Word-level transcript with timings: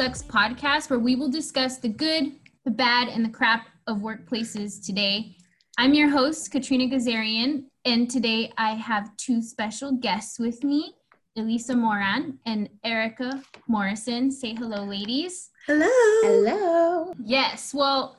Sucks 0.00 0.22
podcast, 0.22 0.88
where 0.88 0.98
we 0.98 1.14
will 1.14 1.28
discuss 1.28 1.76
the 1.76 1.90
good, 1.90 2.32
the 2.64 2.70
bad, 2.70 3.08
and 3.08 3.22
the 3.22 3.28
crap 3.28 3.66
of 3.86 3.98
workplaces 3.98 4.82
today. 4.82 5.36
I'm 5.76 5.92
your 5.92 6.08
host, 6.08 6.50
Katrina 6.50 6.86
Gazarian, 6.86 7.64
and 7.84 8.10
today 8.10 8.50
I 8.56 8.76
have 8.76 9.14
two 9.18 9.42
special 9.42 9.92
guests 9.92 10.38
with 10.38 10.64
me, 10.64 10.94
Elisa 11.36 11.76
Moran 11.76 12.38
and 12.46 12.70
Erica 12.82 13.42
Morrison. 13.68 14.30
Say 14.30 14.54
hello, 14.54 14.84
ladies. 14.84 15.50
Hello. 15.66 15.86
Hello. 16.22 17.12
Yes, 17.22 17.74
well, 17.74 18.16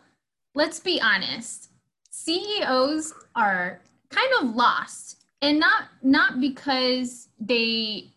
let's 0.54 0.80
be 0.80 1.02
honest. 1.02 1.72
CEOs 2.12 3.12
are 3.36 3.82
kind 4.12 4.32
of 4.40 4.56
lost, 4.56 5.24
and 5.42 5.60
not 5.60 5.86
not 6.04 6.40
because 6.40 7.30
they 7.40 8.14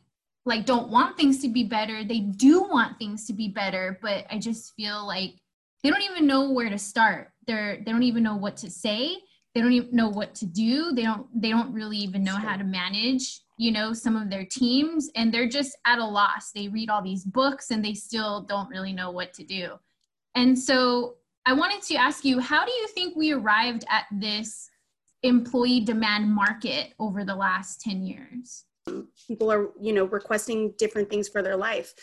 like 0.46 0.66
don't 0.66 0.90
want 0.90 1.16
things 1.16 1.40
to 1.42 1.48
be 1.48 1.64
better. 1.64 2.04
They 2.04 2.20
do 2.20 2.62
want 2.62 2.98
things 2.98 3.26
to 3.26 3.32
be 3.32 3.48
better 3.48 3.98
but 4.02 4.26
i 4.30 4.38
just 4.38 4.74
feel 4.74 5.06
like 5.06 5.34
they 5.84 5.90
don't 5.90 6.02
even 6.02 6.26
know 6.26 6.50
where 6.50 6.70
to 6.70 6.78
start. 6.78 7.30
They're 7.46 7.76
they 7.76 7.92
don't 7.92 8.02
even 8.02 8.22
know 8.22 8.36
what 8.36 8.56
to 8.58 8.70
say. 8.70 9.16
They 9.54 9.60
don't 9.60 9.72
even 9.72 9.94
know 9.94 10.08
what 10.08 10.34
to 10.36 10.46
do. 10.46 10.92
They 10.92 11.02
don't 11.02 11.26
they 11.38 11.50
don't 11.50 11.74
really 11.74 11.98
even 11.98 12.24
know 12.24 12.36
how 12.36 12.56
to 12.56 12.64
manage 12.64 13.40
you 13.58 13.70
know 13.70 13.92
some 13.92 14.16
of 14.16 14.30
their 14.30 14.44
teams 14.44 15.10
and 15.14 15.32
they're 15.32 15.48
just 15.48 15.76
at 15.86 15.98
a 15.98 16.04
loss. 16.04 16.52
They 16.52 16.68
read 16.68 16.88
all 16.88 17.02
these 17.02 17.24
books 17.24 17.70
and 17.70 17.84
they 17.84 17.94
still 17.94 18.40
don't 18.40 18.70
really 18.70 18.94
know 18.94 19.10
what 19.10 19.34
to 19.34 19.44
do. 19.44 19.74
And 20.34 20.58
so 20.58 21.16
i 21.46 21.52
wanted 21.52 21.82
to 21.82 21.96
ask 21.96 22.24
you 22.24 22.40
how 22.40 22.64
do 22.64 22.72
you 22.72 22.88
think 22.88 23.14
we 23.14 23.32
arrived 23.32 23.84
at 23.90 24.06
this 24.10 24.70
employee 25.22 25.80
demand 25.80 26.34
market 26.34 26.94
over 26.98 27.24
the 27.24 27.34
last 27.34 27.82
10 27.82 28.02
years 28.02 28.64
people 29.26 29.50
are 29.50 29.70
you 29.80 29.92
know 29.92 30.04
requesting 30.04 30.74
different 30.78 31.10
things 31.10 31.28
for 31.28 31.42
their 31.42 31.56
life. 31.56 31.94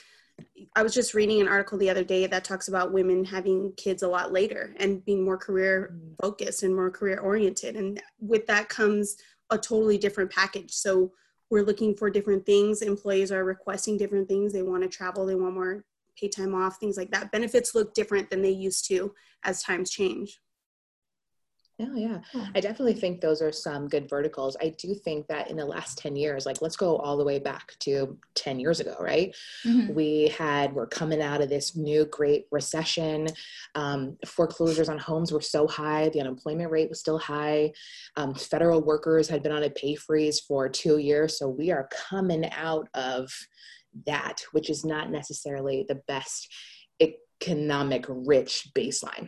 I 0.76 0.82
was 0.82 0.94
just 0.94 1.14
reading 1.14 1.42
an 1.42 1.48
article 1.48 1.78
the 1.78 1.90
other 1.90 2.04
day 2.04 2.26
that 2.26 2.44
talks 2.44 2.68
about 2.68 2.94
women 2.94 3.24
having 3.24 3.74
kids 3.78 4.02
a 4.02 4.08
lot 4.08 4.32
later 4.32 4.74
and 4.78 5.04
being 5.06 5.24
more 5.24 5.38
career 5.38 5.94
mm. 5.94 6.16
focused 6.22 6.64
and 6.64 6.76
more 6.76 6.90
career 6.90 7.20
oriented. 7.20 7.76
And 7.76 8.02
with 8.20 8.48
that 8.48 8.70
comes 8.70 9.18
a 9.52 9.58
totally 9.58 9.98
different 9.98 10.32
package. 10.32 10.72
So 10.72 11.12
we're 11.52 11.66
looking 11.66 11.96
for 11.96 12.10
different 12.10 12.46
things. 12.46 12.82
Employees 12.82 13.32
are 13.32 13.44
requesting 13.44 13.98
different 13.98 14.28
things. 14.28 14.52
They 14.52 14.64
want 14.64 14.84
to 14.84 14.90
travel. 14.90 15.26
They 15.26 15.36
want 15.36 15.54
more 15.54 15.86
paid 16.20 16.32
time 16.32 16.56
off 16.56 16.78
things 16.80 16.98
like 16.98 17.12
that. 17.12 17.32
Benefits 17.32 17.76
look 17.76 17.94
different 17.94 18.30
than 18.30 18.42
they 18.42 18.52
used 18.52 18.88
to 18.88 19.14
as 19.44 19.62
times 19.62 19.92
change 19.92 20.40
Oh, 21.82 21.96
yeah. 21.96 22.20
I 22.54 22.60
definitely 22.60 22.94
think 22.94 23.22
those 23.22 23.42
are 23.42 23.52
some 23.52 23.88
good 23.88 24.10
verticals. 24.10 24.56
I 24.62 24.70
do 24.78 24.94
think 24.94 25.28
that 25.28 25.50
in 25.50 25.58
the 25.58 25.66
last 25.66 25.98
10 25.98 26.16
years, 26.16 26.46
like 26.46 26.62
let's 26.62 26.76
go 26.76 26.98
all 26.98 27.18
the 27.18 27.24
way 27.24 27.40
back 27.40 27.74
to 27.80 28.18
10 28.36 28.60
years 28.60 28.80
ago, 28.80 28.96
right? 29.00 29.36
Mm-hmm. 29.66 29.94
We 29.94 30.28
had, 30.38 30.74
we're 30.74 30.88
coming 30.88 31.22
out 31.22 31.42
of 31.42 31.50
this 31.50 31.76
new 31.76 32.06
great 32.06 32.46
recession. 32.52 33.28
Um, 33.76 34.18
foreclosures 34.26 34.90
on 34.90 34.98
homes 34.98 35.32
were 35.32 35.42
so 35.42 35.68
high, 35.68 36.10
the 36.10 36.22
unemployment 36.22 36.72
rate 36.72 36.90
was 36.90 37.00
still 37.00 37.20
high. 37.20 37.72
Um, 38.16 38.36
federal 38.36 38.82
workers 38.82 39.28
had 39.28 39.42
been 39.42 39.52
on 39.52 39.64
a 39.64 39.70
pay 39.70 39.96
freeze 39.96 40.40
for 40.40 40.70
two 40.70 40.98
years. 40.98 41.40
So 41.40 41.50
we 41.50 41.72
are 41.72 41.90
coming 42.10 42.50
out 42.52 42.88
of 42.94 43.32
that, 44.06 44.42
which 44.52 44.70
is 44.70 44.86
not 44.86 45.10
necessarily 45.10 45.86
the 45.88 46.02
best 46.08 46.48
economic 47.42 48.06
rich 48.08 48.68
baseline 48.76 49.28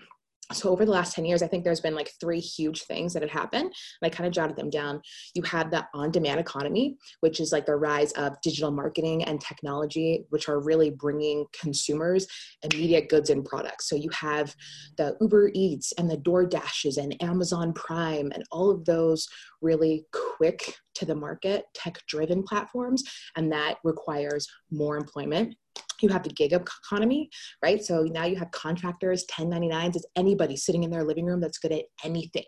so 0.53 0.69
over 0.69 0.85
the 0.85 0.91
last 0.91 1.15
10 1.15 1.25
years 1.25 1.41
i 1.41 1.47
think 1.47 1.63
there's 1.63 1.81
been 1.81 1.95
like 1.95 2.11
three 2.19 2.39
huge 2.39 2.83
things 2.83 3.13
that 3.13 3.21
have 3.21 3.31
happened 3.31 3.63
and 3.65 3.73
i 4.03 4.09
kind 4.09 4.27
of 4.27 4.33
jotted 4.33 4.55
them 4.55 4.69
down. 4.69 5.01
You 5.35 5.43
had 5.43 5.71
the 5.71 5.85
on-demand 5.93 6.39
economy 6.39 6.97
which 7.21 7.39
is 7.39 7.51
like 7.51 7.65
the 7.65 7.75
rise 7.75 8.11
of 8.13 8.39
digital 8.41 8.71
marketing 8.71 9.23
and 9.23 9.39
technology 9.39 10.25
which 10.29 10.49
are 10.49 10.59
really 10.59 10.89
bringing 10.89 11.45
consumers 11.59 12.27
immediate 12.63 13.09
goods 13.09 13.29
and 13.29 13.45
products. 13.45 13.89
So 13.89 13.95
you 13.95 14.09
have 14.11 14.55
the 14.97 15.15
uber 15.21 15.51
eats 15.53 15.91
and 15.93 16.09
the 16.09 16.17
door 16.17 16.45
dashes 16.45 16.97
and 16.97 17.21
amazon 17.21 17.73
prime 17.73 18.31
and 18.33 18.43
all 18.51 18.69
of 18.69 18.85
those 18.85 19.27
really 19.61 20.05
quick 20.11 20.75
to 20.95 21.05
the 21.05 21.15
market 21.15 21.65
tech 21.73 21.97
driven 22.07 22.43
platforms 22.43 23.03
and 23.35 23.51
that 23.51 23.77
requires 23.83 24.47
more 24.71 24.97
employment 24.97 25.55
you 26.01 26.09
have 26.09 26.23
the 26.23 26.29
gig 26.29 26.53
economy, 26.53 27.29
right? 27.61 27.83
So 27.83 28.03
now 28.03 28.25
you 28.25 28.35
have 28.37 28.51
contractors, 28.51 29.25
1099s, 29.31 29.95
it's 29.95 30.05
anybody 30.15 30.55
sitting 30.55 30.83
in 30.83 30.91
their 30.91 31.03
living 31.03 31.25
room 31.25 31.39
that's 31.39 31.57
good 31.57 31.71
at 31.71 31.85
anything 32.03 32.43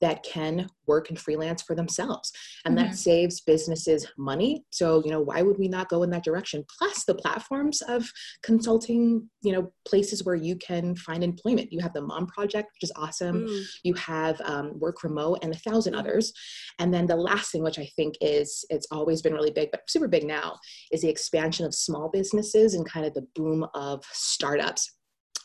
that 0.00 0.22
can 0.22 0.68
work 0.86 1.08
and 1.08 1.18
freelance 1.18 1.62
for 1.62 1.74
themselves. 1.74 2.32
And 2.64 2.76
mm-hmm. 2.76 2.88
that 2.88 2.96
saves 2.96 3.40
businesses 3.40 4.06
money. 4.18 4.64
So, 4.70 5.02
you 5.04 5.10
know, 5.10 5.20
why 5.20 5.42
would 5.42 5.58
we 5.58 5.68
not 5.68 5.88
go 5.88 6.02
in 6.02 6.10
that 6.10 6.24
direction? 6.24 6.64
Plus 6.78 7.04
the 7.04 7.14
platforms 7.14 7.80
of 7.82 8.10
consulting, 8.42 9.28
you 9.42 9.52
know, 9.52 9.72
places 9.86 10.24
where 10.24 10.34
you 10.34 10.56
can 10.56 10.96
find 10.96 11.22
employment. 11.22 11.72
You 11.72 11.80
have 11.80 11.92
the 11.92 12.02
Mom 12.02 12.26
Project, 12.26 12.68
which 12.74 12.88
is 12.88 12.92
awesome. 12.96 13.46
Mm. 13.46 13.62
You 13.84 13.94
have 13.94 14.40
um, 14.44 14.78
Work 14.78 15.02
Remote 15.02 15.38
and 15.42 15.54
a 15.54 15.58
thousand 15.58 15.94
others. 15.94 16.32
And 16.78 16.92
then 16.92 17.06
the 17.06 17.16
last 17.16 17.52
thing, 17.52 17.62
which 17.62 17.78
I 17.78 17.88
think 17.96 18.14
is, 18.20 18.64
it's 18.70 18.86
always 18.90 19.22
been 19.22 19.34
really 19.34 19.50
big, 19.50 19.70
but 19.70 19.82
super 19.88 20.08
big 20.08 20.24
now, 20.24 20.56
is 20.90 21.02
the 21.02 21.08
expansion 21.08 21.66
of 21.66 21.74
small 21.74 22.08
businesses 22.08 22.74
and 22.80 22.90
kind 22.90 23.06
of 23.06 23.14
the 23.14 23.26
boom 23.34 23.66
of 23.74 24.04
startups. 24.12 24.96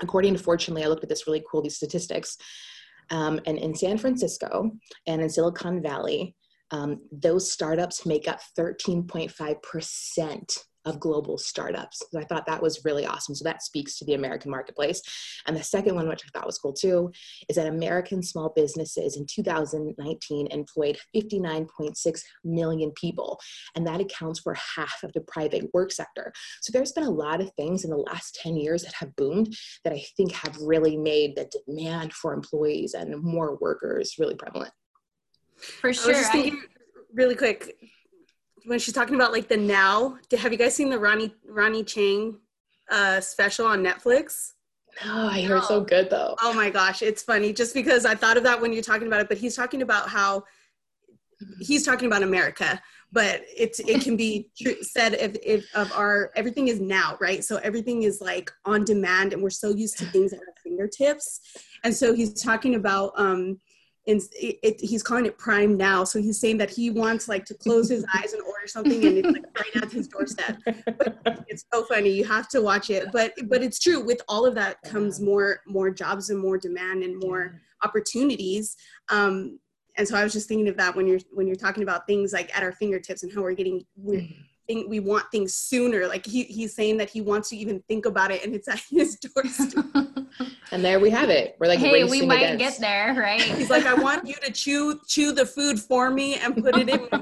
According 0.01 0.33
to 0.33 0.39
Fortunately, 0.39 0.83
I 0.83 0.87
looked 0.87 1.03
at 1.03 1.09
this 1.09 1.27
really 1.27 1.43
cool, 1.49 1.61
these 1.61 1.77
statistics. 1.77 2.37
Um, 3.11 3.39
and 3.45 3.57
in 3.57 3.75
San 3.75 3.97
Francisco 3.97 4.71
and 5.07 5.21
in 5.21 5.29
Silicon 5.29 5.81
Valley, 5.81 6.35
um, 6.71 7.01
those 7.11 7.51
startups 7.51 8.05
make 8.05 8.27
up 8.27 8.39
13.5% 8.57 10.59
of 10.85 10.99
global 10.99 11.37
startups. 11.37 12.03
So 12.11 12.19
I 12.19 12.23
thought 12.23 12.45
that 12.45 12.61
was 12.61 12.85
really 12.85 13.05
awesome. 13.05 13.35
So 13.35 13.43
that 13.43 13.63
speaks 13.63 13.97
to 13.97 14.05
the 14.05 14.13
American 14.13 14.51
marketplace. 14.51 15.01
And 15.47 15.55
the 15.55 15.63
second 15.63 15.95
one, 15.95 16.07
which 16.07 16.23
I 16.25 16.29
thought 16.37 16.45
was 16.45 16.57
cool 16.57 16.73
too, 16.73 17.11
is 17.49 17.55
that 17.55 17.67
American 17.67 18.21
small 18.21 18.51
businesses 18.55 19.17
in 19.17 19.25
2019 19.25 20.47
employed 20.51 20.97
59.6 21.15 22.21
million 22.43 22.91
people. 22.91 23.39
And 23.75 23.85
that 23.87 24.01
accounts 24.01 24.39
for 24.39 24.53
half 24.53 25.03
of 25.03 25.11
the 25.13 25.21
private 25.21 25.69
work 25.73 25.91
sector. 25.91 26.31
So 26.61 26.71
there's 26.71 26.91
been 26.91 27.03
a 27.03 27.09
lot 27.09 27.41
of 27.41 27.51
things 27.53 27.83
in 27.83 27.89
the 27.89 27.97
last 27.97 28.35
10 28.41 28.55
years 28.55 28.83
that 28.83 28.93
have 28.93 29.15
boomed 29.15 29.55
that 29.83 29.93
I 29.93 30.03
think 30.17 30.31
have 30.33 30.57
really 30.61 30.97
made 30.97 31.35
the 31.35 31.49
demand 31.67 32.13
for 32.13 32.33
employees 32.33 32.93
and 32.93 33.21
more 33.21 33.57
workers 33.59 34.15
really 34.19 34.35
prevalent. 34.35 34.71
For 35.57 35.93
sure. 35.93 36.13
I 36.15 36.51
really 37.13 37.35
quick 37.35 37.75
when 38.65 38.79
she's 38.79 38.93
talking 38.93 39.15
about 39.15 39.31
like 39.31 39.47
the 39.47 39.57
now. 39.57 40.17
Have 40.37 40.51
you 40.51 40.57
guys 40.57 40.75
seen 40.75 40.89
the 40.89 40.99
Ronny 40.99 41.33
Ronny 41.47 41.83
Chieng 41.83 42.37
uh, 42.89 43.21
special 43.21 43.65
on 43.65 43.83
Netflix? 43.83 44.53
No, 45.03 45.27
I 45.27 45.39
hear 45.39 45.61
so 45.61 45.81
good 45.81 46.09
though. 46.09 46.35
Oh 46.41 46.53
my 46.53 46.69
gosh, 46.69 47.01
it's 47.01 47.21
funny 47.21 47.51
just 47.51 47.73
because 47.73 48.05
I 48.05 48.15
thought 48.15 48.37
of 48.37 48.43
that 48.43 48.61
when 48.61 48.71
you're 48.71 48.81
talking 48.81 49.07
about 49.07 49.21
it. 49.21 49.27
But 49.27 49.37
he's 49.37 49.55
talking 49.55 49.81
about 49.81 50.09
how 50.09 50.43
he's 51.59 51.83
talking 51.85 52.07
about 52.07 52.23
America, 52.23 52.81
but 53.11 53.41
it's 53.55 53.79
it 53.79 54.01
can 54.01 54.15
be 54.15 54.49
true, 54.61 54.75
said 54.81 55.13
if, 55.13 55.35
if 55.43 55.65
of 55.75 55.91
our 55.93 56.31
everything 56.35 56.69
is 56.69 56.79
now, 56.79 57.17
right? 57.19 57.43
So 57.43 57.57
everything 57.57 58.03
is 58.03 58.21
like 58.21 58.51
on 58.63 58.85
demand, 58.85 59.33
and 59.33 59.43
we're 59.43 59.49
so 59.49 59.69
used 59.71 59.97
to 59.99 60.05
things 60.05 60.31
at 60.31 60.39
our 60.39 60.53
fingertips. 60.63 61.41
And 61.83 61.93
so 61.93 62.13
he's 62.13 62.41
talking 62.41 62.75
about 62.75 63.11
um, 63.17 63.59
and 64.07 64.21
it, 64.33 64.59
it, 64.61 64.81
he's 64.81 65.01
calling 65.01 65.25
it 65.25 65.37
prime 65.37 65.77
now. 65.77 66.03
So 66.03 66.21
he's 66.21 66.39
saying 66.39 66.57
that 66.59 66.69
he 66.69 66.91
wants 66.91 67.27
like 67.27 67.45
to 67.45 67.53
close 67.55 67.89
his 67.89 68.05
eyes 68.15 68.33
and 68.33 68.41
order 68.43 68.67
something 68.67 69.03
and 69.03 69.17
it's 69.17 69.27
like 69.27 69.59
right 69.59 69.83
at 69.83 69.91
his 69.91 70.07
doorstep. 70.07 70.57
But 70.65 71.45
it's 71.47 71.65
so 71.73 71.83
funny. 71.85 72.11
You 72.11 72.23
have 72.25 72.47
to 72.49 72.61
watch 72.61 72.89
it. 72.89 73.11
But 73.11 73.33
but 73.47 73.63
it's 73.63 73.79
true. 73.79 74.03
With 74.03 74.21
all 74.27 74.45
of 74.45 74.55
that 74.55 74.81
comes 74.83 75.19
more 75.19 75.61
more 75.67 75.89
jobs 75.89 76.29
and 76.29 76.39
more 76.39 76.57
demand 76.57 77.03
and 77.03 77.19
more 77.19 77.61
opportunities. 77.83 78.75
Um 79.09 79.59
and 79.97 80.05
so 80.07 80.17
i 80.17 80.23
was 80.23 80.33
just 80.33 80.49
thinking 80.49 80.67
of 80.67 80.75
that 80.75 80.93
when 80.93 81.07
you're 81.07 81.21
when 81.31 81.47
you're 81.47 81.55
talking 81.55 81.81
about 81.81 82.05
things 82.05 82.33
like 82.33 82.55
at 82.55 82.63
our 82.63 82.73
fingertips 82.73 83.23
and 83.23 83.31
how 83.33 83.41
we're 83.41 83.53
getting 83.53 83.85
we're 83.95 84.27
think 84.67 84.89
we 84.89 84.99
want 84.99 85.29
things 85.31 85.53
sooner. 85.53 86.07
Like 86.07 86.25
he, 86.25 86.43
he's 86.43 86.73
saying 86.73 86.97
that 86.97 87.09
he 87.09 87.21
wants 87.21 87.49
to 87.49 87.57
even 87.57 87.81
think 87.87 88.05
about 88.05 88.31
it 88.31 88.43
and 88.43 88.55
it's 88.55 88.67
at 88.67 88.79
his 88.89 89.17
doorstep. 89.17 89.85
and 90.71 90.83
there 90.83 90.99
we 90.99 91.09
have 91.09 91.29
it. 91.29 91.55
We're 91.59 91.67
like, 91.67 91.79
hey, 91.79 92.03
we 92.03 92.25
might 92.25 92.53
against. 92.53 92.79
get 92.79 92.81
there, 92.81 93.15
right? 93.19 93.41
He's 93.41 93.69
like, 93.69 93.85
I 93.85 93.93
want 93.93 94.27
you 94.27 94.35
to 94.35 94.51
chew 94.51 94.99
chew 95.07 95.31
the 95.31 95.45
food 95.45 95.79
for 95.79 96.09
me 96.09 96.35
and 96.35 96.55
put 96.55 96.77
it 96.77 96.89
in. 96.89 97.07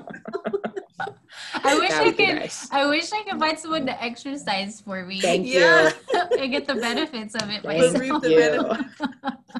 I 1.56 1.78
wish 1.78 1.92
I 1.92 2.12
could. 2.12 2.36
Nice. 2.36 2.72
I 2.72 2.88
wish 2.88 3.12
I 3.12 3.24
could 3.24 3.40
find 3.40 3.58
someone 3.58 3.86
to 3.86 4.04
exercise 4.04 4.82
for 4.82 5.06
me. 5.06 5.22
Thank 5.22 5.48
yeah. 5.48 5.92
you. 6.14 6.22
and 6.40 6.52
get 6.52 6.68
the 6.68 6.76
benefits 6.76 7.36
of 7.36 7.50
it 7.50 7.64
myself. 7.64 8.24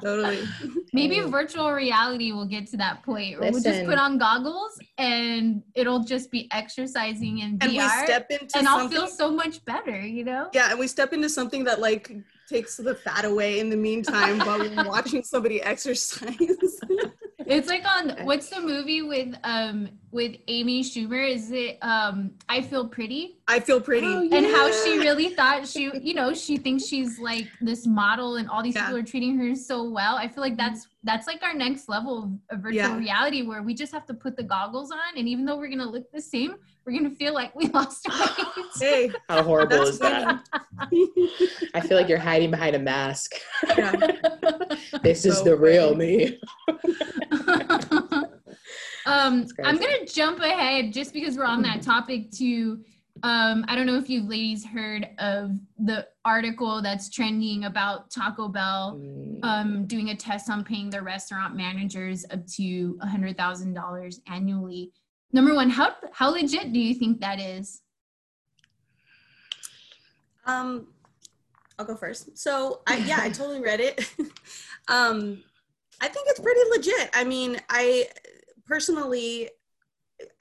totally. 0.00 0.44
Maybe 0.94 1.20
virtual 1.20 1.72
reality 1.72 2.32
will 2.32 2.46
get 2.46 2.68
to 2.68 2.76
that 2.76 3.02
point 3.02 3.40
where 3.40 3.50
Listen. 3.50 3.70
we'll 3.70 3.80
just 3.80 3.90
put 3.90 3.98
on 3.98 4.16
goggles 4.16 4.78
and 4.96 5.62
it'll 5.74 6.04
just 6.04 6.30
be 6.30 6.48
exercising 6.52 7.38
in 7.38 7.58
and 7.60 7.72
VR, 7.72 8.30
and 8.54 8.68
I'll 8.68 8.88
feel 8.88 9.08
so 9.08 9.30
much 9.30 9.64
better. 9.64 10.00
You 10.00 10.24
know? 10.24 10.48
Yeah, 10.52 10.70
and 10.70 10.78
we 10.78 10.86
step 10.86 11.12
into 11.12 11.28
something 11.28 11.64
that 11.64 11.80
like 11.80 12.12
takes 12.48 12.76
the 12.76 12.94
fat 12.94 13.24
away 13.24 13.58
in 13.58 13.70
the 13.70 13.76
meantime 13.76 14.38
while 14.38 14.58
we're 14.58 14.84
watching 14.88 15.24
somebody 15.24 15.62
exercise. 15.62 16.36
it's 17.38 17.68
like 17.68 17.84
on 17.84 18.10
what's 18.24 18.48
the 18.48 18.60
movie 18.60 19.02
with 19.02 19.34
um 19.44 19.88
with 20.14 20.36
Amy 20.46 20.84
Schumer. 20.84 21.28
Is 21.28 21.50
it 21.50 21.76
um 21.82 22.30
I 22.48 22.62
feel 22.62 22.88
pretty? 22.88 23.36
I 23.48 23.58
feel 23.58 23.80
pretty. 23.80 24.06
Oh, 24.06 24.22
yeah. 24.22 24.36
And 24.36 24.46
how 24.46 24.70
she 24.70 24.98
really 25.00 25.30
thought 25.30 25.66
she, 25.74 25.90
you 26.00 26.14
know, 26.14 26.32
she 26.32 26.56
thinks 26.56 26.86
she's 26.86 27.18
like 27.18 27.48
this 27.60 27.84
model 27.84 28.36
and 28.36 28.48
all 28.48 28.62
these 28.62 28.76
yeah. 28.76 28.86
people 28.86 29.00
are 29.00 29.02
treating 29.02 29.36
her 29.36 29.54
so 29.56 29.82
well. 29.82 30.16
I 30.16 30.28
feel 30.28 30.40
like 30.40 30.56
that's 30.56 30.86
that's 31.02 31.26
like 31.26 31.42
our 31.42 31.52
next 31.52 31.88
level 31.88 32.38
of 32.50 32.60
virtual 32.60 32.80
yeah. 32.80 32.96
reality 32.96 33.42
where 33.42 33.62
we 33.62 33.74
just 33.74 33.92
have 33.92 34.06
to 34.06 34.14
put 34.14 34.36
the 34.36 34.44
goggles 34.44 34.92
on 34.92 35.18
and 35.18 35.28
even 35.28 35.44
though 35.44 35.56
we're 35.56 35.68
gonna 35.68 35.84
look 35.84 36.10
the 36.12 36.22
same, 36.22 36.54
we're 36.86 36.96
gonna 36.96 37.10
feel 37.10 37.34
like 37.34 37.54
we 37.56 37.66
lost 37.74 38.06
weight. 38.08 38.46
Hey, 38.80 39.10
how 39.28 39.42
horrible 39.42 39.82
is 39.82 39.98
that? 39.98 40.44
I 41.74 41.80
feel 41.80 41.96
like 41.96 42.08
you're 42.08 42.18
hiding 42.18 42.50
behind 42.50 42.76
a 42.76 42.78
mask. 42.78 43.32
Yeah. 43.76 43.92
this 45.02 45.22
so 45.22 45.28
is 45.30 45.42
the 45.42 45.56
real 45.56 45.94
me. 45.94 46.40
Um, 49.06 49.46
I'm 49.62 49.76
gonna 49.76 50.06
jump 50.06 50.40
ahead 50.40 50.92
just 50.92 51.12
because 51.12 51.36
we're 51.36 51.44
on 51.44 51.62
that 51.62 51.82
topic 51.82 52.30
to 52.32 52.80
um, 53.22 53.64
I 53.68 53.76
don't 53.76 53.86
know 53.86 53.96
if 53.96 54.10
you 54.10 54.22
ladies 54.22 54.66
heard 54.66 55.08
of 55.18 55.52
the 55.78 56.06
article 56.24 56.82
that's 56.82 57.08
trending 57.08 57.64
about 57.64 58.10
Taco 58.10 58.48
Bell 58.48 59.00
mm. 59.00 59.38
um, 59.42 59.86
doing 59.86 60.10
a 60.10 60.16
test 60.16 60.50
on 60.50 60.64
paying 60.64 60.90
their 60.90 61.02
restaurant 61.02 61.54
managers 61.54 62.24
up 62.30 62.44
to 62.48 62.98
$100,000 63.04 64.20
annually. 64.26 64.92
Number 65.32 65.54
one, 65.54 65.70
how, 65.70 65.94
how 66.12 66.30
legit 66.30 66.72
do 66.72 66.80
you 66.80 66.94
think 66.94 67.20
that 67.20 67.40
is? 67.40 67.82
Um, 70.44 70.88
I'll 71.78 71.86
go 71.86 71.96
first. 71.96 72.36
So 72.36 72.82
I, 72.86 72.96
yeah, 72.98 73.20
I 73.20 73.30
totally 73.30 73.60
read 73.60 73.80
it. 73.80 74.12
um, 74.88 75.42
I 76.00 76.08
think 76.08 76.28
it's 76.28 76.40
pretty 76.40 76.60
legit. 76.70 77.10
I 77.14 77.24
mean, 77.24 77.60
I 77.70 78.08
personally, 78.66 79.50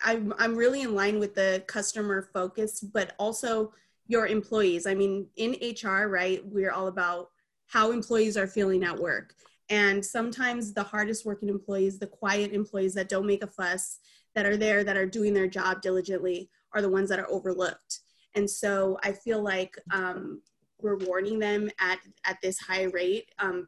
I'm, 0.04 0.34
I'm 0.38 0.56
really 0.56 0.82
in 0.82 0.96
line 0.96 1.20
with 1.20 1.36
the 1.36 1.64
customer 1.68 2.30
focus, 2.34 2.80
but 2.80 3.14
also 3.18 3.74
your 4.08 4.28
employees. 4.28 4.86
I 4.86 4.94
mean, 4.94 5.28
in 5.36 5.56
HR, 5.62 6.08
right, 6.08 6.42
we're 6.46 6.72
all 6.72 6.88
about 6.88 7.30
how 7.68 7.92
employees 7.92 8.38
are 8.38 8.48
feeling 8.48 8.84
at 8.84 8.98
work. 8.98 9.34
And 9.70 10.06
sometimes 10.06 10.74
the 10.74 10.84
hardest 10.84 11.26
working 11.26 11.50
employees, 11.50 11.98
the 11.98 12.08
quiet 12.08 12.52
employees 12.52 12.94
that 12.96 13.10
don't 13.10 13.26
make 13.26 13.44
a 13.44 13.48
fuss, 13.48 14.00
that 14.36 14.46
are 14.46 14.58
there, 14.58 14.84
that 14.84 14.98
are 14.98 15.06
doing 15.06 15.34
their 15.34 15.48
job 15.48 15.82
diligently, 15.82 16.50
are 16.74 16.82
the 16.82 16.90
ones 16.90 17.10
that 17.10 17.20
are 17.20 17.30
overlooked. 17.30 18.00
And 18.36 18.50
so 18.50 18.98
I 19.04 19.12
feel 19.12 19.42
like 19.42 19.76
um, 19.92 20.42
rewarding 20.82 21.40
them 21.40 21.70
at, 21.80 22.00
at 22.26 22.38
this 22.42 22.60
high 22.60 22.84
rate 22.84 23.30
um, 23.40 23.68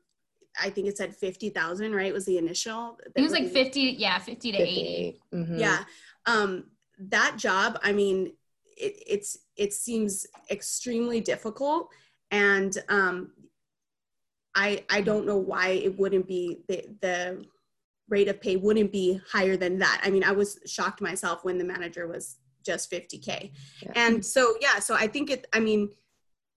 I 0.62 0.70
think 0.70 0.88
it 0.88 0.98
said 0.98 1.16
50,000, 1.16 1.94
right? 1.94 2.14
Was 2.14 2.26
the 2.26 2.38
initial. 2.38 2.98
It 3.16 3.22
was 3.22 3.32
like 3.32 3.50
50, 3.50 3.82
yeah, 3.82 4.20
50 4.20 4.52
to 4.52 4.58
80. 4.58 5.22
Mm-hmm. 5.34 5.60
Yeah. 5.60 5.84
Um, 6.26 6.66
that 7.00 7.38
job, 7.38 7.80
I 7.84 7.92
mean, 7.92 8.34
it, 8.78 9.04
it's, 9.08 9.38
it 9.58 9.74
seems 9.74 10.26
extremely 10.50 11.22
difficult. 11.22 11.90
And 12.32 12.78
um, 12.90 13.32
I, 14.56 14.84
I 14.90 15.02
don't 15.02 15.26
know 15.26 15.38
why 15.38 15.70
it 15.70 15.98
wouldn't 15.98 16.28
be 16.28 16.60
the, 16.68 16.86
the 17.02 17.46
rate 18.10 18.28
of 18.28 18.42
pay 18.42 18.56
wouldn't 18.56 18.92
be 18.92 19.20
higher 19.30 19.58
than 19.58 19.80
that. 19.80 20.02
I 20.04 20.10
mean, 20.10 20.24
I 20.24 20.32
was 20.32 20.60
shocked 20.66 21.02
myself 21.02 21.44
when 21.44 21.58
the 21.58 21.64
manager 21.64 22.08
was 22.08 22.38
just 22.66 22.92
50K. 22.92 23.52
Yeah. 23.82 23.92
And 23.96 24.26
so, 24.26 24.56
yeah, 24.62 24.80
so 24.80 24.96
I 24.96 25.08
think 25.08 25.30
it, 25.30 25.48
I 25.54 25.60
mean, 25.60 25.90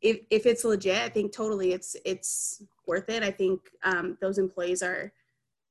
if, 0.01 0.21
if 0.31 0.47
it's 0.47 0.65
legit, 0.65 1.03
I 1.03 1.09
think 1.09 1.33
totally 1.33 1.73
it's, 1.73 1.97
it's, 2.05 2.63
worth 2.89 3.11
it. 3.11 3.23
I 3.23 3.31
think 3.31 3.61
um, 3.85 4.17
those 4.21 4.39
employees 4.39 4.83
are 4.83 5.13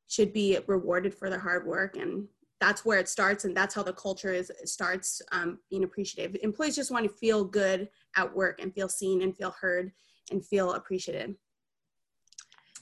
should 0.08 0.32
be 0.32 0.58
rewarded 0.68 1.14
for 1.14 1.30
their 1.30 1.40
hard 1.40 1.68
work, 1.68 1.98
and 1.98 2.28
that's 2.62 2.86
where 2.86 3.00
it 3.00 3.10
starts, 3.10 3.44
and 3.44 3.58
that's 3.58 3.76
how 3.76 3.84
the 3.84 3.92
culture 3.92 4.32
is 4.32 4.52
starts 4.64 5.22
um, 5.34 5.60
being 5.70 5.84
appreciative. 5.84 6.38
Employees 6.42 6.76
just 6.76 6.92
want 6.92 7.06
to 7.06 7.18
feel 7.18 7.44
good 7.44 7.90
at 8.16 8.34
work 8.34 8.62
and 8.62 8.74
feel 8.74 8.88
seen 8.88 9.24
and 9.24 9.36
feel 9.36 9.54
heard 9.60 9.92
and 10.32 10.46
feel 10.46 10.74
appreciated. 10.74 11.36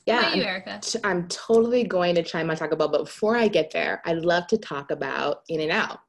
Yeah, 0.06 0.36
you, 0.36 0.44
Erica? 0.44 0.82
I'm, 1.04 1.22
I'm 1.22 1.28
totally 1.30 1.84
going 1.84 2.14
to 2.14 2.22
chime 2.22 2.52
on 2.52 2.58
Taco 2.58 2.76
Bell, 2.76 2.90
but 2.90 3.06
before 3.06 3.36
I 3.36 3.48
get 3.48 3.72
there, 3.72 4.04
I'd 4.06 4.20
love 4.20 4.46
to 4.48 4.58
talk 4.58 4.92
about 4.92 5.42
In-N-Out 5.50 6.00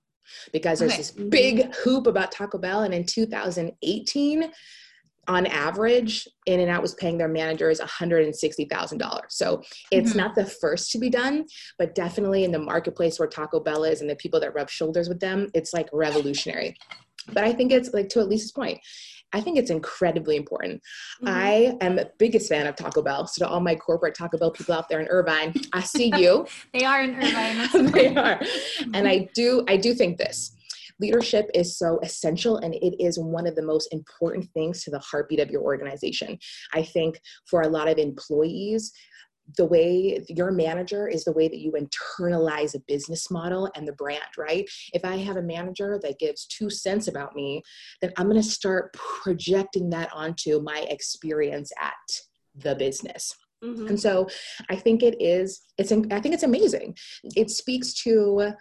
because 0.52 0.80
there's 0.80 0.92
okay. 0.92 0.98
this 0.98 1.12
big 1.12 1.74
hoop 1.76 2.06
about 2.06 2.30
Taco 2.30 2.58
Bell, 2.58 2.82
and 2.82 2.92
in 2.92 3.06
2018 3.06 4.52
on 5.28 5.46
average, 5.46 6.28
In-N-Out 6.46 6.82
was 6.82 6.94
paying 6.94 7.18
their 7.18 7.28
managers 7.28 7.80
$160,000. 7.80 9.20
So 9.28 9.62
it's 9.90 10.10
mm-hmm. 10.10 10.18
not 10.18 10.34
the 10.34 10.46
first 10.46 10.90
to 10.92 10.98
be 10.98 11.10
done, 11.10 11.46
but 11.78 11.94
definitely 11.94 12.44
in 12.44 12.52
the 12.52 12.58
marketplace 12.58 13.18
where 13.18 13.28
Taco 13.28 13.60
Bell 13.60 13.84
is 13.84 14.00
and 14.00 14.10
the 14.10 14.16
people 14.16 14.40
that 14.40 14.54
rub 14.54 14.70
shoulders 14.70 15.08
with 15.08 15.20
them, 15.20 15.48
it's 15.54 15.72
like 15.72 15.88
revolutionary. 15.92 16.76
But 17.32 17.44
I 17.44 17.52
think 17.52 17.72
it's 17.72 17.92
like 17.92 18.08
to 18.10 18.20
Elise's 18.20 18.52
point, 18.52 18.78
I 19.32 19.40
think 19.40 19.58
it's 19.58 19.70
incredibly 19.70 20.36
important. 20.36 20.80
Mm-hmm. 21.22 21.28
I 21.28 21.76
am 21.80 21.96
the 21.96 22.10
biggest 22.18 22.48
fan 22.48 22.66
of 22.66 22.76
Taco 22.76 23.02
Bell. 23.02 23.26
So 23.26 23.44
to 23.44 23.50
all 23.50 23.60
my 23.60 23.74
corporate 23.74 24.14
Taco 24.14 24.38
Bell 24.38 24.50
people 24.50 24.74
out 24.74 24.88
there 24.88 25.00
in 25.00 25.08
Irvine, 25.08 25.52
I 25.72 25.82
see 25.82 26.12
you. 26.16 26.46
they 26.72 26.84
are 26.84 27.02
in 27.02 27.16
Irvine. 27.16 27.86
they 27.92 28.14
are. 28.14 28.40
And 28.94 29.08
I 29.08 29.28
do 29.34 29.64
I 29.68 29.76
do 29.76 29.94
think 29.94 30.18
this 30.18 30.55
leadership 31.00 31.50
is 31.54 31.78
so 31.78 31.98
essential 32.02 32.58
and 32.58 32.74
it 32.74 33.02
is 33.02 33.18
one 33.18 33.46
of 33.46 33.54
the 33.54 33.62
most 33.62 33.92
important 33.92 34.48
things 34.52 34.82
to 34.84 34.90
the 34.90 34.98
heartbeat 34.98 35.40
of 35.40 35.50
your 35.50 35.62
organization. 35.62 36.38
I 36.72 36.82
think 36.82 37.20
for 37.48 37.62
a 37.62 37.68
lot 37.68 37.88
of 37.88 37.98
employees, 37.98 38.92
the 39.56 39.64
way 39.64 40.24
your 40.28 40.50
manager 40.50 41.06
is 41.06 41.24
the 41.24 41.32
way 41.32 41.48
that 41.48 41.58
you 41.58 41.72
internalize 41.72 42.74
a 42.74 42.80
business 42.88 43.30
model 43.30 43.70
and 43.76 43.86
the 43.86 43.92
brand, 43.92 44.24
right? 44.36 44.68
If 44.92 45.04
I 45.04 45.16
have 45.16 45.36
a 45.36 45.42
manager 45.42 46.00
that 46.02 46.18
gives 46.18 46.46
two 46.46 46.68
cents 46.68 47.06
about 47.06 47.34
me, 47.36 47.62
then 48.02 48.12
I'm 48.16 48.28
going 48.28 48.42
to 48.42 48.48
start 48.48 48.92
projecting 48.94 49.90
that 49.90 50.10
onto 50.12 50.60
my 50.62 50.86
experience 50.88 51.70
at 51.80 51.92
the 52.56 52.74
business. 52.74 53.34
Mm-hmm. 53.64 53.86
And 53.86 54.00
so 54.00 54.28
I 54.68 54.76
think 54.76 55.02
it 55.02 55.16
is, 55.20 55.62
it's, 55.78 55.92
I 55.92 56.20
think 56.20 56.34
it's 56.34 56.42
amazing. 56.42 56.96
It 57.36 57.50
speaks 57.50 57.94
to 58.02 58.52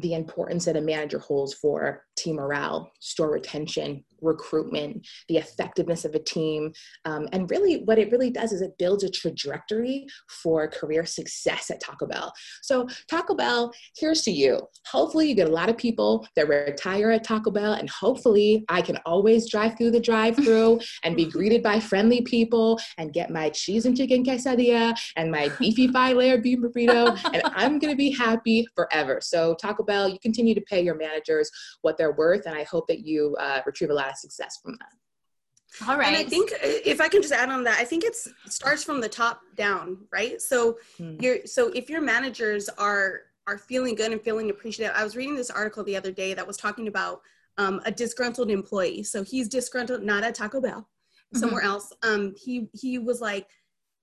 the 0.00 0.14
importance 0.14 0.64
that 0.64 0.76
a 0.76 0.80
manager 0.80 1.18
holds 1.18 1.54
for 1.54 2.04
team 2.16 2.36
morale, 2.36 2.90
store 3.00 3.30
retention, 3.30 4.04
recruitment, 4.20 5.06
the 5.28 5.36
effectiveness 5.36 6.04
of 6.04 6.14
a 6.14 6.18
team. 6.18 6.72
Um, 7.04 7.28
and 7.32 7.50
really, 7.50 7.82
what 7.84 7.98
it 7.98 8.10
really 8.10 8.30
does 8.30 8.52
is 8.52 8.60
it 8.60 8.78
builds 8.78 9.04
a 9.04 9.10
trajectory 9.10 10.06
for 10.42 10.68
career 10.68 11.04
success 11.04 11.70
at 11.70 11.80
Taco 11.80 12.06
Bell. 12.06 12.32
So, 12.62 12.88
Taco 13.10 13.34
Bell, 13.34 13.72
here's 13.96 14.22
to 14.22 14.30
you. 14.30 14.60
Hopefully, 14.90 15.28
you 15.28 15.34
get 15.34 15.48
a 15.48 15.52
lot 15.52 15.68
of 15.68 15.76
people 15.76 16.26
that 16.36 16.48
retire 16.48 17.10
at 17.10 17.24
Taco 17.24 17.50
Bell, 17.50 17.74
and 17.74 17.88
hopefully, 17.88 18.64
I 18.68 18.82
can 18.82 18.98
always 19.06 19.50
drive 19.50 19.76
through 19.76 19.92
the 19.92 20.00
drive 20.00 20.36
through 20.36 20.80
and 21.04 21.16
be 21.16 21.24
greeted 21.24 21.62
by 21.62 21.80
friendly 21.80 22.22
people 22.22 22.78
and 22.98 23.12
get 23.12 23.30
my 23.30 23.50
cheese 23.50 23.86
and 23.86 23.96
chicken 23.96 24.24
quesadilla 24.24 24.98
and 25.16 25.30
my 25.30 25.50
beefy 25.58 25.88
five 25.88 26.16
layer 26.16 26.38
beef 26.38 26.58
burrito, 26.58 27.18
and 27.32 27.42
I'm 27.44 27.78
gonna 27.78 27.96
be 27.96 28.10
happy 28.10 28.66
forever. 28.74 29.20
So, 29.22 29.54
Taco 29.60 29.82
Bell, 29.82 30.08
you 30.08 30.18
continue 30.20 30.54
to 30.54 30.60
pay 30.62 30.82
your 30.82 30.96
managers 30.96 31.50
what 31.82 31.96
they're 31.96 32.12
worth, 32.12 32.46
and 32.46 32.56
I 32.56 32.64
hope 32.64 32.86
that 32.88 33.00
you 33.00 33.36
uh, 33.38 33.60
retrieve 33.66 33.90
a 33.90 33.94
lot 33.94 34.07
of 34.08 34.16
success 34.16 34.58
from 34.62 34.72
that. 34.72 35.88
All 35.88 35.98
right. 35.98 36.08
And 36.08 36.16
I 36.16 36.24
think 36.24 36.50
uh, 36.52 36.56
if 36.62 37.00
I 37.00 37.08
can 37.08 37.20
just 37.20 37.34
add 37.34 37.50
on 37.50 37.62
that, 37.64 37.78
I 37.78 37.84
think 37.84 38.04
it's 38.04 38.26
it 38.26 38.52
starts 38.52 38.82
from 38.82 39.00
the 39.00 39.08
top 39.08 39.42
down, 39.54 39.98
right? 40.10 40.40
So 40.40 40.78
hmm. 40.96 41.16
you're 41.20 41.46
so 41.46 41.68
if 41.72 41.90
your 41.90 42.00
managers 42.00 42.68
are 42.70 43.22
are 43.48 43.58
feeling 43.58 43.94
good 43.94 44.12
and 44.12 44.20
feeling 44.20 44.50
appreciative. 44.50 44.94
I 44.94 45.02
was 45.02 45.16
reading 45.16 45.34
this 45.34 45.50
article 45.50 45.82
the 45.82 45.96
other 45.96 46.12
day 46.12 46.34
that 46.34 46.46
was 46.46 46.58
talking 46.58 46.86
about 46.86 47.22
um, 47.56 47.80
a 47.86 47.90
disgruntled 47.90 48.50
employee. 48.50 49.02
So 49.02 49.24
he's 49.24 49.48
disgruntled, 49.48 50.02
not 50.02 50.22
at 50.22 50.34
Taco 50.34 50.60
Bell, 50.60 50.80
mm-hmm. 50.80 51.38
somewhere 51.38 51.62
else. 51.62 51.92
Um, 52.02 52.34
he 52.36 52.68
he 52.74 52.98
was 52.98 53.20
like 53.20 53.48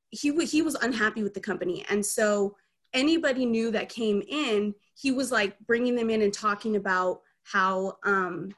he 0.10 0.46
he 0.46 0.64
was 0.64 0.76
unhappy 0.76 1.22
with 1.22 1.36
the 1.36 1.40
company, 1.40 1.86
and 1.90 2.04
so 2.04 2.58
anybody 2.94 3.46
new 3.46 3.72
that 3.72 3.88
came 3.88 4.24
in, 4.28 4.74
he 4.96 5.12
was 5.12 5.32
like 5.32 5.58
bringing 5.68 5.96
them 5.96 6.10
in 6.10 6.24
and 6.24 6.34
talking 6.34 6.76
about 6.76 7.22
how 7.44 7.98
um, 8.04 8.52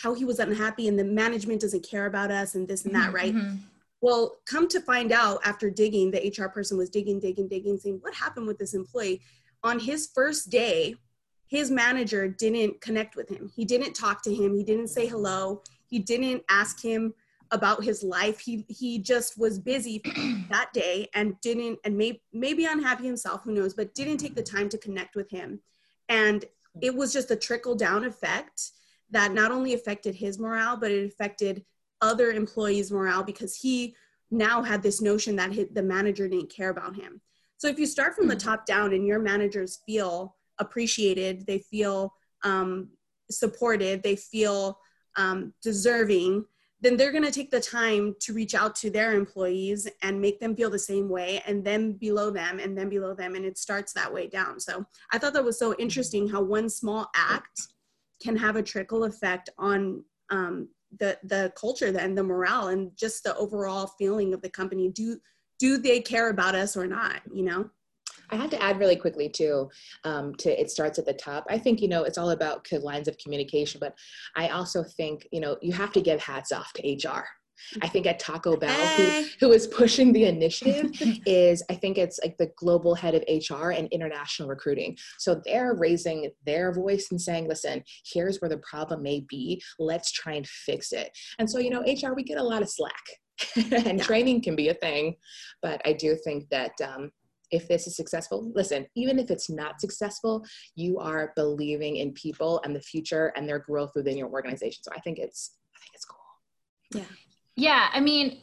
how 0.00 0.14
he 0.14 0.24
was 0.24 0.38
unhappy 0.38 0.88
and 0.88 0.98
the 0.98 1.04
management 1.04 1.60
doesn't 1.60 1.86
care 1.86 2.06
about 2.06 2.30
us 2.30 2.54
and 2.54 2.66
this 2.68 2.84
and 2.84 2.94
that, 2.94 3.06
mm-hmm, 3.06 3.14
right? 3.14 3.34
Mm-hmm. 3.34 3.56
Well, 4.00 4.38
come 4.46 4.68
to 4.68 4.80
find 4.80 5.12
out 5.12 5.40
after 5.44 5.70
digging, 5.70 6.10
the 6.10 6.34
HR 6.36 6.48
person 6.48 6.76
was 6.76 6.90
digging, 6.90 7.20
digging, 7.20 7.48
digging, 7.48 7.78
saying, 7.78 7.98
What 8.00 8.14
happened 8.14 8.46
with 8.46 8.58
this 8.58 8.74
employee? 8.74 9.20
On 9.62 9.78
his 9.78 10.10
first 10.12 10.50
day, 10.50 10.96
his 11.46 11.70
manager 11.70 12.26
didn't 12.26 12.80
connect 12.80 13.14
with 13.14 13.28
him. 13.28 13.50
He 13.54 13.64
didn't 13.64 13.92
talk 13.92 14.22
to 14.22 14.34
him. 14.34 14.56
He 14.56 14.64
didn't 14.64 14.88
say 14.88 15.06
hello. 15.06 15.62
He 15.86 15.98
didn't 15.98 16.42
ask 16.48 16.82
him 16.82 17.14
about 17.52 17.84
his 17.84 18.02
life. 18.02 18.40
He 18.40 18.64
he 18.68 18.98
just 18.98 19.38
was 19.38 19.58
busy 19.58 20.02
that 20.50 20.72
day 20.72 21.08
and 21.14 21.38
didn't 21.42 21.78
and 21.84 21.96
may, 21.96 22.20
maybe 22.32 22.64
unhappy 22.64 23.04
himself, 23.04 23.42
who 23.44 23.52
knows, 23.52 23.74
but 23.74 23.94
didn't 23.94 24.16
take 24.16 24.34
the 24.34 24.42
time 24.42 24.68
to 24.70 24.78
connect 24.78 25.14
with 25.14 25.30
him. 25.30 25.60
And 26.08 26.44
it 26.80 26.94
was 26.94 27.12
just 27.12 27.30
a 27.30 27.36
trickle 27.36 27.74
down 27.74 28.04
effect 28.04 28.72
that 29.12 29.32
not 29.32 29.52
only 29.52 29.74
affected 29.74 30.14
his 30.14 30.38
morale, 30.38 30.76
but 30.76 30.90
it 30.90 31.06
affected 31.06 31.64
other 32.00 32.32
employees' 32.32 32.90
morale 32.90 33.22
because 33.22 33.54
he 33.54 33.94
now 34.30 34.62
had 34.62 34.82
this 34.82 35.00
notion 35.00 35.36
that 35.36 35.52
his, 35.52 35.68
the 35.72 35.82
manager 35.82 36.26
didn't 36.28 36.52
care 36.52 36.70
about 36.70 36.96
him. 36.96 37.20
So 37.58 37.68
if 37.68 37.78
you 37.78 37.86
start 37.86 38.16
from 38.16 38.26
the 38.26 38.34
hmm. 38.34 38.40
top 38.40 38.66
down 38.66 38.92
and 38.92 39.06
your 39.06 39.20
managers 39.20 39.80
feel 39.86 40.36
appreciated, 40.58 41.46
they 41.46 41.58
feel 41.58 42.12
um, 42.42 42.88
supported, 43.30 44.02
they 44.02 44.16
feel 44.16 44.78
um, 45.16 45.52
deserving, 45.62 46.44
then 46.82 46.96
they're 46.96 47.12
going 47.12 47.24
to 47.24 47.30
take 47.30 47.52
the 47.52 47.60
time 47.60 48.16
to 48.20 48.32
reach 48.32 48.54
out 48.54 48.74
to 48.74 48.90
their 48.90 49.12
employees 49.14 49.88
and 50.02 50.20
make 50.20 50.40
them 50.40 50.56
feel 50.56 50.68
the 50.68 50.78
same 50.78 51.08
way 51.08 51.40
and 51.46 51.64
then 51.64 51.92
below 51.92 52.30
them 52.30 52.58
and 52.58 52.76
then 52.76 52.88
below 52.88 53.14
them 53.14 53.36
and 53.36 53.44
it 53.44 53.56
starts 53.56 53.92
that 53.92 54.12
way 54.12 54.26
down 54.26 54.58
so 54.58 54.84
i 55.12 55.18
thought 55.18 55.32
that 55.32 55.44
was 55.44 55.58
so 55.58 55.74
interesting 55.76 56.28
how 56.28 56.42
one 56.42 56.68
small 56.68 57.08
act 57.14 57.68
can 58.22 58.36
have 58.36 58.56
a 58.56 58.62
trickle 58.62 59.04
effect 59.04 59.50
on 59.58 60.04
um, 60.30 60.68
the 60.98 61.18
the 61.24 61.52
culture 61.56 61.96
and 61.96 62.16
the 62.16 62.22
morale 62.22 62.68
and 62.68 62.90
just 62.96 63.24
the 63.24 63.36
overall 63.36 63.86
feeling 63.98 64.34
of 64.34 64.42
the 64.42 64.50
company 64.50 64.88
do 64.88 65.18
do 65.58 65.78
they 65.78 66.00
care 66.00 66.28
about 66.28 66.54
us 66.54 66.76
or 66.76 66.86
not 66.86 67.20
you 67.32 67.42
know 67.42 67.68
I 68.30 68.36
had 68.36 68.50
to 68.52 68.62
add 68.62 68.78
really 68.78 68.96
quickly 68.96 69.28
too. 69.28 69.68
Um, 70.04 70.34
to 70.36 70.58
it 70.58 70.70
starts 70.70 70.98
at 70.98 71.04
the 71.04 71.12
top. 71.12 71.44
I 71.50 71.58
think 71.58 71.82
you 71.82 71.88
know 71.88 72.04
it's 72.04 72.16
all 72.16 72.30
about 72.30 72.66
lines 72.80 73.06
of 73.06 73.18
communication, 73.18 73.78
but 73.78 73.94
I 74.34 74.48
also 74.48 74.82
think 74.82 75.28
you 75.32 75.40
know 75.40 75.58
you 75.60 75.72
have 75.72 75.92
to 75.92 76.00
give 76.00 76.20
hats 76.20 76.50
off 76.50 76.72
to 76.74 76.82
HR. 76.82 77.26
I 77.80 77.88
think 77.88 78.06
at 78.06 78.18
Taco 78.18 78.56
Bell, 78.56 78.86
who, 78.96 79.24
who 79.40 79.52
is 79.52 79.66
pushing 79.66 80.12
the 80.12 80.24
initiative, 80.24 80.90
is 81.26 81.62
I 81.70 81.74
think 81.74 81.98
it's 81.98 82.20
like 82.22 82.36
the 82.38 82.50
global 82.56 82.94
head 82.94 83.14
of 83.14 83.22
HR 83.28 83.70
and 83.70 83.88
international 83.88 84.48
recruiting. 84.48 84.96
So 85.18 85.40
they're 85.44 85.74
raising 85.74 86.30
their 86.44 86.72
voice 86.72 87.08
and 87.10 87.20
saying, 87.20 87.48
listen, 87.48 87.82
here's 88.04 88.40
where 88.40 88.48
the 88.48 88.58
problem 88.58 89.02
may 89.02 89.20
be. 89.28 89.62
Let's 89.78 90.12
try 90.12 90.34
and 90.34 90.46
fix 90.46 90.92
it. 90.92 91.16
And 91.38 91.50
so, 91.50 91.58
you 91.58 91.70
know, 91.70 91.80
HR, 91.80 92.14
we 92.14 92.22
get 92.22 92.38
a 92.38 92.42
lot 92.42 92.62
of 92.62 92.70
slack. 92.70 92.92
and 93.56 93.98
yeah. 93.98 94.04
training 94.04 94.42
can 94.42 94.54
be 94.54 94.68
a 94.68 94.74
thing. 94.74 95.16
But 95.62 95.80
I 95.84 95.94
do 95.94 96.16
think 96.16 96.48
that 96.50 96.72
um, 96.82 97.10
if 97.52 97.68
this 97.68 97.86
is 97.86 97.94
successful 97.94 98.50
listen 98.54 98.86
even 98.96 99.18
if 99.18 99.30
it's 99.30 99.48
not 99.48 99.80
successful 99.80 100.44
you 100.74 100.98
are 100.98 101.32
believing 101.36 101.96
in 101.96 102.10
people 102.12 102.60
and 102.64 102.74
the 102.74 102.80
future 102.80 103.32
and 103.36 103.48
their 103.48 103.58
growth 103.58 103.92
within 103.94 104.16
your 104.16 104.28
organization 104.28 104.82
so 104.82 104.90
i 104.96 105.00
think 105.00 105.18
it's 105.18 105.58
i 105.76 105.78
think 105.78 105.90
it's 105.94 106.04
cool 106.06 106.18
yeah 106.94 107.04
yeah 107.62 107.88
i 107.92 108.00
mean 108.00 108.38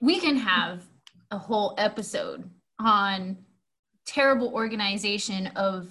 we 0.00 0.20
can 0.20 0.36
have 0.36 0.82
a 1.30 1.38
whole 1.38 1.74
episode 1.78 2.48
on 2.78 3.36
terrible 4.06 4.52
organization 4.52 5.46
of 5.56 5.88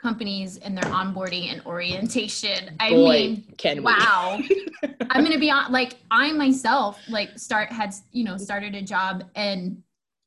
companies 0.00 0.58
and 0.58 0.76
their 0.76 0.84
onboarding 0.84 1.50
and 1.52 1.64
orientation. 1.66 2.76
I 2.78 2.90
Boy, 2.90 3.10
mean, 3.10 3.54
can 3.56 3.82
wow. 3.82 4.38
I'm 5.10 5.24
gonna 5.24 5.38
be 5.38 5.50
on 5.50 5.72
like 5.72 5.94
I 6.10 6.30
myself 6.32 7.00
like 7.08 7.36
start 7.38 7.72
had 7.72 7.94
you 8.12 8.22
know 8.22 8.36
started 8.36 8.74
a 8.74 8.82
job 8.82 9.24
and 9.34 9.82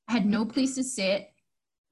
had 0.09 0.25
no 0.25 0.45
place 0.45 0.75
to 0.75 0.83
sit 0.83 1.31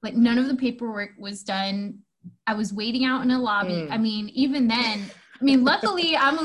like 0.02 0.14
none 0.14 0.38
of 0.38 0.46
the 0.46 0.54
paperwork 0.54 1.10
was 1.18 1.42
done 1.42 1.98
i 2.46 2.54
was 2.54 2.72
waiting 2.72 3.04
out 3.04 3.22
in 3.22 3.30
a 3.30 3.40
lobby 3.40 3.72
mm. 3.72 3.90
i 3.90 3.96
mean 3.96 4.28
even 4.30 4.68
then 4.68 5.10
i 5.40 5.44
mean 5.44 5.64
luckily 5.64 6.16
i'm 6.16 6.38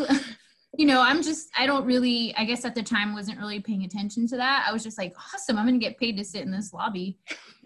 you 0.77 0.86
know 0.86 1.01
i'm 1.01 1.22
just 1.22 1.50
i 1.58 1.65
don't 1.65 1.86
really 1.86 2.34
i 2.38 2.46
guess 2.46 2.65
at 2.65 2.75
the 2.75 2.84
time 2.84 3.13
wasn't 3.13 3.38
really 3.38 3.60
paying 3.60 3.84
attention 3.84 4.27
to 4.27 4.38
that. 4.38 4.65
I 4.67 4.74
was 4.74 4.84
just 4.84 4.98
like 4.98 5.15
awesome 5.34 5.58
i'm 5.58 5.65
gonna 5.65 5.77
get 5.77 5.98
paid 5.98 6.17
to 6.17 6.24
sit 6.24 6.41
in 6.41 6.51
this 6.51 6.74
lobby. 6.74 7.17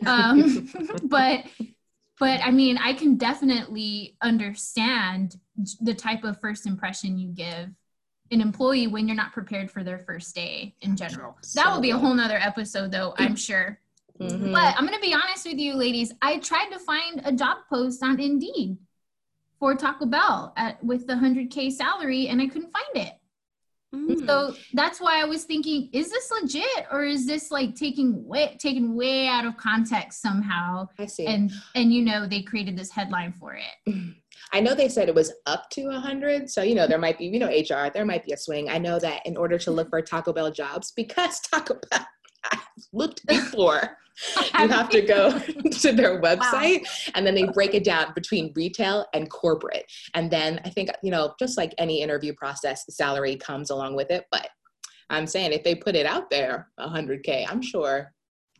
Um, 0.06 0.70
but 1.04 1.46
but 2.20 2.40
i 2.44 2.52
mean 2.52 2.78
i 2.78 2.94
can 2.94 3.18
definitely 3.18 4.16
understand 4.22 5.38
the 5.82 5.94
type 5.94 6.24
of 6.24 6.40
first 6.40 6.66
impression 6.66 7.18
you 7.18 7.30
give 7.30 7.70
an 8.32 8.42
employee 8.42 8.88
when 8.88 9.08
you're 9.08 9.18
not 9.18 9.34
prepared 9.34 9.72
for 9.72 9.84
their 9.84 9.98
first 9.98 10.36
day 10.36 10.76
in 10.82 10.96
general. 10.96 11.38
that 11.56 11.74
will 11.74 11.82
be 11.82 11.90
a 11.90 11.98
whole 11.98 12.14
nother 12.14 12.38
episode 12.38 12.92
though 12.92 13.14
i'm 13.18 13.36
sure. 13.36 13.80
Mm-hmm. 14.20 14.52
But 14.52 14.76
I'm 14.76 14.86
going 14.86 14.98
to 14.98 15.00
be 15.00 15.14
honest 15.14 15.46
with 15.46 15.60
you, 15.60 15.76
ladies. 15.76 16.12
I 16.22 16.40
tried 16.40 16.72
to 16.72 16.80
find 16.80 17.22
a 17.24 17.32
job 17.32 17.60
post 17.70 18.04
on 18.04 18.20
Indeed 18.20 18.78
for 19.60 19.76
Taco 19.76 20.06
Bell 20.06 20.54
at, 20.58 20.84
with 20.84 21.06
the 21.08 21.14
100K 21.14 21.72
salary, 21.72 22.28
and 22.28 22.42
I 22.42 22.48
couldn't 22.48 22.72
find 22.72 23.08
it. 23.08 23.14
Mm. 23.94 24.26
So 24.26 24.56
that's 24.74 25.02
why 25.02 25.22
I 25.22 25.26
was 25.26 25.46
thinking, 25.46 25.90
is 25.94 26.12
this 26.12 26.32
legit 26.32 26.86
or 26.92 27.04
is 27.04 27.26
this 27.26 27.50
like 27.50 27.76
taking 27.76 28.24
way 28.28 28.56
taken 28.60 28.96
way 28.96 29.28
out 29.28 29.46
of 29.46 29.58
context 29.58 30.22
somehow? 30.22 30.88
I 31.00 31.08
see. 31.08 31.26
And 31.26 31.52
and 31.74 31.92
you 31.92 32.04
know 32.04 32.28
they 32.28 32.44
created 32.44 32.78
this 32.78 32.92
headline 32.92 33.34
for 33.34 33.56
it. 33.56 33.96
I 34.52 34.60
know 34.60 34.74
they 34.74 34.90
said 34.90 35.10
it 35.10 35.16
was 35.16 35.34
up 35.46 35.70
to 35.72 35.86
100. 35.86 36.50
So, 36.50 36.64
you 36.64 36.74
know, 36.74 36.88
there 36.88 36.98
might 36.98 37.20
be, 37.20 37.26
you 37.26 37.38
know, 37.38 37.50
HR, 37.50 37.92
there 37.94 38.06
might 38.06 38.26
be 38.26 38.34
a 38.34 38.38
swing. 38.38 38.68
I 38.68 38.80
know 38.80 38.98
that 38.98 39.24
in 39.26 39.38
order 39.38 39.60
to 39.60 39.70
look 39.70 39.90
for 39.90 40.02
Taco 40.02 40.34
Bell 40.34 40.52
jobs, 40.52 40.92
because 40.96 41.40
Taco 41.52 41.76
Bell 41.92 42.08
I've 42.52 42.60
looked 42.92 43.26
before. 43.28 43.98
you 44.60 44.68
have 44.68 44.90
to 44.90 45.02
go 45.02 45.40
to 45.72 45.92
their 45.92 46.22
website 46.22 46.82
wow. 46.82 47.12
and 47.16 47.26
then 47.26 47.36
they 47.36 47.46
break 47.46 47.74
it 47.74 47.84
down 47.84 48.14
between 48.14 48.52
retail 48.56 49.06
and 49.14 49.30
corporate. 49.30 49.86
And 50.14 50.30
then 50.30 50.60
I 50.66 50.70
think, 50.70 50.90
you 51.04 51.12
know, 51.12 51.34
just 51.40 51.58
like 51.58 51.74
any 51.78 52.02
interview 52.02 52.34
process, 52.34 52.86
the 52.86 52.92
salary 52.92 53.36
comes 53.36 53.70
along 53.70 53.96
with 53.96 54.12
it. 54.12 54.26
But 54.32 54.50
I'm 55.10 55.28
saying 55.28 55.54
if 55.54 55.64
they 55.64 55.76
put 55.76 55.96
it 55.96 56.06
out 56.06 56.30
there, 56.30 56.70
100K, 56.80 57.46
I'm 57.50 57.62
sure 57.62 58.14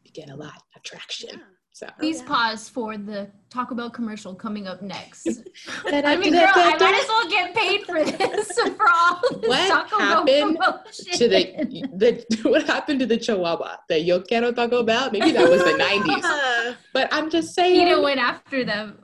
you 0.04 0.12
get 0.12 0.30
a 0.30 0.36
lot 0.36 0.62
of 0.76 0.84
traction. 0.84 1.30
Yeah. 1.34 1.59
So 1.80 1.88
please 1.98 2.18
oh, 2.20 2.24
yeah. 2.24 2.28
pause 2.28 2.68
for 2.68 2.98
the 2.98 3.30
Taco 3.50 3.74
Bell 3.74 3.90
commercial 3.90 4.36
coming 4.36 4.68
up 4.68 4.82
next. 4.82 5.26
I 5.86 6.18
mean, 6.18 6.34
girl, 6.34 6.52
I 6.54 6.76
might 6.78 6.94
as 6.94 7.08
well 7.08 7.30
get 7.30 7.56
paid 7.56 7.86
for 7.86 8.04
this 8.04 8.52
for 8.78 8.86
all 8.94 9.22
this 9.40 9.48
what 9.48 9.70
Taco 9.70 9.98
happened 9.98 10.58
Bell 10.60 10.84
to 11.14 11.30
the 11.30 11.88
the 11.96 12.50
what 12.50 12.64
happened 12.68 13.00
to 13.00 13.06
the 13.06 13.16
Chihuahua? 13.16 13.78
The 13.88 13.98
Yo 13.98 14.20
quiero 14.20 14.52
Taco 14.52 14.84
Bell? 14.84 15.10
Maybe 15.10 15.32
that 15.32 15.50
was 15.50 15.64
the 15.64 15.72
'90s. 15.80 16.76
But 16.94 17.08
I'm 17.14 17.30
just 17.30 17.56
saying. 17.56 17.88
PETA 17.88 18.02
went 18.02 18.20
after 18.20 18.66
them. 18.66 19.02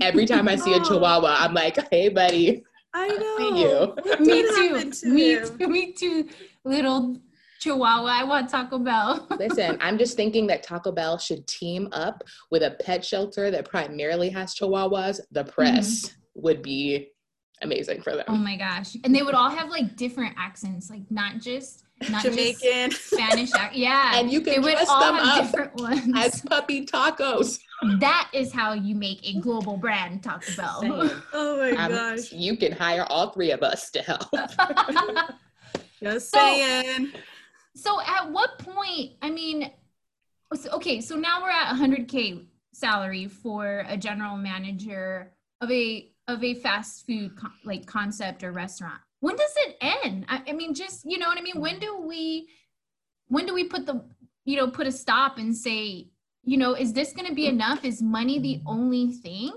every 0.00 0.24
time 0.24 0.48
I 0.48 0.56
see 0.56 0.72
a 0.72 0.80
Chihuahua, 0.80 1.36
I'm 1.40 1.52
like, 1.52 1.76
"Hey, 1.90 2.08
buddy." 2.08 2.64
I 2.94 3.08
know. 3.08 3.94
I 4.14 4.18
me 4.18 4.42
too. 4.44 5.10
Me 5.10 5.40
too. 5.44 5.68
Me 5.68 5.92
too. 5.92 6.28
Little 6.64 7.20
Chihuahua. 7.60 8.08
I 8.08 8.24
want 8.24 8.48
Taco 8.50 8.78
Bell. 8.78 9.26
Listen, 9.38 9.78
I'm 9.80 9.98
just 9.98 10.16
thinking 10.16 10.46
that 10.48 10.62
Taco 10.62 10.92
Bell 10.92 11.18
should 11.18 11.46
team 11.46 11.88
up 11.92 12.24
with 12.50 12.62
a 12.62 12.72
pet 12.82 13.04
shelter 13.04 13.50
that 13.50 13.68
primarily 13.68 14.30
has 14.30 14.54
Chihuahuas. 14.54 15.20
The 15.30 15.44
press 15.44 16.06
mm-hmm. 16.06 16.40
would 16.42 16.62
be 16.62 17.08
amazing 17.62 18.02
for 18.02 18.14
them. 18.14 18.24
Oh 18.28 18.36
my 18.36 18.56
gosh. 18.56 18.96
And 19.04 19.14
they 19.14 19.22
would 19.22 19.34
all 19.34 19.50
have 19.50 19.70
like 19.70 19.96
different 19.96 20.34
accents, 20.38 20.90
like 20.90 21.10
not 21.10 21.38
just 21.40 21.84
not 22.08 22.22
Jamaican, 22.22 22.90
Spanish. 22.92 23.50
Yeah, 23.72 24.18
and 24.18 24.30
you 24.30 24.40
can 24.40 24.62
they 24.62 24.72
dress 24.74 24.88
them 24.88 25.14
up 25.16 25.42
different 25.42 25.74
ones. 25.80 26.12
as 26.16 26.40
puppy 26.42 26.86
tacos. 26.86 27.58
That 28.00 28.28
is 28.32 28.52
how 28.52 28.72
you 28.72 28.96
make 28.96 29.20
a 29.24 29.38
global 29.38 29.76
brand, 29.76 30.24
Taco 30.24 30.52
Bell. 30.56 30.80
Same. 30.80 31.22
Oh 31.32 31.58
my 31.58 31.70
um, 31.70 31.92
gosh! 31.92 32.32
You 32.32 32.56
can 32.56 32.72
hire 32.72 33.04
all 33.08 33.30
three 33.30 33.52
of 33.52 33.62
us 33.62 33.92
to 33.92 34.02
help. 34.02 34.28
just 36.02 36.32
so, 36.32 36.38
saying. 36.38 37.12
So 37.74 38.00
at 38.00 38.30
what 38.30 38.58
point, 38.58 39.12
I 39.22 39.30
mean, 39.30 39.70
okay, 40.72 41.00
so 41.00 41.16
now 41.16 41.42
we're 41.42 41.50
at 41.50 41.74
100K 41.74 42.46
salary 42.72 43.26
for 43.26 43.84
a 43.88 43.96
general 43.96 44.36
manager 44.36 45.32
of 45.60 45.70
a 45.70 46.10
of 46.28 46.44
a 46.44 46.54
fast 46.54 47.06
food 47.06 47.32
like 47.64 47.86
concept 47.86 48.44
or 48.44 48.52
restaurant. 48.52 49.00
When 49.20 49.34
does 49.34 49.52
it 49.56 49.76
end? 49.80 50.26
I, 50.28 50.42
I 50.48 50.52
mean, 50.52 50.74
just 50.74 51.04
you 51.04 51.18
know 51.18 51.26
what 51.26 51.38
I 51.38 51.40
mean. 51.40 51.60
When 51.60 51.78
do 51.78 51.98
we, 51.98 52.48
when 53.28 53.46
do 53.46 53.54
we 53.54 53.64
put 53.64 53.86
the, 53.86 54.04
you 54.44 54.56
know, 54.56 54.68
put 54.68 54.86
a 54.86 54.92
stop 54.92 55.38
and 55.38 55.56
say, 55.56 56.08
you 56.44 56.56
know, 56.56 56.74
is 56.74 56.92
this 56.92 57.12
going 57.12 57.26
to 57.26 57.34
be 57.34 57.46
enough? 57.46 57.84
Is 57.84 58.00
money 58.00 58.38
the 58.38 58.60
only 58.66 59.12
thing? 59.12 59.52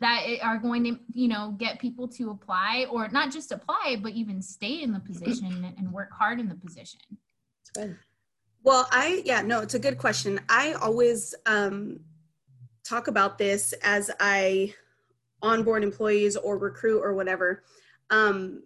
That 0.00 0.24
are 0.42 0.58
going 0.58 0.84
to 0.84 0.98
you 1.12 1.28
know 1.28 1.54
get 1.58 1.78
people 1.78 2.08
to 2.08 2.30
apply 2.30 2.86
or 2.90 3.08
not 3.08 3.32
just 3.32 3.52
apply 3.52 3.98
but 4.02 4.12
even 4.12 4.40
stay 4.40 4.82
in 4.82 4.92
the 4.92 5.00
position 5.00 5.74
and 5.78 5.92
work 5.92 6.10
hard 6.12 6.40
in 6.40 6.48
the 6.48 6.54
position. 6.54 7.00
Good. 7.74 7.96
Well 8.62 8.86
i 8.90 9.22
yeah 9.24 9.42
no 9.42 9.60
it's 9.60 9.74
a 9.74 9.78
good 9.78 9.98
question. 9.98 10.40
I 10.48 10.72
always 10.74 11.34
um, 11.46 12.00
talk 12.84 13.08
about 13.08 13.38
this 13.38 13.72
as 13.82 14.10
i 14.20 14.72
onboard 15.42 15.84
employees 15.84 16.36
or 16.36 16.58
recruit 16.58 17.00
or 17.00 17.14
whatever. 17.14 17.64
Um, 18.10 18.62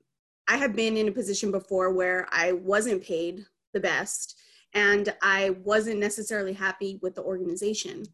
i 0.48 0.56
have 0.56 0.74
been 0.74 0.96
in 0.96 1.08
a 1.08 1.12
position 1.12 1.50
before 1.50 1.92
where 1.92 2.26
i 2.30 2.52
wasn't 2.52 3.02
paid 3.02 3.44
the 3.72 3.80
best 3.80 4.38
and 4.74 5.14
i 5.22 5.50
wasn't 5.64 5.98
necessarily 5.98 6.52
happy 6.52 6.98
with 7.02 7.14
the 7.14 7.22
organization. 7.22 8.04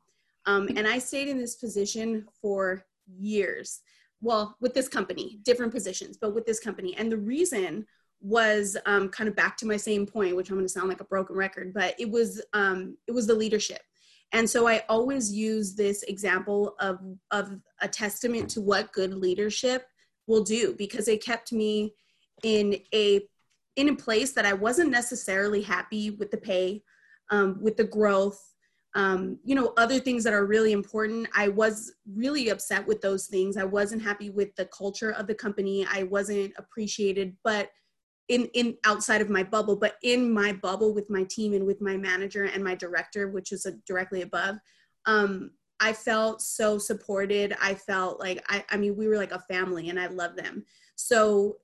Um, 0.47 0.69
and 0.77 0.87
i 0.87 0.99
stayed 0.99 1.29
in 1.29 1.39
this 1.39 1.57
position 1.57 2.27
for 2.41 2.85
years. 3.17 3.81
Well, 4.21 4.57
with 4.61 4.75
this 4.75 4.89
company, 4.89 5.39
different 5.43 5.73
positions, 5.73 6.17
but 6.17 6.35
with 6.35 6.45
this 6.45 6.61
company. 6.61 6.97
And 6.97 7.11
the 7.11 7.19
reason 7.19 7.87
was 8.21 8.77
um, 8.87 9.09
kind 9.11 9.29
of 9.29 9.37
back 9.37 9.57
to 9.59 9.67
my 9.67 9.77
same 9.77 10.07
point, 10.07 10.35
which 10.35 10.51
I'm 10.51 10.57
going 10.57 10.67
to 10.67 10.73
sound 10.73 10.89
like 10.89 11.01
a 11.01 11.05
broken 11.05 11.37
record, 11.37 11.73
but 11.73 11.95
it 11.99 12.11
was 12.11 12.43
um, 12.53 12.97
it 13.07 13.13
was 13.13 13.27
the 13.27 13.35
leadership. 13.35 13.81
And 14.33 14.49
so 14.49 14.69
I 14.69 14.83
always 14.89 15.33
use 15.33 15.75
this 15.75 16.03
example 16.05 16.75
of 16.81 16.99
of 17.31 17.57
a 17.81 17.89
testament 17.89 18.51
to 18.51 18.61
what 18.61 18.93
good 18.93 19.15
leadership 19.15 19.87
will 20.27 20.43
do 20.43 20.75
because 20.77 21.09
it 21.09 21.25
kept 21.25 21.53
me 21.53 21.95
in 22.43 22.79
a 22.95 23.21
in 23.77 23.89
a 23.89 23.97
place 23.97 24.33
that 24.33 24.45
I 24.45 24.53
wasn't 24.53 24.91
necessarily 24.91 25.63
happy 25.63 26.11
with 26.11 26.33
the 26.33 26.37
pay, 26.37 26.83
um, 27.31 27.59
with 27.63 27.77
the 27.77 27.85
growth, 27.85 28.48
um, 28.99 29.39
you 29.45 29.55
know 29.55 29.73
other 29.77 30.01
things 30.01 30.25
that 30.25 30.33
are 30.33 30.45
really 30.45 30.73
important 30.73 31.29
i 31.35 31.47
was 31.47 31.93
really 32.15 32.49
upset 32.49 32.85
with 32.87 33.01
those 33.01 33.27
things. 33.27 33.57
I 33.57 33.65
wasn't 33.65 34.03
happy 34.03 34.31
with 34.31 34.55
the 34.57 34.67
culture 34.67 35.13
of 35.13 35.27
the 35.27 35.35
company. 35.35 35.87
I 35.91 36.03
wasn't 36.03 36.53
appreciated 36.59 37.37
but 37.45 37.71
in 38.29 38.47
in 38.55 38.77
outside 38.85 39.21
of 39.21 39.31
my 39.31 39.43
bubble 39.43 39.77
but 39.77 39.95
in 40.03 40.31
my 40.31 40.53
bubble 40.53 40.93
with 40.93 41.09
my 41.09 41.25
team 41.25 41.55
and 41.55 41.65
with 41.65 41.81
my 41.81 41.97
manager 41.97 42.45
and 42.45 42.63
my 42.63 42.75
director 42.75 43.29
which 43.29 43.53
is 43.53 43.65
a, 43.67 43.73
directly 43.87 44.23
above 44.23 44.57
um, 45.07 45.53
i 45.81 45.93
felt 45.93 46.43
so 46.43 46.77
supported. 46.77 47.57
I 47.63 47.75
felt 47.75 48.19
like 48.19 48.45
I, 48.49 48.65
I 48.69 48.77
mean 48.77 48.97
we 48.97 49.07
were 49.07 49.17
like 49.17 49.33
a 49.33 49.47
family 49.53 49.91
and 49.91 49.99
i 50.01 50.09
love 50.09 50.35
them. 50.37 50.65
So 50.97 51.59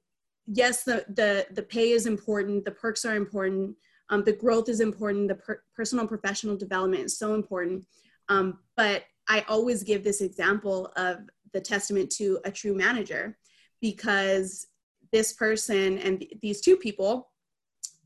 yes 0.46 0.84
the 0.84 1.04
the 1.08 1.46
the 1.50 1.62
pay 1.62 1.90
is 1.90 2.06
important. 2.06 2.64
The 2.64 2.70
perks 2.70 3.04
are 3.04 3.16
important 3.16 3.76
um, 4.11 4.25
the 4.25 4.32
growth 4.32 4.68
is 4.68 4.80
important. 4.80 5.28
The 5.28 5.34
per- 5.37 5.62
personal 5.75 6.06
professional 6.06 6.56
development 6.56 7.04
is 7.04 7.18
so 7.18 7.34
important. 7.34 7.87
Um, 8.28 8.58
but 8.76 9.04
i 9.28 9.44
always 9.49 9.82
give 9.82 10.04
this 10.04 10.20
example 10.20 10.92
of 10.96 11.18
the 11.52 11.61
testament 11.61 12.11
to 12.11 12.38
a 12.44 12.50
true 12.50 12.75
manager 12.75 13.38
because 13.80 14.66
this 15.12 15.32
person 15.32 15.99
and 15.99 16.25
these 16.42 16.61
two 16.61 16.76
people 16.76 17.30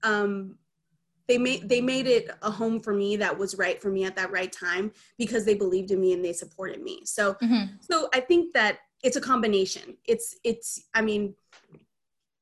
um, 0.02 0.56
they 1.26 1.38
made 1.38 1.68
they 1.68 1.80
made 1.80 2.06
it 2.06 2.30
a 2.42 2.50
home 2.50 2.80
for 2.80 2.92
me 2.92 3.16
that 3.16 3.36
was 3.36 3.56
right 3.56 3.80
for 3.82 3.90
me 3.90 4.04
at 4.04 4.16
that 4.16 4.30
right 4.30 4.52
time 4.52 4.92
because 5.18 5.44
they 5.44 5.54
believed 5.54 5.90
in 5.90 6.00
me 6.00 6.12
and 6.12 6.24
they 6.24 6.32
supported 6.32 6.82
me. 6.82 7.02
So 7.04 7.34
mm-hmm. 7.34 7.74
so 7.80 8.08
i 8.14 8.20
think 8.20 8.54
that 8.54 8.78
it's 9.02 9.16
a 9.16 9.20
combination. 9.20 9.96
It's 10.06 10.36
it's 10.44 10.86
i 10.94 11.02
mean 11.02 11.34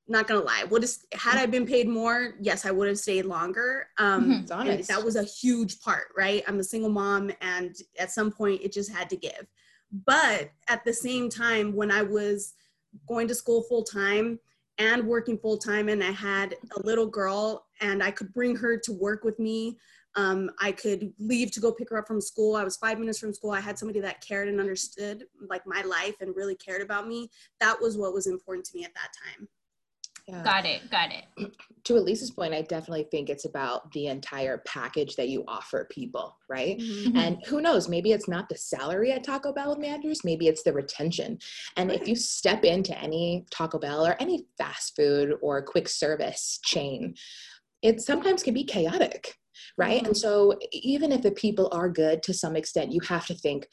not 0.08 0.26
gonna 0.26 0.40
lie 0.40 0.64
would 0.70 0.82
have 0.82 0.90
had 1.14 1.36
i 1.36 1.46
been 1.46 1.66
paid 1.66 1.88
more 1.88 2.34
yes 2.40 2.64
i 2.64 2.70
would 2.70 2.88
have 2.88 2.98
stayed 2.98 3.24
longer. 3.24 3.88
Um 3.98 4.44
mm-hmm. 4.46 4.80
that 4.82 5.04
was 5.04 5.16
a 5.16 5.24
huge 5.24 5.80
part 5.80 6.08
right? 6.16 6.42
I'm 6.46 6.60
a 6.60 6.64
single 6.64 6.90
mom 6.90 7.30
and 7.40 7.74
at 7.98 8.10
some 8.10 8.30
point 8.30 8.60
it 8.62 8.72
just 8.72 8.92
had 8.92 9.10
to 9.10 9.16
give. 9.16 9.46
But 10.04 10.50
at 10.68 10.84
the 10.84 10.92
same 10.92 11.28
time 11.28 11.74
when 11.74 11.90
i 11.90 12.02
was 12.02 12.54
going 13.08 13.28
to 13.28 13.34
school 13.34 13.62
full 13.62 13.82
time 13.82 14.38
and 14.78 15.06
working 15.06 15.38
full 15.38 15.58
time 15.58 15.88
and 15.88 16.02
i 16.02 16.10
had 16.10 16.54
a 16.76 16.86
little 16.86 17.06
girl 17.06 17.66
and 17.80 18.02
i 18.02 18.10
could 18.10 18.32
bring 18.32 18.56
her 18.56 18.78
to 18.78 18.92
work 18.92 19.22
with 19.22 19.38
me 19.38 19.76
um, 20.14 20.50
i 20.60 20.72
could 20.72 21.12
leave 21.18 21.50
to 21.50 21.60
go 21.60 21.70
pick 21.72 21.90
her 21.90 21.98
up 21.98 22.06
from 22.06 22.22
school. 22.22 22.56
I 22.56 22.64
was 22.64 22.78
five 22.78 22.98
minutes 22.98 23.18
from 23.18 23.34
school. 23.34 23.50
I 23.50 23.60
had 23.60 23.78
somebody 23.78 24.00
that 24.00 24.22
cared 24.26 24.48
and 24.48 24.58
understood 24.58 25.24
like 25.50 25.66
my 25.66 25.82
life 25.82 26.14
and 26.22 26.34
really 26.34 26.54
cared 26.54 26.80
about 26.80 27.06
me. 27.06 27.28
That 27.60 27.78
was 27.78 27.98
what 27.98 28.14
was 28.14 28.26
important 28.26 28.64
to 28.66 28.76
me 28.76 28.84
at 28.84 28.94
that 28.94 29.10
time 29.22 29.46
yeah. 30.28 30.42
Got 30.42 30.66
it. 30.66 30.90
Got 30.90 31.10
it. 31.12 31.52
To 31.84 31.96
Elisa's 31.96 32.32
point, 32.32 32.52
I 32.52 32.62
definitely 32.62 33.06
think 33.12 33.30
it's 33.30 33.44
about 33.44 33.92
the 33.92 34.08
entire 34.08 34.58
package 34.66 35.14
that 35.14 35.28
you 35.28 35.44
offer 35.46 35.86
people, 35.88 36.36
right? 36.48 36.78
Mm-hmm. 36.78 37.16
And 37.16 37.38
who 37.46 37.60
knows, 37.60 37.88
maybe 37.88 38.10
it's 38.10 38.26
not 38.26 38.48
the 38.48 38.56
salary 38.56 39.12
at 39.12 39.22
Taco 39.22 39.52
Bell 39.52 39.76
managers, 39.76 40.24
maybe 40.24 40.48
it's 40.48 40.64
the 40.64 40.72
retention. 40.72 41.38
And 41.76 41.90
right. 41.90 42.00
if 42.00 42.08
you 42.08 42.16
step 42.16 42.64
into 42.64 42.98
any 42.98 43.46
Taco 43.52 43.78
Bell 43.78 44.04
or 44.04 44.16
any 44.18 44.46
fast 44.58 44.96
food 44.96 45.34
or 45.42 45.62
quick 45.62 45.88
service 45.88 46.58
chain, 46.64 47.14
it 47.82 48.00
sometimes 48.00 48.42
can 48.42 48.54
be 48.54 48.64
chaotic, 48.64 49.36
right? 49.78 49.98
Mm-hmm. 49.98 50.06
And 50.06 50.16
so 50.16 50.58
even 50.72 51.12
if 51.12 51.22
the 51.22 51.30
people 51.30 51.68
are 51.70 51.88
good 51.88 52.24
to 52.24 52.34
some 52.34 52.56
extent, 52.56 52.90
you 52.90 53.00
have 53.06 53.26
to 53.26 53.34
think, 53.34 53.68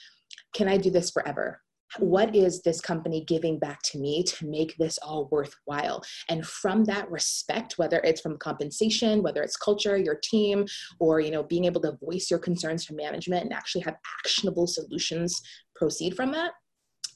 can 0.53 0.67
I 0.67 0.77
do 0.77 0.91
this 0.91 1.09
forever? 1.09 1.62
What 1.99 2.35
is 2.35 2.61
this 2.61 2.81
company 2.81 3.23
giving 3.25 3.59
back 3.59 3.81
to 3.83 3.99
me 3.99 4.23
to 4.23 4.47
make 4.47 4.75
this 4.77 4.97
all 4.99 5.27
worthwhile? 5.31 6.03
And 6.29 6.45
from 6.45 6.83
that 6.85 7.09
respect 7.11 7.77
whether 7.77 7.99
it's 8.03 8.21
from 8.21 8.37
compensation 8.37 9.23
whether 9.23 9.41
it's 9.41 9.57
culture 9.57 9.97
your 9.97 10.19
team 10.23 10.65
or 10.99 11.19
you 11.19 11.31
know 11.31 11.43
being 11.43 11.65
able 11.65 11.81
to 11.81 11.97
voice 12.03 12.29
your 12.29 12.39
concerns 12.39 12.85
to 12.85 12.93
management 12.93 13.43
and 13.43 13.53
actually 13.53 13.81
have 13.81 13.95
actionable 14.19 14.67
solutions 14.67 15.41
proceed 15.75 16.15
from 16.15 16.31
that 16.31 16.51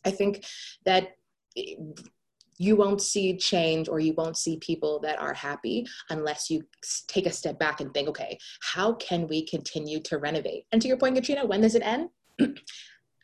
i 0.06 0.12
think 0.12 0.46
that 0.86 1.10
you 2.60 2.76
won't 2.76 3.02
see 3.02 3.38
change 3.38 3.88
or 3.88 4.00
you 4.00 4.14
won't 4.14 4.38
see 4.38 4.58
people 4.58 5.00
that 5.00 5.20
are 5.20 5.34
happy 5.34 5.86
unless 6.10 6.50
you 6.50 6.64
take 7.08 7.28
a 7.28 7.32
step 7.32 7.60
back 7.60 7.82
and 7.82 7.94
think 7.94 8.10
okay 8.10 8.38
how 8.62 8.94
can 8.94 9.28
we 9.28 9.46
continue 9.46 10.00
to 10.02 10.18
renovate? 10.18 10.66
And 10.72 10.82
to 10.82 10.88
your 10.88 10.98
point 10.98 11.16
katrina 11.16 11.46
when 11.46 11.62
does 11.62 11.76
it 11.76 11.84
end 11.84 12.10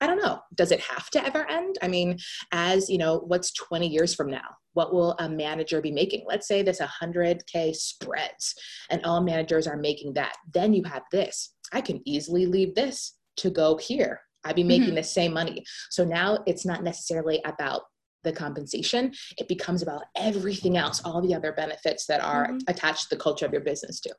I 0.03 0.05
don't 0.05 0.21
know. 0.21 0.41
Does 0.55 0.73
it 0.73 0.81
have 0.81 1.09
to 1.11 1.25
ever 1.25 1.49
end? 1.49 1.77
I 1.81 1.87
mean, 1.87 2.19
as 2.51 2.89
you 2.89 2.97
know, 2.97 3.19
what's 3.19 3.53
20 3.53 3.87
years 3.87 4.13
from 4.13 4.29
now? 4.29 4.49
What 4.73 4.93
will 4.93 5.13
a 5.13 5.29
manager 5.29 5.79
be 5.79 5.93
making? 5.93 6.25
Let's 6.27 6.45
say 6.45 6.61
this 6.61 6.81
100K 6.81 7.73
spreads 7.73 8.53
and 8.89 9.01
all 9.05 9.21
managers 9.21 9.65
are 9.65 9.77
making 9.77 10.15
that. 10.15 10.35
Then 10.53 10.73
you 10.73 10.83
have 10.83 11.03
this. 11.13 11.53
I 11.71 11.79
can 11.79 12.01
easily 12.05 12.45
leave 12.45 12.75
this 12.75 13.15
to 13.37 13.49
go 13.49 13.77
here. 13.77 14.19
I'd 14.43 14.57
be 14.57 14.63
making 14.63 14.87
mm-hmm. 14.87 14.95
the 14.95 15.03
same 15.03 15.33
money. 15.33 15.63
So 15.89 16.03
now 16.03 16.39
it's 16.45 16.65
not 16.65 16.83
necessarily 16.83 17.41
about 17.45 17.83
the 18.25 18.33
compensation, 18.33 19.13
it 19.37 19.47
becomes 19.49 19.81
about 19.81 20.03
everything 20.15 20.77
else, 20.77 21.01
all 21.03 21.21
the 21.21 21.35
other 21.35 21.53
benefits 21.53 22.05
that 22.07 22.21
are 22.21 22.47
mm-hmm. 22.47 22.57
attached 22.67 23.03
to 23.03 23.15
the 23.15 23.21
culture 23.21 23.45
of 23.45 23.51
your 23.51 23.61
business 23.61 23.99
too. 24.01 24.11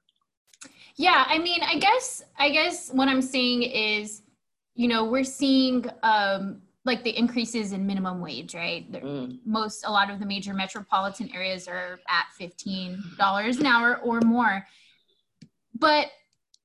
Yeah, 0.96 1.24
I 1.26 1.38
mean, 1.38 1.60
I 1.62 1.78
guess 1.78 2.22
I 2.38 2.50
guess 2.50 2.90
what 2.90 3.08
I'm 3.08 3.22
saying 3.22 3.64
is 3.64 4.22
you 4.74 4.88
know, 4.88 5.04
we're 5.04 5.24
seeing 5.24 5.86
um, 6.02 6.62
like 6.84 7.02
the 7.04 7.16
increases 7.16 7.72
in 7.72 7.86
minimum 7.86 8.20
wage, 8.20 8.54
right? 8.54 8.90
Mm. 8.92 9.38
Most, 9.46 9.84
a 9.86 9.90
lot 9.90 10.10
of 10.10 10.20
the 10.20 10.26
major 10.26 10.52
metropolitan 10.52 11.30
areas 11.34 11.66
are 11.66 12.00
at 12.08 12.26
$15 12.40 13.60
an 13.60 13.66
hour 13.66 13.98
or 13.98 14.20
more. 14.20 14.66
But 15.78 16.08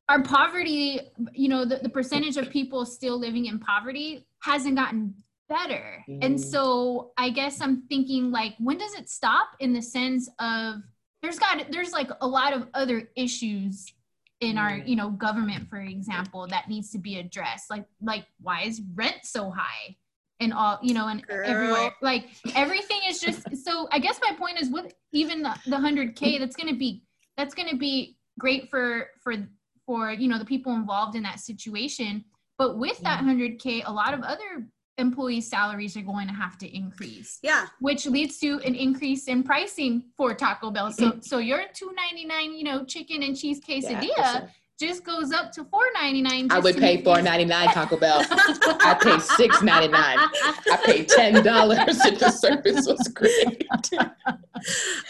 our 0.09 0.21
poverty, 0.23 0.99
you 1.33 1.49
know, 1.49 1.65
the, 1.65 1.77
the 1.77 1.89
percentage 1.89 2.37
of 2.37 2.49
people 2.49 2.85
still 2.85 3.17
living 3.17 3.45
in 3.45 3.59
poverty 3.59 4.27
hasn't 4.41 4.75
gotten 4.75 5.13
better. 5.47 6.03
Mm. 6.09 6.25
And 6.25 6.41
so 6.41 7.11
I 7.17 7.29
guess 7.29 7.61
I'm 7.61 7.83
thinking 7.83 8.31
like, 8.31 8.55
when 8.59 8.77
does 8.77 8.95
it 8.95 9.09
stop 9.09 9.49
in 9.59 9.71
the 9.71 9.81
sense 9.81 10.29
of 10.39 10.81
there's 11.21 11.39
got, 11.39 11.71
there's 11.71 11.91
like 11.91 12.09
a 12.21 12.27
lot 12.27 12.53
of 12.53 12.67
other 12.73 13.09
issues 13.15 13.93
in 14.41 14.57
our 14.57 14.71
mm-hmm. 14.71 14.87
you 14.87 14.95
know 14.95 15.09
government 15.09 15.69
for 15.69 15.79
example 15.79 16.47
that 16.47 16.69
needs 16.69 16.91
to 16.91 16.97
be 16.97 17.19
addressed. 17.19 17.69
Like 17.69 17.85
like 18.01 18.25
why 18.41 18.63
is 18.63 18.81
rent 18.95 19.19
so 19.23 19.49
high? 19.51 19.95
And 20.41 20.53
all 20.53 20.79
you 20.81 20.93
know 20.93 21.09
and 21.09 21.25
Girl. 21.27 21.45
everywhere 21.45 21.91
like 22.01 22.29
everything 22.55 22.99
is 23.09 23.19
just 23.19 23.43
so 23.65 23.89
i 23.91 23.99
guess 23.99 24.21
my 24.23 24.33
point 24.37 24.57
is 24.57 24.69
with 24.69 24.93
even 25.11 25.41
the, 25.41 25.53
the 25.65 25.75
100k 25.75 26.39
that's 26.39 26.55
going 26.55 26.73
to 26.73 26.79
be 26.79 27.03
that's 27.35 27.53
going 27.53 27.67
to 27.67 27.75
be 27.75 28.15
great 28.39 28.69
for 28.69 29.09
for 29.21 29.35
for 29.85 30.11
you 30.11 30.27
know 30.27 30.37
the 30.37 30.45
people 30.45 30.73
involved 30.73 31.15
in 31.15 31.23
that 31.23 31.39
situation. 31.39 32.23
But 32.57 32.77
with 32.77 32.99
that 32.99 33.23
100k 33.23 33.83
a 33.85 33.91
lot 33.91 34.13
of 34.13 34.21
other 34.21 34.67
employee 34.99 35.41
salaries 35.41 35.97
are 35.97 36.01
going 36.01 36.27
to 36.27 36.33
have 36.33 36.57
to 36.59 36.75
increase. 36.75 37.39
Yeah. 37.41 37.67
Which 37.79 38.05
leads 38.05 38.37
to 38.39 38.59
an 38.59 38.75
increase 38.75 39.27
in 39.27 39.43
pricing 39.43 40.03
for 40.15 40.33
Taco 40.33 40.71
Bell. 40.71 40.91
So 40.91 41.11
mm-hmm. 41.11 41.21
so 41.21 41.37
your 41.39 41.61
299, 41.73 42.53
you 42.53 42.63
know, 42.63 42.85
chicken 42.85 43.23
and 43.23 43.37
cheese 43.37 43.59
quesadilla 43.59 44.11
yeah, 44.17 44.47
just 44.79 45.03
goes 45.03 45.31
up 45.31 45.51
to 45.51 45.65
499 45.65 46.51
I 46.51 46.59
would 46.59 46.77
pay 46.77 47.01
499 47.01 47.67
Taco 47.73 47.97
Bell. 47.97 48.21
I 48.29 48.97
pay 49.01 49.19
699 49.19 49.93
I 49.93 50.77
paid 50.85 51.09
$10 51.09 52.05
if 52.05 52.19
the 52.19 52.29
service 52.31 52.87
was 52.87 53.07
great. 53.13 53.67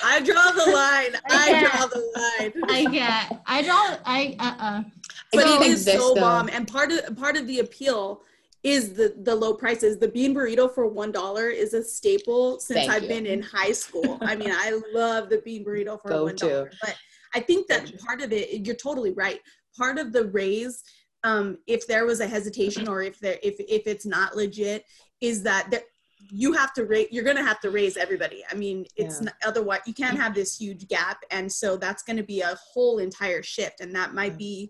I 0.03 0.21
draw 0.21 0.51
the 0.51 0.71
line. 0.71 1.21
I, 1.29 1.53
I 1.53 1.59
draw 1.61 1.87
the 1.87 2.03
line. 2.15 2.53
I 2.69 2.85
get. 2.91 3.41
I 3.45 3.61
draw 3.63 3.97
I 4.05 4.35
uh-uh. 4.39 4.83
But 5.31 5.43
so, 5.43 5.61
it 5.61 5.67
is 5.67 5.85
so 5.85 6.15
bomb 6.15 6.49
and 6.49 6.67
part 6.67 6.91
of 6.91 7.15
part 7.15 7.37
of 7.37 7.45
the 7.45 7.59
appeal 7.59 8.21
is 8.63 8.93
the 8.93 9.15
the 9.23 9.35
low 9.35 9.53
prices. 9.53 9.97
The 9.97 10.07
bean 10.07 10.35
burrito 10.35 10.73
for 10.73 10.87
one 10.87 11.11
dollar 11.11 11.49
is 11.49 11.73
a 11.73 11.83
staple 11.83 12.59
since 12.59 12.79
Thank 12.79 12.91
I've 12.91 13.03
you. 13.03 13.09
been 13.09 13.25
in 13.25 13.41
high 13.41 13.71
school. 13.71 14.17
I 14.21 14.35
mean, 14.35 14.51
I 14.51 14.79
love 14.93 15.29
the 15.29 15.39
bean 15.39 15.63
burrito 15.65 16.01
for 16.01 16.09
Go 16.09 16.23
one 16.25 16.35
dollar. 16.35 16.71
But 16.81 16.95
I 17.33 17.39
think 17.39 17.67
that 17.67 17.97
part 17.99 18.21
of 18.21 18.33
it, 18.33 18.65
you're 18.65 18.75
totally 18.75 19.13
right. 19.13 19.39
Part 19.77 19.97
of 19.97 20.11
the 20.11 20.25
raise, 20.27 20.83
um, 21.23 21.57
if 21.67 21.87
there 21.87 22.05
was 22.05 22.19
a 22.19 22.27
hesitation 22.27 22.87
or 22.87 23.01
if 23.01 23.19
there 23.19 23.37
if 23.41 23.55
if 23.59 23.87
it's 23.87 24.05
not 24.05 24.35
legit, 24.35 24.83
is 25.21 25.43
that 25.43 25.67
there, 25.71 25.83
you 26.31 26.53
have 26.53 26.73
to 26.73 26.85
raise 26.85 27.07
you're 27.11 27.23
going 27.23 27.37
to 27.37 27.43
have 27.43 27.59
to 27.59 27.71
raise 27.71 27.97
everybody 27.97 28.43
i 28.51 28.55
mean 28.55 28.85
it's 28.95 29.19
yeah. 29.19 29.25
not, 29.25 29.33
otherwise 29.45 29.79
you 29.85 29.93
can't 29.93 30.17
have 30.17 30.35
this 30.35 30.57
huge 30.57 30.87
gap 30.87 31.17
and 31.31 31.51
so 31.51 31.77
that's 31.77 32.03
going 32.03 32.17
to 32.17 32.23
be 32.23 32.41
a 32.41 32.57
whole 32.73 32.99
entire 32.99 33.41
shift 33.41 33.79
and 33.79 33.95
that 33.95 34.13
might 34.13 34.37
be 34.37 34.69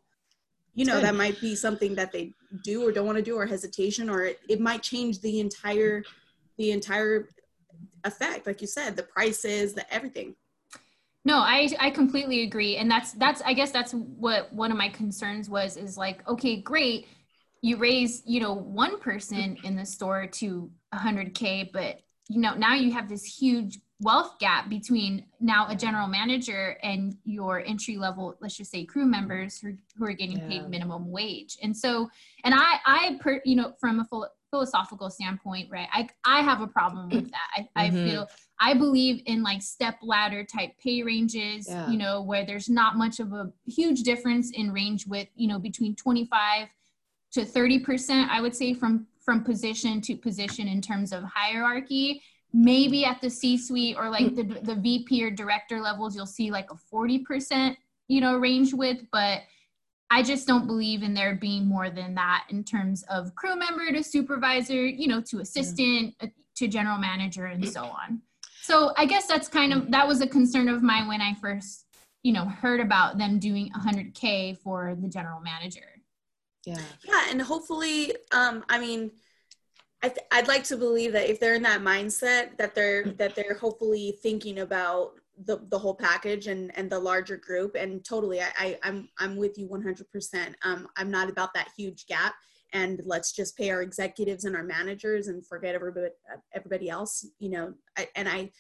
you 0.76 0.86
know 0.86 1.02
that 1.02 1.16
might 1.16 1.40
be 1.42 1.56
something 1.56 1.96
that 1.96 2.12
they 2.12 2.34
do 2.64 2.88
or 2.88 2.92
don't 2.92 3.06
want 3.06 3.18
to 3.18 3.24
do 3.24 3.36
or 3.36 3.46
hesitation 3.46 4.10
or 4.10 4.24
it, 4.24 4.40
it 4.48 4.60
might 4.60 4.82
change 4.82 5.20
the 5.22 5.40
entire 5.40 6.04
the 6.58 6.72
entire 6.72 7.30
effect 8.04 8.48
like 8.48 8.62
you 8.62 8.68
said 8.68 8.96
the 8.96 9.04
prices 9.04 9.74
the 9.74 9.94
everything. 9.94 10.36
No 11.26 11.40
i 11.40 11.70
i 11.80 11.90
completely 11.90 12.44
agree 12.44 12.78
and 12.78 12.90
that's 12.90 13.12
that's 13.14 13.42
i 13.46 13.54
guess 13.54 13.72
that's 13.72 13.94
what 13.94 14.52
one 14.54 14.72
of 14.72 14.78
my 14.78 14.90
concerns 14.90 15.50
was 15.50 15.78
is 15.78 15.98
like 15.98 16.28
okay 16.28 16.62
great 16.62 17.08
you 17.62 17.78
raise 17.78 18.24
you 18.26 18.40
know 18.40 18.54
one 18.54 19.00
person 19.00 19.58
in 19.64 19.76
the 19.76 19.86
store 19.86 20.28
to 20.28 20.72
100k 20.94 21.72
but 21.72 22.00
you 22.30 22.40
know 22.40 22.56
now 22.56 22.74
you 22.74 22.92
have 22.94 23.10
this 23.10 23.26
huge 23.26 23.80
wealth 24.02 24.40
gap 24.40 24.70
between 24.70 25.26
now 25.42 25.68
a 25.70 25.76
general 25.76 26.08
manager 26.08 26.78
and 26.84 27.18
your 27.26 27.64
entry 27.66 27.98
level 27.98 28.36
let's 28.40 28.56
just 28.56 28.72
say 28.72 28.86
crew 28.86 29.06
members 29.06 29.60
who, 29.60 29.74
who 29.98 30.06
are 30.06 30.14
getting 30.14 30.38
yeah. 30.38 30.48
paid 30.48 30.70
minimum 30.70 31.12
wage 31.12 31.58
and 31.62 31.76
so 31.76 32.10
and 32.46 32.54
i 32.56 32.78
i 32.86 33.18
per 33.20 33.42
you 33.44 33.58
know 33.58 33.74
from 33.80 34.00
a 34.00 34.06
full, 34.06 34.26
philosophical 34.52 35.10
standpoint 35.10 35.70
right 35.70 35.90
i 35.92 36.08
i 36.26 36.42
have 36.42 36.62
a 36.62 36.68
problem 36.68 37.10
with 37.10 37.30
that 37.30 37.68
i, 37.76 37.88
mm-hmm. 37.88 37.98
I 37.98 38.10
feel 38.10 38.28
i 38.62 38.74
believe 38.74 39.22
in 39.26 39.44
like 39.44 39.62
step 39.62 39.96
ladder 40.02 40.46
type 40.46 40.72
pay 40.82 41.04
ranges 41.04 41.68
yeah. 41.68 41.90
you 41.90 41.98
know 41.98 42.22
where 42.22 42.46
there's 42.46 42.70
not 42.70 42.96
much 42.96 43.20
of 43.20 43.34
a 43.34 43.52
huge 43.66 44.04
difference 44.04 44.52
in 44.52 44.72
range 44.72 45.08
with 45.08 45.28
you 45.36 45.48
know 45.50 45.60
between 45.60 45.94
25 45.96 46.70
to 47.34 47.44
30 47.44 47.80
percent 47.80 48.32
i 48.32 48.40
would 48.40 48.56
say 48.56 48.74
from 48.74 49.08
from 49.20 49.44
position 49.44 50.00
to 50.02 50.16
position 50.16 50.68
in 50.70 50.82
terms 50.82 51.12
of 51.12 51.24
hierarchy 51.24 52.22
maybe 52.54 53.06
at 53.06 53.22
the 53.22 53.30
c 53.30 53.58
suite 53.58 53.96
or 53.98 54.10
like 54.10 54.36
the, 54.36 54.44
the 54.64 54.76
vp 54.76 55.24
or 55.24 55.30
director 55.30 55.80
levels 55.80 56.16
you'll 56.16 56.26
see 56.26 56.50
like 56.52 56.70
a 56.72 56.96
40% 56.96 57.76
you 58.08 58.22
know 58.22 58.36
range 58.36 58.74
with 58.74 59.00
but 59.12 59.42
i 60.10 60.24
just 60.24 60.48
don't 60.48 60.66
believe 60.66 61.04
in 61.04 61.14
there 61.14 61.36
being 61.36 61.68
more 61.68 61.90
than 61.90 62.16
that 62.16 62.46
in 62.50 62.64
terms 62.64 63.04
of 63.10 63.36
crew 63.36 63.56
member 63.56 63.92
to 63.92 64.04
supervisor 64.04 64.86
you 64.86 65.08
know 65.08 65.22
to 65.22 65.40
assistant 65.40 66.16
uh, 66.22 66.28
to 66.60 66.68
general 66.68 66.98
manager 66.98 67.46
and 67.46 67.68
so 67.68 67.84
on. 67.84 68.22
So 68.62 68.94
i 68.98 69.06
guess 69.06 69.28
that's 69.28 69.48
kind 69.48 69.74
of 69.74 69.92
that 69.92 70.08
was 70.08 70.22
a 70.22 70.28
concern 70.28 70.68
of 70.70 70.84
mine 70.84 71.08
when 71.08 71.22
i 71.22 71.34
first 71.36 71.86
you 72.22 72.34
know 72.34 72.46
heard 72.46 72.82
about 72.82 73.18
them 73.18 73.40
doing 73.40 73.72
100k 73.72 74.58
for 74.58 74.96
the 75.02 75.08
general 75.08 75.40
manager. 75.40 75.86
Yeah. 76.66 76.78
Yeah 77.06 77.24
and 77.30 77.42
hopefully 77.42 78.14
um 78.32 78.66
i 78.70 78.78
mean 78.78 79.12
I 80.02 80.08
th- 80.10 80.28
I'd 80.32 80.48
like 80.48 80.64
to 80.66 80.78
believe 80.78 81.12
that 81.14 81.30
if 81.30 81.40
they're 81.40 81.56
in 81.56 81.64
that 81.64 81.82
mindset, 81.82 82.58
that 82.58 82.74
they're 82.74 83.04
that 83.14 83.36
they're 83.36 83.56
hopefully 83.56 84.18
thinking 84.22 84.60
about 84.60 85.14
the 85.46 85.58
the 85.70 85.80
whole 85.80 85.96
package 85.96 86.48
and 86.48 86.76
and 86.78 86.90
the 86.90 87.00
larger 87.00 87.38
group. 87.38 87.76
And 87.76 88.04
totally, 88.04 88.42
I, 88.42 88.50
I 88.58 88.80
I'm 88.84 89.10
I'm 89.20 89.36
with 89.36 89.58
you 89.58 89.68
100. 89.68 90.10
percent 90.12 90.56
Um, 90.64 90.88
I'm 90.96 91.12
not 91.12 91.30
about 91.30 91.54
that 91.54 91.70
huge 91.78 92.08
gap. 92.08 92.34
And 92.72 93.02
let's 93.04 93.32
just 93.32 93.58
pay 93.58 93.72
our 93.72 93.82
executives 93.82 94.46
and 94.46 94.56
our 94.56 94.64
managers 94.64 95.28
and 95.28 95.46
forget 95.46 95.76
everybody 95.76 96.10
everybody 96.54 96.90
else. 96.90 97.26
You 97.40 97.50
know, 97.50 97.74
I, 97.98 98.08
and 98.16 98.30
I 98.30 98.52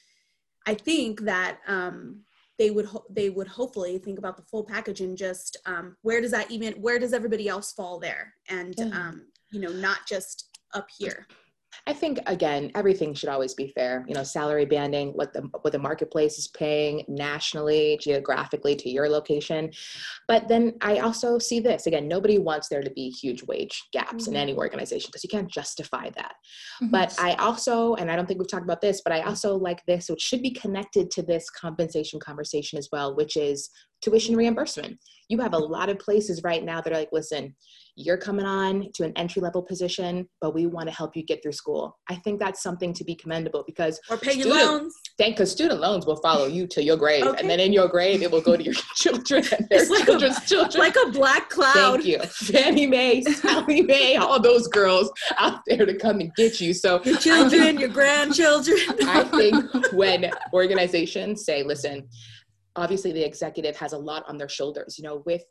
I 0.65 0.73
think 0.73 1.21
that 1.21 1.59
um, 1.67 2.21
they 2.57 2.69
would 2.69 2.85
ho- 2.85 3.05
they 3.09 3.29
would 3.29 3.47
hopefully 3.47 3.97
think 3.97 4.19
about 4.19 4.35
the 4.35 4.43
full 4.43 4.63
package 4.65 5.01
and 5.01 5.17
just 5.17 5.57
um, 5.65 5.95
where 6.01 6.21
does 6.21 6.31
that 6.31 6.51
even 6.51 6.73
where 6.73 6.99
does 6.99 7.13
everybody 7.13 7.47
else 7.47 7.71
fall 7.71 7.99
there 7.99 8.33
and 8.49 8.75
um, 8.93 9.25
you 9.51 9.61
know 9.61 9.71
not 9.71 9.99
just 10.05 10.48
up 10.73 10.87
here? 10.97 11.27
I 11.87 11.93
think 11.93 12.19
again, 12.27 12.71
everything 12.75 13.13
should 13.13 13.29
always 13.29 13.53
be 13.53 13.67
fair. 13.69 14.05
You 14.07 14.15
know, 14.15 14.23
salary 14.23 14.65
banding, 14.65 15.09
what 15.09 15.33
the 15.33 15.41
what 15.61 15.71
the 15.71 15.79
marketplace 15.79 16.37
is 16.37 16.47
paying 16.49 17.03
nationally, 17.07 17.97
geographically 18.01 18.75
to 18.75 18.89
your 18.89 19.07
location. 19.09 19.71
But 20.27 20.47
then 20.47 20.73
I 20.81 20.99
also 20.99 21.39
see 21.39 21.59
this 21.59 21.87
again. 21.87 22.07
Nobody 22.07 22.37
wants 22.37 22.69
there 22.69 22.81
to 22.81 22.91
be 22.91 23.09
huge 23.09 23.43
wage 23.43 23.83
gaps 23.93 24.25
mm-hmm. 24.25 24.35
in 24.35 24.41
any 24.41 24.55
organization 24.55 25.09
because 25.09 25.23
you 25.23 25.29
can't 25.29 25.49
justify 25.49 26.09
that. 26.15 26.35
Mm-hmm. 26.81 26.91
But 26.91 27.15
I 27.19 27.33
also, 27.35 27.95
and 27.95 28.11
I 28.11 28.15
don't 28.15 28.27
think 28.27 28.39
we've 28.39 28.49
talked 28.49 28.63
about 28.63 28.81
this, 28.81 29.01
but 29.03 29.13
I 29.13 29.21
also 29.21 29.55
like 29.55 29.83
this, 29.85 30.09
which 30.09 30.21
should 30.21 30.41
be 30.41 30.51
connected 30.51 31.11
to 31.11 31.21
this 31.21 31.49
compensation 31.49 32.19
conversation 32.19 32.77
as 32.77 32.89
well, 32.91 33.15
which 33.15 33.37
is 33.37 33.69
tuition 34.01 34.35
reimbursement. 34.35 34.99
You 35.29 35.39
have 35.39 35.53
a 35.53 35.57
lot 35.57 35.89
of 35.89 35.99
places 35.99 36.43
right 36.43 36.63
now 36.63 36.81
that 36.81 36.91
are 36.91 36.97
like, 36.97 37.09
listen, 37.11 37.55
you're 37.99 38.17
coming 38.17 38.45
on 38.45 38.89
to 38.93 39.03
an 39.03 39.11
entry 39.17 39.41
level 39.41 39.61
position, 39.61 40.27
but 40.39 40.53
we 40.55 40.65
want 40.65 40.87
to 40.87 40.95
help 40.95 41.17
you 41.17 41.23
get 41.23 41.43
through 41.43 41.51
school. 41.51 41.97
I 42.09 42.15
think 42.15 42.39
that's 42.39 42.63
something 42.63 42.93
to 42.93 43.03
be 43.03 43.13
commendable 43.13 43.63
because 43.67 43.99
or 44.09 44.15
pay 44.15 44.33
your 44.33 44.47
loans. 44.47 44.95
Thank 45.17 45.35
because 45.35 45.51
student 45.51 45.81
loans 45.81 46.05
will 46.05 46.15
follow 46.21 46.47
you 46.47 46.65
to 46.67 46.81
your 46.81 46.95
grave, 46.95 47.25
okay. 47.25 47.39
and 47.39 47.49
then 47.49 47.59
in 47.59 47.73
your 47.73 47.89
grave 47.89 48.21
it 48.21 48.31
will 48.31 48.41
go 48.41 48.55
to 48.55 48.63
your 48.63 48.73
children 48.95 49.43
and 49.51 49.67
their 49.69 49.85
like 49.89 50.05
children's 50.05 50.37
a, 50.37 50.41
children, 50.47 50.79
like 50.79 50.95
a 51.05 51.11
black 51.11 51.49
cloud. 51.49 52.01
Thank 52.01 52.05
you, 52.05 52.19
Fannie 52.19 52.87
Mae, 52.87 53.21
Sallie 53.21 53.81
Mae, 53.81 54.15
all 54.15 54.39
those 54.39 54.67
girls 54.69 55.11
out 55.37 55.59
there 55.67 55.85
to 55.85 55.93
come 55.95 56.21
and 56.21 56.33
get 56.35 56.61
you. 56.61 56.73
So 56.73 57.01
your 57.03 57.17
children, 57.17 57.77
your 57.79 57.89
grandchildren. 57.89 58.77
I 59.01 59.25
think 59.25 59.65
when 59.93 60.31
organizations 60.53 61.43
say, 61.43 61.63
"Listen." 61.63 62.07
Obviously 62.75 63.11
the 63.11 63.25
executive 63.25 63.75
has 63.75 63.93
a 63.93 63.97
lot 63.97 64.23
on 64.27 64.37
their 64.37 64.49
shoulders 64.49 64.97
you 64.97 65.03
know 65.03 65.23
with 65.25 65.43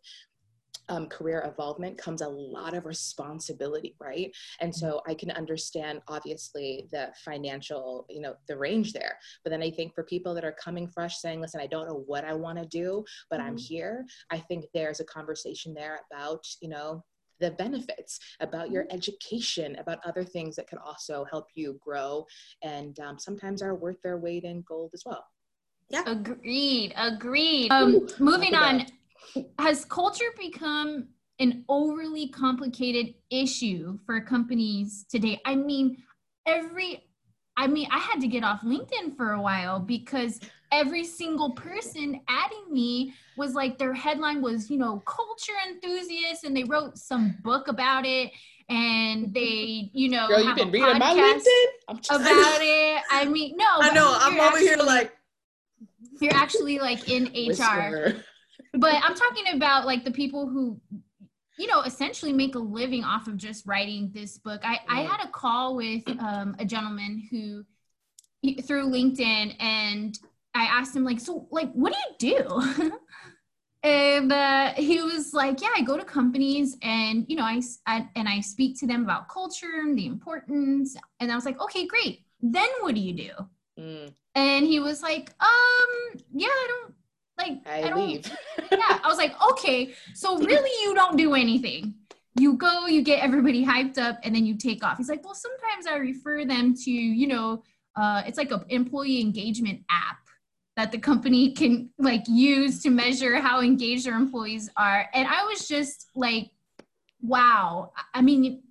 um, 0.88 1.06
career 1.06 1.40
involvement 1.40 1.98
comes 1.98 2.22
a 2.22 2.28
lot 2.28 2.74
of 2.74 2.86
responsibility, 2.86 3.94
right? 4.00 4.34
And 4.60 4.74
so 4.74 5.02
I 5.06 5.14
can 5.14 5.30
understand 5.32 6.00
obviously 6.08 6.88
the 6.90 7.10
financial, 7.24 8.06
you 8.08 8.20
know, 8.20 8.34
the 8.48 8.56
range 8.56 8.92
there. 8.92 9.18
But 9.44 9.50
then 9.50 9.62
I 9.62 9.70
think 9.70 9.94
for 9.94 10.04
people 10.04 10.34
that 10.34 10.44
are 10.44 10.56
coming 10.62 10.88
fresh 10.88 11.18
saying, 11.18 11.40
listen, 11.40 11.60
I 11.60 11.66
don't 11.66 11.86
know 11.86 12.04
what 12.06 12.24
I 12.24 12.32
want 12.32 12.58
to 12.58 12.66
do, 12.66 13.04
but 13.30 13.40
mm-hmm. 13.40 13.48
I'm 13.48 13.56
here, 13.56 14.06
I 14.30 14.38
think 14.38 14.66
there's 14.72 15.00
a 15.00 15.04
conversation 15.04 15.74
there 15.74 16.00
about, 16.10 16.46
you 16.60 16.68
know, 16.68 17.04
the 17.40 17.50
benefits 17.52 18.18
about 18.40 18.70
your 18.70 18.84
mm-hmm. 18.84 18.96
education 18.96 19.76
about 19.76 19.98
other 20.04 20.24
things 20.24 20.56
that 20.56 20.68
can 20.68 20.78
also 20.78 21.24
help 21.30 21.46
you 21.54 21.78
grow 21.84 22.26
and 22.62 22.98
um, 23.00 23.18
sometimes 23.18 23.62
are 23.62 23.74
worth 23.74 24.00
their 24.02 24.16
weight 24.16 24.44
in 24.44 24.62
gold 24.66 24.90
as 24.94 25.02
well 25.06 25.24
yeah 25.90 26.02
agreed 26.06 26.92
agreed 26.96 27.70
um, 27.70 28.06
moving 28.18 28.54
on 28.54 28.84
has 29.58 29.84
culture 29.84 30.32
become 30.38 31.08
an 31.38 31.64
overly 31.68 32.28
complicated 32.28 33.14
issue 33.30 33.98
for 34.04 34.20
companies 34.20 35.04
today? 35.08 35.40
I 35.44 35.54
mean, 35.54 36.02
every 36.46 37.04
I 37.56 37.66
mean, 37.66 37.88
I 37.90 37.98
had 37.98 38.20
to 38.20 38.28
get 38.28 38.44
off 38.44 38.60
LinkedIn 38.60 39.16
for 39.16 39.32
a 39.32 39.42
while 39.42 39.80
because 39.80 40.38
every 40.70 41.02
single 41.02 41.54
person 41.54 42.20
adding 42.28 42.72
me 42.72 43.14
was 43.36 43.54
like 43.54 43.78
their 43.78 43.92
headline 43.92 44.40
was, 44.40 44.70
you 44.70 44.78
know, 44.78 45.02
culture 45.06 45.54
enthusiast 45.68 46.44
and 46.44 46.56
they 46.56 46.62
wrote 46.62 46.96
some 46.96 47.36
book 47.42 47.66
about 47.66 48.06
it 48.06 48.30
and 48.68 49.34
they, 49.34 49.90
you 49.92 50.08
know, 50.08 50.28
Girl, 50.28 50.40
you've 50.40 50.54
been 50.54 50.70
reading 50.70 50.98
my 51.00 51.14
LinkedIn 51.14 51.98
about 52.10 52.20
it. 52.60 53.02
I 53.10 53.24
mean, 53.24 53.56
no, 53.56 53.66
I 53.80 53.92
know. 53.92 54.16
I'm 54.20 54.38
over 54.38 54.58
here 54.58 54.76
like 54.76 55.17
you're 56.20 56.34
actually 56.34 56.78
like 56.78 57.08
in 57.08 57.24
HR 57.48 58.22
but 58.74 58.94
I'm 59.02 59.14
talking 59.14 59.54
about 59.54 59.86
like 59.86 60.04
the 60.04 60.10
people 60.10 60.48
who, 60.48 60.80
you 61.58 61.66
know, 61.66 61.82
essentially 61.82 62.32
make 62.32 62.54
a 62.54 62.60
living 62.60 63.04
off 63.04 63.26
of 63.26 63.36
just 63.36 63.66
writing 63.66 64.10
this 64.14 64.38
book. 64.38 64.60
I, 64.64 64.80
I 64.88 65.00
had 65.02 65.24
a 65.24 65.30
call 65.30 65.76
with 65.76 66.02
um, 66.20 66.56
a 66.58 66.64
gentleman 66.64 67.26
who 67.30 67.64
through 68.62 68.90
LinkedIn 68.90 69.56
and 69.58 70.18
I 70.54 70.64
asked 70.64 70.94
him 70.94 71.04
like, 71.04 71.20
so 71.20 71.48
like, 71.50 71.72
what 71.72 71.92
do 71.92 72.28
you 72.28 72.36
do? 72.36 72.92
and 73.82 74.32
uh, 74.32 74.72
he 74.74 75.02
was 75.02 75.34
like, 75.34 75.60
yeah, 75.60 75.70
I 75.76 75.82
go 75.82 75.96
to 75.96 76.04
companies 76.04 76.76
and, 76.82 77.26
you 77.28 77.36
know, 77.36 77.44
I, 77.44 77.60
I, 77.86 78.08
and 78.14 78.28
I 78.28 78.40
speak 78.40 78.78
to 78.80 78.86
them 78.86 79.02
about 79.02 79.28
culture 79.28 79.80
and 79.80 79.98
the 79.98 80.06
importance. 80.06 80.96
And 81.20 81.32
I 81.32 81.34
was 81.34 81.44
like, 81.44 81.60
okay, 81.60 81.86
great. 81.86 82.24
Then 82.40 82.68
what 82.80 82.94
do 82.94 83.00
you 83.00 83.14
do? 83.14 83.30
Mm. 83.78 84.12
And 84.34 84.66
he 84.66 84.80
was 84.80 85.02
like, 85.02 85.32
um, 85.40 86.20
yeah, 86.32 86.48
I 86.48 86.66
don't 86.68 86.94
like 87.38 87.58
I, 87.66 87.90
I 87.90 87.94
leave. 87.94 88.26
yeah, 88.72 89.00
I 89.02 89.06
was 89.06 89.18
like, 89.18 89.34
okay, 89.52 89.94
so 90.14 90.38
really 90.38 90.70
you 90.82 90.94
don't 90.94 91.16
do 91.16 91.34
anything. 91.34 91.94
You 92.38 92.54
go, 92.54 92.86
you 92.86 93.02
get 93.02 93.22
everybody 93.22 93.64
hyped 93.64 93.98
up, 93.98 94.18
and 94.22 94.34
then 94.34 94.46
you 94.46 94.56
take 94.56 94.84
off. 94.84 94.98
He's 94.98 95.08
like, 95.08 95.24
well, 95.24 95.34
sometimes 95.34 95.86
I 95.86 95.96
refer 95.96 96.44
them 96.44 96.74
to, 96.74 96.90
you 96.90 97.26
know, 97.26 97.62
uh, 97.96 98.22
it's 98.26 98.38
like 98.38 98.52
an 98.52 98.64
employee 98.68 99.20
engagement 99.20 99.80
app 99.90 100.18
that 100.76 100.92
the 100.92 100.98
company 100.98 101.52
can 101.52 101.90
like 101.98 102.22
use 102.28 102.80
to 102.84 102.90
measure 102.90 103.40
how 103.40 103.60
engaged 103.60 104.06
their 104.06 104.14
employees 104.14 104.70
are. 104.76 105.06
And 105.12 105.26
I 105.26 105.44
was 105.44 105.66
just 105.66 106.06
like, 106.14 106.50
wow. 107.20 107.90
I 108.14 108.22
mean, 108.22 108.62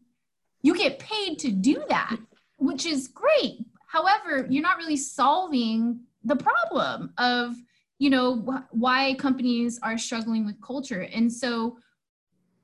you 0.61 0.75
get 0.75 0.99
paid 0.99 1.39
to 1.39 1.51
do 1.51 1.83
that, 1.89 2.17
which 2.57 2.85
is 2.85 3.09
great. 3.09 3.65
However, 3.87 4.45
you're 4.49 4.63
not 4.63 4.77
really 4.77 4.97
solving 4.97 6.01
the 6.23 6.35
problem 6.35 7.13
of 7.17 7.55
you 7.99 8.09
know 8.09 8.35
wh- 8.35 8.73
why 8.73 9.15
companies 9.15 9.79
are 9.81 9.97
struggling 9.97 10.45
with 10.45 10.61
culture. 10.61 11.01
And 11.13 11.31
so 11.31 11.79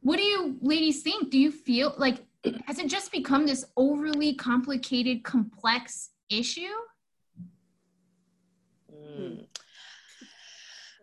what 0.02 0.18
do 0.18 0.24
you 0.24 0.58
ladies 0.62 1.02
think? 1.02 1.32
Do 1.32 1.40
you 1.40 1.52
feel 1.52 1.96
like 1.98 2.26
has 2.66 2.78
it 2.78 2.88
just 2.90 3.12
become 3.12 3.46
this 3.46 3.66
overly 3.78 4.36
complicated 4.36 5.24
complex 5.24 6.10
issue? 6.30 6.76
Mm. 8.94 9.48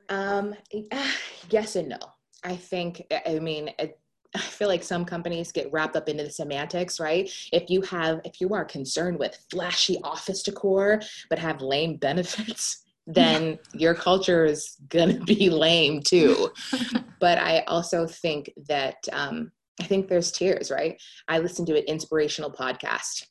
um 0.08 0.54
yes 1.50 1.76
and 1.76 1.88
no. 1.88 1.98
I 2.42 2.56
think 2.56 3.06
i 3.26 3.38
mean 3.38 3.70
it, 3.78 3.99
I 4.34 4.38
feel 4.38 4.68
like 4.68 4.82
some 4.82 5.04
companies 5.04 5.50
get 5.50 5.72
wrapped 5.72 5.96
up 5.96 6.08
into 6.08 6.22
the 6.22 6.30
semantics, 6.30 7.00
right? 7.00 7.30
If 7.52 7.68
you 7.68 7.82
have, 7.82 8.20
if 8.24 8.40
you 8.40 8.50
are 8.54 8.64
concerned 8.64 9.18
with 9.18 9.36
flashy 9.50 9.98
office 10.04 10.42
decor, 10.42 11.00
but 11.28 11.38
have 11.38 11.62
lame 11.62 11.96
benefits, 11.96 12.84
then 13.06 13.58
your 13.74 13.94
culture 13.94 14.44
is 14.44 14.76
going 14.88 15.18
to 15.18 15.24
be 15.24 15.50
lame 15.50 16.00
too. 16.00 16.50
but 17.20 17.38
I 17.38 17.60
also 17.66 18.06
think 18.06 18.50
that 18.68 18.96
um, 19.12 19.50
I 19.80 19.84
think 19.84 20.08
there's 20.08 20.30
tears, 20.30 20.70
right? 20.70 21.00
I 21.26 21.38
listen 21.38 21.66
to 21.66 21.76
an 21.76 21.84
inspirational 21.84 22.52
podcast. 22.52 23.26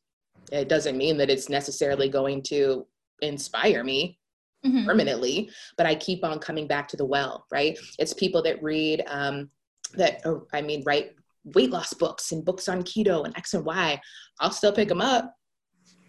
It 0.51 0.67
doesn't 0.67 0.97
mean 0.97 1.17
that 1.17 1.29
it's 1.29 1.47
necessarily 1.47 2.09
going 2.09 2.41
to 2.43 2.87
inspire 3.21 3.83
me 3.83 4.19
mm-hmm. 4.65 4.85
permanently, 4.85 5.49
but 5.77 5.85
I 5.85 5.95
keep 5.95 6.23
on 6.23 6.39
coming 6.39 6.67
back 6.67 6.87
to 6.89 6.97
the 6.97 7.05
well, 7.05 7.45
right? 7.51 7.77
It's 7.99 8.13
people 8.13 8.41
that 8.43 8.61
read, 8.63 9.03
um, 9.07 9.49
that, 9.95 10.21
oh, 10.25 10.47
I 10.53 10.61
mean, 10.61 10.83
write 10.85 11.11
weight 11.43 11.71
loss 11.71 11.93
books 11.93 12.31
and 12.31 12.43
books 12.43 12.67
on 12.67 12.83
keto 12.83 13.25
and 13.25 13.35
X 13.37 13.53
and 13.53 13.65
Y. 13.65 13.99
I'll 14.39 14.51
still 14.51 14.73
pick 14.73 14.87
them 14.89 15.01
up. 15.01 15.33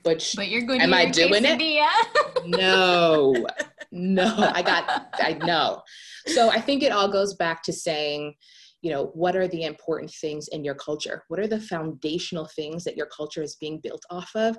But, 0.03 0.33
but 0.35 0.49
you're 0.49 0.62
going 0.62 0.81
am 0.81 0.95
I 0.95 1.07
doing 1.07 1.45
it? 1.45 2.47
no, 2.47 3.35
no, 3.93 4.51
I 4.55 4.62
got, 4.62 5.14
I 5.21 5.35
know. 5.35 5.83
So 6.27 6.51
I 6.51 6.61
think 6.61 6.83
it 6.83 6.93
all 6.93 7.11
goes 7.11 7.35
back 7.35 7.62
to 7.64 7.73
saying, 7.73 8.35
you 8.81 8.90
know, 8.90 9.07
what 9.12 9.37
are 9.37 9.47
the 9.47 9.64
important 9.64 10.11
things 10.11 10.49
in 10.49 10.64
your 10.64 10.75
culture? 10.75 11.25
What 11.29 11.38
are 11.38 11.47
the 11.47 11.61
foundational 11.61 12.47
things 12.57 12.83
that 12.85 12.97
your 12.97 13.07
culture 13.14 13.43
is 13.43 13.57
being 13.57 13.79
built 13.79 14.03
off 14.11 14.31
of? 14.35 14.57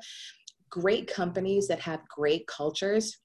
Great 0.69 1.11
companies 1.11 1.67
that 1.67 1.79
have 1.79 2.07
great 2.07 2.45
cultures 2.45 3.17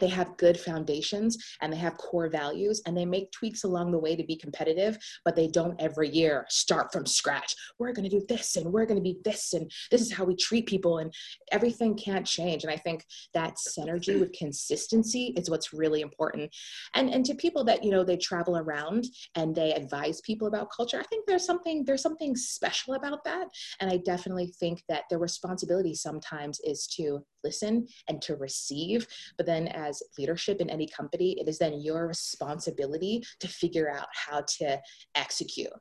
they 0.00 0.08
have 0.08 0.36
good 0.36 0.58
foundations 0.58 1.36
and 1.60 1.72
they 1.72 1.76
have 1.76 1.96
core 1.96 2.28
values 2.28 2.82
and 2.86 2.96
they 2.96 3.04
make 3.04 3.30
tweaks 3.32 3.64
along 3.64 3.92
the 3.92 3.98
way 3.98 4.16
to 4.16 4.24
be 4.24 4.36
competitive 4.36 4.96
but 5.24 5.36
they 5.36 5.48
don't 5.48 5.80
every 5.80 6.08
year 6.08 6.46
start 6.48 6.92
from 6.92 7.06
scratch. 7.06 7.54
We're 7.78 7.92
going 7.92 8.08
to 8.08 8.18
do 8.18 8.24
this 8.28 8.56
and 8.56 8.72
we're 8.72 8.86
going 8.86 8.96
to 8.96 9.02
be 9.02 9.18
this 9.24 9.52
and 9.52 9.70
this 9.90 10.00
is 10.00 10.12
how 10.12 10.24
we 10.24 10.36
treat 10.36 10.66
people 10.66 10.98
and 10.98 11.12
everything 11.50 11.96
can't 11.96 12.26
change. 12.26 12.64
And 12.64 12.72
i 12.72 12.76
think 12.76 13.04
that 13.34 13.56
synergy 13.56 14.18
with 14.18 14.32
consistency 14.32 15.34
is 15.36 15.50
what's 15.50 15.72
really 15.72 16.00
important. 16.00 16.54
And 16.94 17.10
and 17.10 17.24
to 17.26 17.34
people 17.34 17.64
that 17.64 17.84
you 17.84 17.90
know 17.90 18.04
they 18.04 18.16
travel 18.16 18.56
around 18.56 19.06
and 19.34 19.54
they 19.54 19.72
advise 19.74 20.20
people 20.22 20.48
about 20.48 20.70
culture 20.74 20.98
i 20.98 21.04
think 21.04 21.26
there's 21.26 21.44
something 21.44 21.84
there's 21.84 22.02
something 22.02 22.36
special 22.36 22.94
about 22.94 23.24
that. 23.24 23.48
And 23.80 23.90
i 23.90 23.98
definitely 23.98 24.52
think 24.58 24.82
that 24.88 25.04
the 25.10 25.18
responsibility 25.18 25.94
sometimes 25.94 26.60
is 26.64 26.86
to 26.96 27.24
listen 27.44 27.86
and 28.08 28.22
to 28.22 28.36
receive 28.36 29.06
but 29.36 29.46
then 29.46 29.68
as 29.88 30.02
leadership 30.18 30.60
in 30.60 30.70
any 30.70 30.86
company, 30.86 31.38
it 31.40 31.48
is 31.48 31.58
then 31.58 31.80
your 31.80 32.06
responsibility 32.06 33.22
to 33.40 33.48
figure 33.48 33.90
out 33.90 34.08
how 34.12 34.44
to 34.58 34.80
execute. 35.14 35.72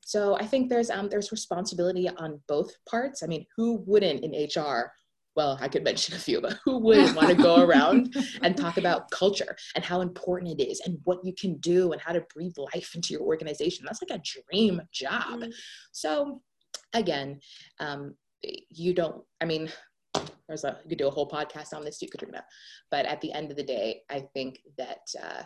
So 0.00 0.36
I 0.36 0.46
think 0.46 0.68
there's 0.68 0.90
um, 0.90 1.08
there's 1.08 1.32
responsibility 1.32 2.08
on 2.08 2.40
both 2.46 2.72
parts. 2.88 3.22
I 3.22 3.26
mean, 3.26 3.46
who 3.56 3.82
wouldn't 3.86 4.22
in 4.22 4.32
HR? 4.32 4.92
Well, 5.36 5.58
I 5.60 5.66
could 5.66 5.82
mention 5.82 6.14
a 6.14 6.18
few, 6.18 6.40
but 6.40 6.58
who 6.64 6.78
wouldn't 6.78 7.16
want 7.16 7.28
to 7.28 7.34
go 7.34 7.60
around 7.66 8.14
and 8.42 8.56
talk 8.56 8.76
about 8.76 9.10
culture 9.10 9.56
and 9.74 9.84
how 9.84 10.00
important 10.00 10.60
it 10.60 10.62
is 10.62 10.80
and 10.86 10.98
what 11.04 11.24
you 11.24 11.32
can 11.32 11.56
do 11.56 11.90
and 11.92 12.00
how 12.00 12.12
to 12.12 12.24
breathe 12.32 12.54
life 12.72 12.94
into 12.94 13.12
your 13.12 13.22
organization? 13.22 13.84
That's 13.84 14.00
like 14.00 14.16
a 14.16 14.22
dream 14.22 14.80
job. 14.92 15.40
Mm-hmm. 15.40 15.50
So 15.90 16.40
again, 16.92 17.40
um, 17.80 18.14
you 18.70 18.94
don't, 18.94 19.24
I 19.40 19.46
mean, 19.46 19.70
there's 20.48 20.64
a 20.64 20.78
you 20.84 20.90
could 20.90 20.98
do 20.98 21.08
a 21.08 21.10
whole 21.10 21.28
podcast 21.28 21.74
on 21.74 21.84
this 21.84 21.98
too, 21.98 22.06
Katrina. 22.06 22.44
But 22.90 23.06
at 23.06 23.20
the 23.20 23.32
end 23.32 23.50
of 23.50 23.56
the 23.56 23.62
day, 23.62 24.02
I 24.10 24.24
think 24.34 24.60
that 24.78 25.06
uh, 25.22 25.42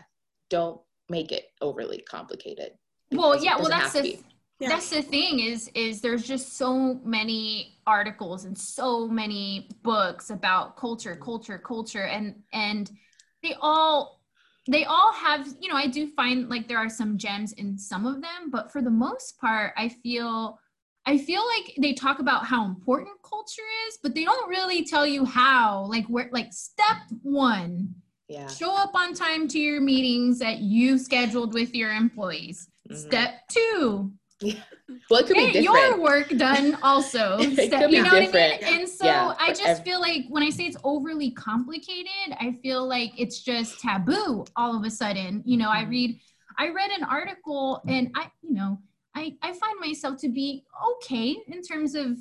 don't 0.50 0.80
make 1.08 1.32
it 1.32 1.44
overly 1.60 2.02
complicated. 2.08 2.72
Well, 3.12 3.42
yeah, 3.42 3.56
well 3.56 3.68
that's 3.68 3.92
the 3.92 4.18
yeah. 4.60 4.68
that's 4.68 4.90
the 4.90 5.02
thing 5.02 5.40
is 5.40 5.70
is 5.74 6.00
there's 6.00 6.26
just 6.26 6.56
so 6.56 7.00
many 7.04 7.78
articles 7.86 8.44
and 8.44 8.56
so 8.56 9.08
many 9.08 9.70
books 9.82 10.30
about 10.30 10.76
culture, 10.76 11.16
culture, 11.16 11.58
culture, 11.58 12.04
and 12.04 12.34
and 12.52 12.90
they 13.42 13.54
all 13.60 14.20
they 14.68 14.84
all 14.84 15.12
have 15.12 15.48
you 15.60 15.70
know 15.70 15.76
I 15.76 15.86
do 15.86 16.08
find 16.08 16.48
like 16.48 16.68
there 16.68 16.78
are 16.78 16.90
some 16.90 17.16
gems 17.16 17.52
in 17.52 17.78
some 17.78 18.04
of 18.04 18.20
them, 18.20 18.50
but 18.50 18.72
for 18.72 18.82
the 18.82 18.90
most 18.90 19.38
part, 19.40 19.72
I 19.76 19.88
feel 19.88 20.58
I 21.08 21.16
feel 21.16 21.42
like 21.56 21.74
they 21.78 21.94
talk 21.94 22.18
about 22.18 22.44
how 22.44 22.66
important 22.66 23.16
culture 23.22 23.62
is, 23.88 23.98
but 24.02 24.14
they 24.14 24.24
don't 24.24 24.46
really 24.50 24.84
tell 24.84 25.06
you 25.06 25.24
how. 25.24 25.86
Like 25.88 26.04
where 26.06 26.28
like 26.32 26.52
step 26.52 26.98
1, 27.22 27.94
yeah. 28.28 28.46
show 28.46 28.76
up 28.76 28.94
on 28.94 29.14
time 29.14 29.48
to 29.48 29.58
your 29.58 29.80
meetings 29.80 30.38
that 30.40 30.58
you 30.58 30.98
scheduled 30.98 31.54
with 31.54 31.74
your 31.74 31.92
employees. 31.92 32.68
Mm-hmm. 32.90 33.00
Step 33.00 33.48
2, 33.48 34.12
yeah. 34.42 34.54
Well, 35.10 35.20
it 35.20 35.26
could 35.26 35.36
Get 35.36 35.54
be 35.54 35.60
different. 35.60 35.96
your 35.96 36.00
work 36.00 36.28
done 36.28 36.76
also. 36.82 37.36
it 37.40 37.54
Step, 37.54 37.80
could 37.80 37.90
be 37.90 37.96
you 37.96 38.02
know 38.02 38.10
different. 38.10 38.60
what 38.60 38.64
I 38.64 38.70
mean? 38.70 38.80
And 38.80 38.88
so 38.88 39.06
yeah, 39.06 39.34
I 39.38 39.48
just 39.48 39.64
every- 39.64 39.84
feel 39.84 40.00
like 40.00 40.26
when 40.28 40.42
I 40.42 40.50
say 40.50 40.64
it's 40.64 40.76
overly 40.84 41.30
complicated, 41.30 42.36
I 42.38 42.52
feel 42.62 42.86
like 42.86 43.12
it's 43.16 43.40
just 43.40 43.80
taboo 43.80 44.44
all 44.56 44.76
of 44.76 44.84
a 44.84 44.90
sudden. 44.90 45.42
You 45.46 45.56
know, 45.56 45.70
I 45.70 45.80
mm-hmm. 45.82 45.90
read 45.90 46.20
I 46.58 46.68
read 46.68 46.90
an 46.90 47.04
article 47.04 47.80
and 47.88 48.10
I, 48.14 48.30
you 48.42 48.52
know, 48.52 48.78
I, 49.14 49.34
I 49.42 49.52
find 49.52 49.80
myself 49.80 50.18
to 50.20 50.28
be 50.28 50.64
okay 50.92 51.36
in 51.48 51.62
terms 51.62 51.94
of 51.94 52.18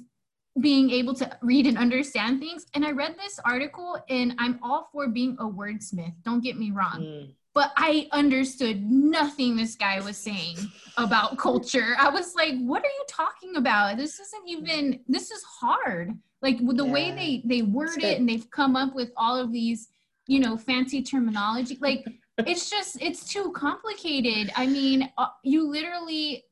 being 0.59 0.89
able 0.89 1.13
to 1.15 1.37
read 1.41 1.67
and 1.67 1.77
understand 1.77 2.39
things. 2.39 2.65
And 2.73 2.85
I 2.85 2.91
read 2.91 3.15
this 3.17 3.39
article 3.45 3.97
and 4.09 4.33
I'm 4.37 4.59
all 4.63 4.89
for 4.91 5.07
being 5.07 5.37
a 5.39 5.45
wordsmith, 5.45 6.13
don't 6.23 6.43
get 6.43 6.57
me 6.57 6.71
wrong. 6.71 7.01
Mm. 7.01 7.33
But 7.53 7.71
I 7.75 8.07
understood 8.11 8.83
nothing 8.83 9.55
this 9.55 9.75
guy 9.75 9.99
was 9.99 10.17
saying 10.17 10.57
about 10.97 11.37
culture. 11.37 11.95
I 11.97 12.09
was 12.09 12.35
like, 12.35 12.53
what 12.59 12.83
are 12.83 12.85
you 12.85 13.05
talking 13.09 13.55
about? 13.55 13.97
This 13.97 14.19
isn't 14.19 14.47
even, 14.47 14.99
this 15.07 15.31
is 15.31 15.43
hard. 15.43 16.15
Like 16.43 16.59
the 16.59 16.85
yeah. 16.85 16.91
way 16.91 17.11
they, 17.11 17.41
they 17.45 17.61
word 17.63 18.03
it 18.03 18.19
and 18.19 18.29
they've 18.29 18.49
come 18.51 18.75
up 18.75 18.93
with 18.93 19.09
all 19.17 19.35
of 19.39 19.51
these, 19.51 19.87
you 20.27 20.39
know, 20.39 20.55
fancy 20.55 21.01
terminology. 21.01 21.79
Like 21.81 22.05
it's 22.45 22.69
just, 22.69 23.01
it's 23.01 23.27
too 23.27 23.51
complicated. 23.53 24.51
I 24.55 24.67
mean, 24.67 25.11
uh, 25.17 25.27
you 25.43 25.67
literally 25.67 26.43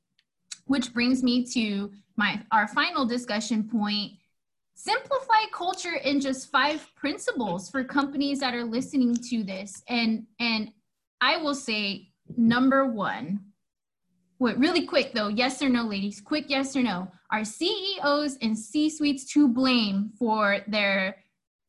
which 0.65 0.93
brings 0.93 1.23
me 1.23 1.45
to 1.45 1.91
my 2.15 2.41
our 2.51 2.67
final 2.67 3.05
discussion 3.05 3.63
point. 3.63 4.13
Simplify 4.75 5.45
culture 5.53 5.95
in 6.03 6.19
just 6.19 6.51
five 6.51 6.85
principles 6.95 7.69
for 7.69 7.83
companies 7.83 8.39
that 8.39 8.53
are 8.53 8.63
listening 8.63 9.15
to 9.29 9.43
this. 9.43 9.83
And 9.87 10.25
and 10.39 10.71
i 11.21 11.37
will 11.37 11.55
say 11.55 12.09
number 12.35 12.85
one 12.85 13.39
what 14.37 14.57
really 14.57 14.85
quick 14.85 15.13
though 15.13 15.29
yes 15.29 15.61
or 15.61 15.69
no 15.69 15.83
ladies 15.83 16.19
quick 16.19 16.45
yes 16.47 16.75
or 16.75 16.83
no. 16.83 17.07
Are 17.31 17.45
ceos 17.45 18.37
and 18.41 18.57
c 18.57 18.89
suites 18.89 19.25
to 19.33 19.47
blame 19.47 20.11
for 20.19 20.59
their 20.67 21.17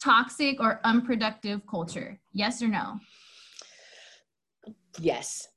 toxic 0.03 0.61
or 0.61 0.81
unproductive 0.85 1.67
culture? 1.67 2.19
Yes 2.33 2.63
or 2.63 2.69
no? 2.69 3.01
Yes 4.99 5.49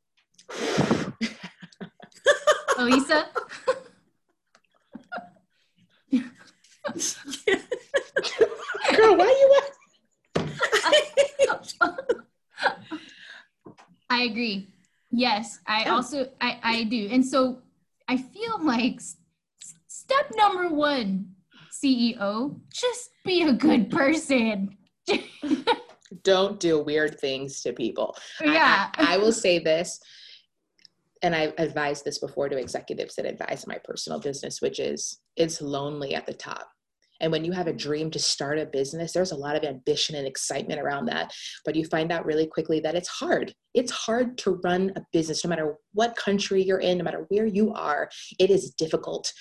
Elisa? 2.79 3.27
Girl, 8.95 9.17
why 9.17 9.27
you 9.27 9.55
I 14.09 14.23
agree. 14.23 14.73
Yes, 15.11 15.59
I 15.67 15.83
oh. 15.87 15.95
also 15.95 16.29
I 16.39 16.59
I 16.63 16.83
do. 16.85 17.09
And 17.11 17.25
so 17.25 17.61
I 18.07 18.17
feel 18.17 18.63
like 18.63 19.01
step 19.87 20.31
number 20.35 20.69
1 20.69 21.25
CEO, 21.71 22.59
just 22.73 23.09
be 23.25 23.43
a 23.43 23.53
good 23.53 23.91
person. 23.91 24.75
Don't 26.23 26.59
do 26.59 26.81
weird 26.81 27.19
things 27.19 27.61
to 27.61 27.73
people. 27.73 28.15
Yeah. 28.41 28.89
I, 28.95 29.11
I, 29.11 29.13
I 29.15 29.17
will 29.17 29.31
say 29.31 29.59
this 29.59 29.99
and 31.21 31.35
I've 31.35 31.53
advised 31.57 32.05
this 32.05 32.19
before 32.19 32.49
to 32.49 32.57
executives 32.57 33.15
that 33.15 33.25
advise 33.25 33.67
my 33.67 33.77
personal 33.83 34.19
business, 34.19 34.61
which 34.61 34.79
is 34.79 35.19
it's 35.35 35.61
lonely 35.61 36.15
at 36.15 36.25
the 36.25 36.33
top. 36.33 36.69
And 37.21 37.31
when 37.31 37.43
you 37.43 37.51
have 37.51 37.67
a 37.67 37.73
dream 37.73 38.09
to 38.11 38.19
start 38.19 38.59
a 38.59 38.65
business, 38.65 39.11
there's 39.11 39.33
a 39.33 39.37
lot 39.37 39.57
of 39.57 39.63
ambition 39.63 40.15
and 40.15 40.25
excitement 40.25 40.79
around 40.79 41.05
that. 41.07 41.33
But 41.65 41.75
you 41.75 41.85
find 41.85 42.11
out 42.11 42.25
really 42.25 42.47
quickly 42.47 42.79
that 42.79 42.95
it's 42.95 43.09
hard. 43.09 43.53
It's 43.73 43.91
hard 43.91 44.37
to 44.39 44.61
run 44.63 44.93
a 44.95 45.01
business, 45.11 45.43
no 45.43 45.49
matter 45.49 45.75
what 45.93 46.15
country 46.15 46.63
you're 46.63 46.79
in, 46.79 46.97
no 46.97 47.03
matter 47.03 47.25
where 47.27 47.45
you 47.45 47.73
are. 47.73 48.09
It 48.39 48.49
is 48.49 48.71
difficult. 48.71 49.31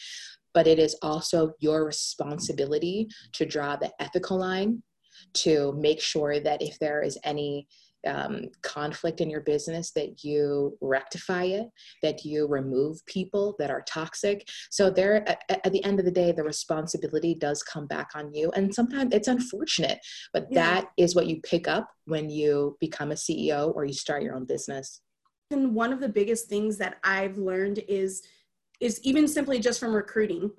But 0.54 0.66
it 0.66 0.80
is 0.80 0.96
also 1.02 1.52
your 1.60 1.84
responsibility 1.84 3.08
to 3.34 3.46
draw 3.46 3.76
the 3.76 3.92
ethical 4.00 4.38
line, 4.38 4.82
to 5.34 5.72
make 5.78 6.00
sure 6.00 6.40
that 6.40 6.62
if 6.62 6.78
there 6.80 7.02
is 7.02 7.16
any 7.22 7.68
um, 8.08 8.46
conflict 8.62 9.20
in 9.20 9.30
your 9.30 9.42
business 9.42 9.92
that 9.92 10.24
you 10.24 10.76
rectify 10.80 11.44
it 11.44 11.68
that 12.02 12.24
you 12.24 12.46
remove 12.46 13.04
people 13.06 13.54
that 13.58 13.70
are 13.70 13.82
toxic. 13.82 14.48
So 14.70 14.90
there 14.90 15.28
at, 15.28 15.42
at, 15.48 15.72
the 15.72 15.84
end 15.84 15.98
of 15.98 16.04
the 16.04 16.10
day 16.10 16.32
the 16.32 16.42
responsibility 16.42 17.34
does 17.34 17.62
come 17.62 17.86
back 17.86 18.08
on 18.14 18.32
you. 18.34 18.50
And 18.52 18.74
sometimes 18.74 19.14
it's 19.14 19.28
unfortunate 19.28 19.98
but 20.32 20.46
yeah. 20.50 20.80
that 20.80 20.88
is 20.96 21.14
what 21.14 21.26
you 21.26 21.40
pick 21.42 21.68
up 21.68 21.88
when 22.06 22.30
you 22.30 22.76
become 22.80 23.10
a 23.10 23.14
ceo 23.14 23.74
or 23.74 23.84
you 23.84 23.92
start 23.92 24.22
your 24.22 24.34
own 24.34 24.44
business. 24.44 25.00
And 25.50 25.74
one 25.74 25.92
of 25.92 26.00
the 26.00 26.08
biggest 26.08 26.48
things 26.48 26.76
that 26.78 26.96
i've 27.04 27.38
learned 27.38 27.80
is 27.88 28.22
is 28.80 29.00
even 29.02 29.26
simply 29.26 29.58
just 29.58 29.80
from 29.80 29.94
recruiting 29.94 30.50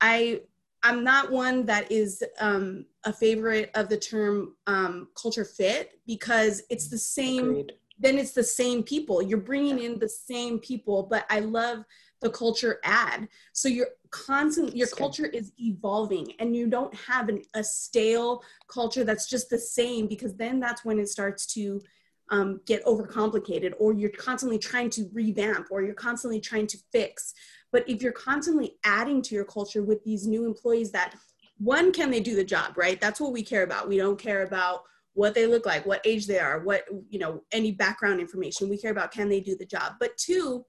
i 0.00 0.40
I'm 0.82 1.04
not 1.04 1.30
one 1.30 1.64
that 1.66 1.90
is 1.90 2.22
um, 2.40 2.86
a 3.04 3.12
favorite 3.12 3.70
of 3.74 3.88
the 3.88 3.96
term 3.96 4.56
um, 4.66 5.08
culture 5.20 5.44
fit 5.44 6.00
because 6.06 6.62
it's 6.70 6.88
the 6.88 6.98
same. 6.98 7.50
Agreed. 7.50 7.72
Then 7.98 8.18
it's 8.18 8.32
the 8.32 8.42
same 8.42 8.82
people. 8.82 9.22
You're 9.22 9.38
bringing 9.38 9.78
in 9.78 9.98
the 10.00 10.08
same 10.08 10.58
people, 10.58 11.04
but 11.04 11.24
I 11.30 11.38
love 11.38 11.84
the 12.22 12.30
culture 12.30 12.78
add 12.84 13.28
so 13.52 13.68
you're 13.68 13.88
constant 14.10 14.74
your 14.76 14.86
culture 14.86 15.26
is 15.26 15.52
evolving 15.58 16.32
and 16.38 16.56
you 16.56 16.68
don't 16.68 16.94
have 16.94 17.28
an, 17.28 17.42
a 17.54 17.64
stale 17.64 18.42
culture 18.68 19.04
that's 19.04 19.28
just 19.28 19.50
the 19.50 19.58
same 19.58 20.06
because 20.06 20.34
then 20.36 20.60
that's 20.60 20.84
when 20.84 20.98
it 20.98 21.08
starts 21.08 21.46
to 21.46 21.82
um, 22.30 22.60
get 22.64 22.84
overcomplicated 22.84 23.72
or 23.78 23.92
you're 23.92 24.10
constantly 24.10 24.58
trying 24.58 24.88
to 24.88 25.10
revamp 25.12 25.66
or 25.70 25.82
you're 25.82 25.94
constantly 25.94 26.40
trying 26.40 26.66
to 26.68 26.78
fix 26.92 27.34
but 27.72 27.88
if 27.88 28.02
you're 28.02 28.12
constantly 28.12 28.76
adding 28.84 29.22
to 29.22 29.34
your 29.34 29.44
culture 29.44 29.82
with 29.82 30.04
these 30.04 30.26
new 30.26 30.46
employees 30.46 30.92
that 30.92 31.14
one 31.58 31.92
can 31.92 32.10
they 32.10 32.20
do 32.20 32.36
the 32.36 32.44
job 32.44 32.76
right? 32.76 33.00
That's 33.00 33.20
what 33.20 33.32
we 33.32 33.42
care 33.42 33.62
about. 33.62 33.88
We 33.88 33.96
don't 33.96 34.18
care 34.18 34.42
about 34.42 34.82
what 35.14 35.34
they 35.34 35.46
look 35.46 35.66
like 35.66 35.84
what 35.84 36.00
age 36.06 36.26
they 36.26 36.38
are 36.38 36.60
what 36.60 36.84
you 37.10 37.18
know 37.18 37.42
any 37.52 37.72
background 37.72 38.20
information. 38.20 38.68
We 38.68 38.78
care 38.78 38.92
about 38.92 39.10
can 39.10 39.28
they 39.28 39.40
do 39.40 39.56
the 39.56 39.66
job? 39.66 39.94
But 39.98 40.16
two 40.16 40.64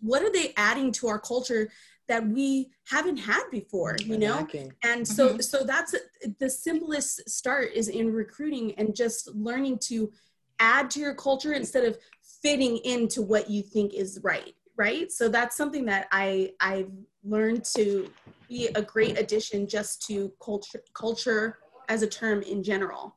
what 0.00 0.22
are 0.22 0.32
they 0.32 0.52
adding 0.56 0.92
to 0.92 1.08
our 1.08 1.18
culture 1.18 1.70
that 2.08 2.26
we 2.26 2.70
haven't 2.88 3.16
had 3.16 3.44
before 3.50 3.96
you 4.04 4.18
know? 4.18 4.46
And 4.84 5.06
so 5.06 5.30
mm-hmm. 5.30 5.40
so 5.40 5.64
that's 5.64 5.94
the 6.38 6.50
simplest 6.50 7.28
start 7.28 7.72
is 7.74 7.88
in 7.88 8.12
recruiting 8.12 8.74
and 8.76 8.94
just 8.94 9.28
learning 9.34 9.78
to 9.84 10.10
add 10.58 10.90
to 10.90 11.00
your 11.00 11.14
culture 11.14 11.52
instead 11.52 11.84
of 11.84 11.98
fitting 12.42 12.78
into 12.78 13.22
what 13.22 13.50
you 13.50 13.62
think 13.62 13.92
is 13.92 14.20
right 14.22 14.54
right 14.76 15.10
so 15.12 15.28
that's 15.28 15.56
something 15.56 15.84
that 15.84 16.06
i 16.12 16.52
i've 16.60 16.90
learned 17.24 17.64
to 17.64 18.10
be 18.48 18.68
a 18.74 18.82
great 18.82 19.18
addition 19.18 19.66
just 19.66 20.06
to 20.06 20.32
culture 20.42 20.82
culture 20.94 21.58
as 21.88 22.02
a 22.02 22.06
term 22.06 22.42
in 22.42 22.62
general 22.62 23.14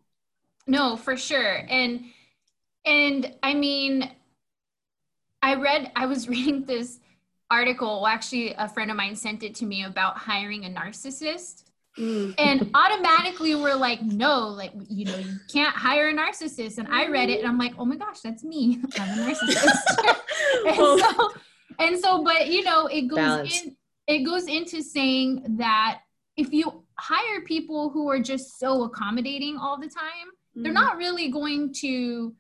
no 0.68 0.96
for 0.96 1.16
sure 1.16 1.66
and 1.70 2.04
and 2.86 3.34
i 3.44 3.54
mean 3.54 4.12
i 5.42 5.56
read 5.56 5.92
i 5.96 6.06
was 6.06 6.28
reading 6.30 6.64
this 6.66 7.00
article 7.52 8.02
well, 8.02 8.08
actually 8.08 8.54
a 8.58 8.68
friend 8.68 8.92
of 8.92 8.98
mine 8.98 9.16
sent 9.16 9.44
it 9.44 9.56
to 9.56 9.66
me 9.66 9.84
about 9.84 10.18
hiring 10.18 10.66
a 10.66 10.70
narcissist 10.70 11.64
Mm. 12.00 12.34
And 12.38 12.72
automatically 12.76 13.56
we're 13.56 13.76
like, 13.76 14.02
no, 14.02 14.48
like, 14.48 14.72
you 14.90 15.06
know, 15.06 15.18
you 15.18 15.38
can't 15.52 15.76
hire 15.76 16.10
a 16.10 16.14
narcissist. 16.14 16.78
And 16.78 16.88
I 16.88 17.08
read 17.08 17.30
it 17.30 17.40
and 17.40 17.48
I'm 17.48 17.58
like, 17.58 17.74
oh 17.78 17.86
my 17.86 17.98
gosh, 17.98 18.22
that's 18.22 18.44
me. 18.44 18.80
I'm 19.00 19.20
a 19.20 19.32
narcissist. 19.32 20.16
and, 20.66 20.76
so, 20.76 21.32
and 21.78 22.00
so, 22.00 22.24
but 22.24 22.48
you 22.48 22.64
know, 22.64 22.88
it 22.88 23.04
goes 23.04 23.18
Balance. 23.18 23.62
in, 23.64 23.76
it 24.08 24.24
goes 24.24 24.48
into 24.48 24.82
saying 24.82 25.58
that 25.58 26.00
if 26.36 26.52
you 26.52 26.84
hire 26.98 27.42
people 27.42 27.90
who 27.90 28.10
are 28.10 28.20
just 28.20 28.60
so 28.60 28.84
accommodating 28.84 29.58
all 29.58 29.80
the 29.80 29.90
time, 29.90 30.30
mm. 30.58 30.64
they're 30.64 30.74
not 30.74 30.98
really 30.98 31.30
going 31.30 31.74
to 31.74 32.34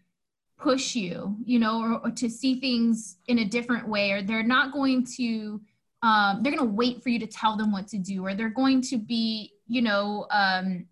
push 0.57 0.95
you, 0.95 1.37
you 1.45 1.59
know, 1.59 1.81
or, 1.81 2.07
or 2.07 2.11
to 2.11 2.29
see 2.29 2.59
things 2.59 3.17
in 3.27 3.39
a 3.39 3.45
different 3.45 3.87
way, 3.87 4.11
or 4.11 4.21
they're 4.21 4.43
not 4.43 4.73
going 4.73 5.05
to 5.17 5.61
um, 6.01 6.41
they're 6.41 6.55
going 6.55 6.65
to 6.65 6.75
wait 6.75 7.03
for 7.03 7.09
you 7.09 7.19
to 7.19 7.27
tell 7.27 7.57
them 7.57 7.71
what 7.71 7.87
to 7.89 7.97
do 7.97 8.25
or 8.25 8.33
they're 8.33 8.49
going 8.49 8.81
to 8.83 8.97
be 8.97 9.53
you 9.67 9.81
know 9.81 10.27
um, 10.31 10.85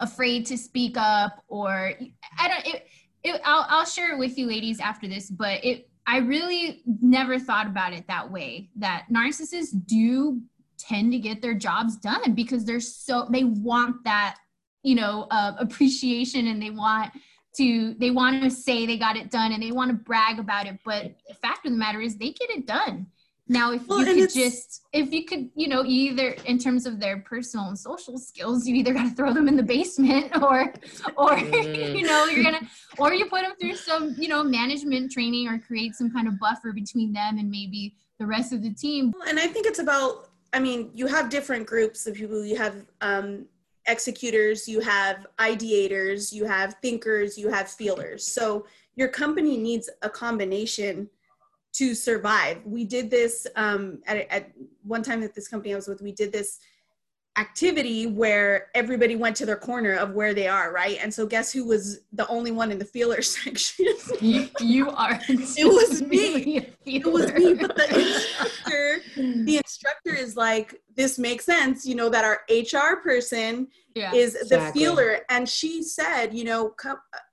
afraid 0.00 0.46
to 0.46 0.56
speak 0.56 0.96
up 0.96 1.44
or 1.48 1.92
i 2.38 2.48
don't 2.48 2.66
it, 2.66 2.86
it, 3.24 3.40
I'll, 3.44 3.66
I'll 3.68 3.84
share 3.84 4.14
it 4.14 4.18
with 4.18 4.38
you 4.38 4.46
ladies 4.46 4.80
after 4.80 5.08
this 5.08 5.30
but 5.30 5.64
it 5.64 5.88
i 6.08 6.18
really 6.18 6.82
never 7.00 7.38
thought 7.38 7.68
about 7.68 7.92
it 7.92 8.04
that 8.08 8.28
way 8.28 8.68
that 8.74 9.06
narcissists 9.12 9.70
do 9.86 10.40
tend 10.78 11.12
to 11.12 11.18
get 11.18 11.40
their 11.40 11.54
jobs 11.54 11.96
done 11.96 12.34
because 12.34 12.64
they're 12.64 12.80
so 12.80 13.28
they 13.30 13.44
want 13.44 14.02
that 14.04 14.36
you 14.82 14.94
know 14.94 15.26
uh, 15.30 15.52
appreciation 15.58 16.48
and 16.48 16.60
they 16.60 16.70
want 16.70 17.12
to 17.58 17.94
they 17.94 18.10
want 18.10 18.42
to 18.42 18.50
say 18.50 18.86
they 18.86 18.96
got 18.96 19.16
it 19.16 19.30
done 19.30 19.52
and 19.52 19.62
they 19.62 19.72
want 19.72 19.90
to 19.90 19.96
brag 19.96 20.38
about 20.38 20.66
it. 20.66 20.78
But 20.84 21.16
the 21.26 21.34
fact 21.34 21.66
of 21.66 21.72
the 21.72 21.78
matter 21.78 22.00
is 22.00 22.16
they 22.16 22.30
get 22.30 22.50
it 22.50 22.66
done 22.66 23.06
now, 23.48 23.72
if 23.72 23.86
well, 23.88 24.00
you 24.00 24.26
could 24.26 24.34
just, 24.34 24.82
if 24.92 25.10
you 25.10 25.24
could, 25.24 25.48
you 25.54 25.68
know, 25.68 25.82
either 25.84 26.30
in 26.44 26.58
terms 26.58 26.84
of 26.84 27.00
their 27.00 27.18
personal 27.18 27.68
and 27.68 27.78
social 27.78 28.18
skills, 28.18 28.66
you 28.66 28.74
either 28.74 28.92
got 28.92 29.04
to 29.04 29.14
throw 29.14 29.32
them 29.32 29.48
in 29.48 29.56
the 29.56 29.62
basement 29.62 30.30
or, 30.42 30.74
or, 31.16 31.30
mm. 31.30 31.96
you 31.96 32.06
know, 32.06 32.26
you're 32.26 32.44
going 32.44 32.58
to, 32.58 32.66
or 32.98 33.14
you 33.14 33.26
put 33.26 33.42
them 33.42 33.52
through 33.58 33.76
some, 33.76 34.14
you 34.18 34.28
know, 34.28 34.44
management 34.44 35.10
training 35.10 35.48
or 35.48 35.58
create 35.58 35.94
some 35.94 36.10
kind 36.12 36.28
of 36.28 36.38
buffer 36.38 36.72
between 36.72 37.12
them 37.12 37.38
and 37.38 37.50
maybe 37.50 37.94
the 38.18 38.26
rest 38.26 38.52
of 38.52 38.62
the 38.62 38.74
team. 38.74 39.14
And 39.26 39.38
I 39.38 39.46
think 39.46 39.66
it's 39.66 39.78
about, 39.78 40.28
I 40.52 40.60
mean, 40.60 40.90
you 40.94 41.06
have 41.06 41.30
different 41.30 41.66
groups 41.66 42.06
of 42.06 42.14
people. 42.14 42.44
You 42.44 42.56
have 42.56 42.84
um, 43.00 43.46
executors, 43.86 44.68
you 44.68 44.80
have 44.80 45.26
ideators, 45.38 46.32
you 46.32 46.44
have 46.44 46.74
thinkers, 46.82 47.38
you 47.38 47.48
have 47.48 47.70
feelers. 47.70 48.26
So 48.26 48.66
your 48.96 49.08
company 49.08 49.56
needs 49.56 49.88
a 50.02 50.10
combination 50.10 51.08
to 51.78 51.94
survive. 51.94 52.58
We 52.64 52.84
did 52.84 53.08
this 53.08 53.46
um, 53.54 54.00
at, 54.06 54.28
at 54.30 54.50
one 54.82 55.02
time 55.02 55.22
at 55.22 55.34
this 55.34 55.46
company 55.46 55.72
I 55.72 55.76
was 55.76 55.86
with, 55.86 56.02
we 56.02 56.12
did 56.12 56.32
this 56.32 56.58
activity 57.38 58.08
where 58.08 58.66
everybody 58.74 59.14
went 59.14 59.36
to 59.36 59.46
their 59.46 59.56
corner 59.56 59.94
of 59.94 60.10
where 60.10 60.34
they 60.34 60.48
are, 60.48 60.72
right? 60.72 60.98
And 61.00 61.14
so 61.14 61.24
guess 61.24 61.52
who 61.52 61.64
was 61.64 62.00
the 62.12 62.26
only 62.26 62.50
one 62.50 62.72
in 62.72 62.80
the 62.80 62.84
feeler 62.84 63.22
section? 63.22 63.86
you, 64.20 64.48
you 64.60 64.90
are. 64.90 65.20
It 65.28 65.66
was 65.66 66.02
me. 66.02 66.66
It 66.84 67.06
was 67.06 67.32
me. 67.32 67.54
But 67.54 67.76
the 67.76 67.96
instructor, 67.96 69.00
the 69.16 69.56
instructor 69.58 70.14
is 70.14 70.36
like, 70.36 70.74
this 70.96 71.16
makes 71.16 71.44
sense, 71.44 71.86
you 71.86 71.94
know, 71.94 72.08
that 72.08 72.24
our 72.24 72.40
HR 72.50 72.96
person 72.96 73.68
yeah, 73.94 74.12
is 74.12 74.34
exactly. 74.34 74.56
the 74.56 74.72
feeler. 74.72 75.20
And 75.30 75.48
she 75.48 75.84
said, 75.84 76.34
you 76.34 76.42
know, 76.42 76.74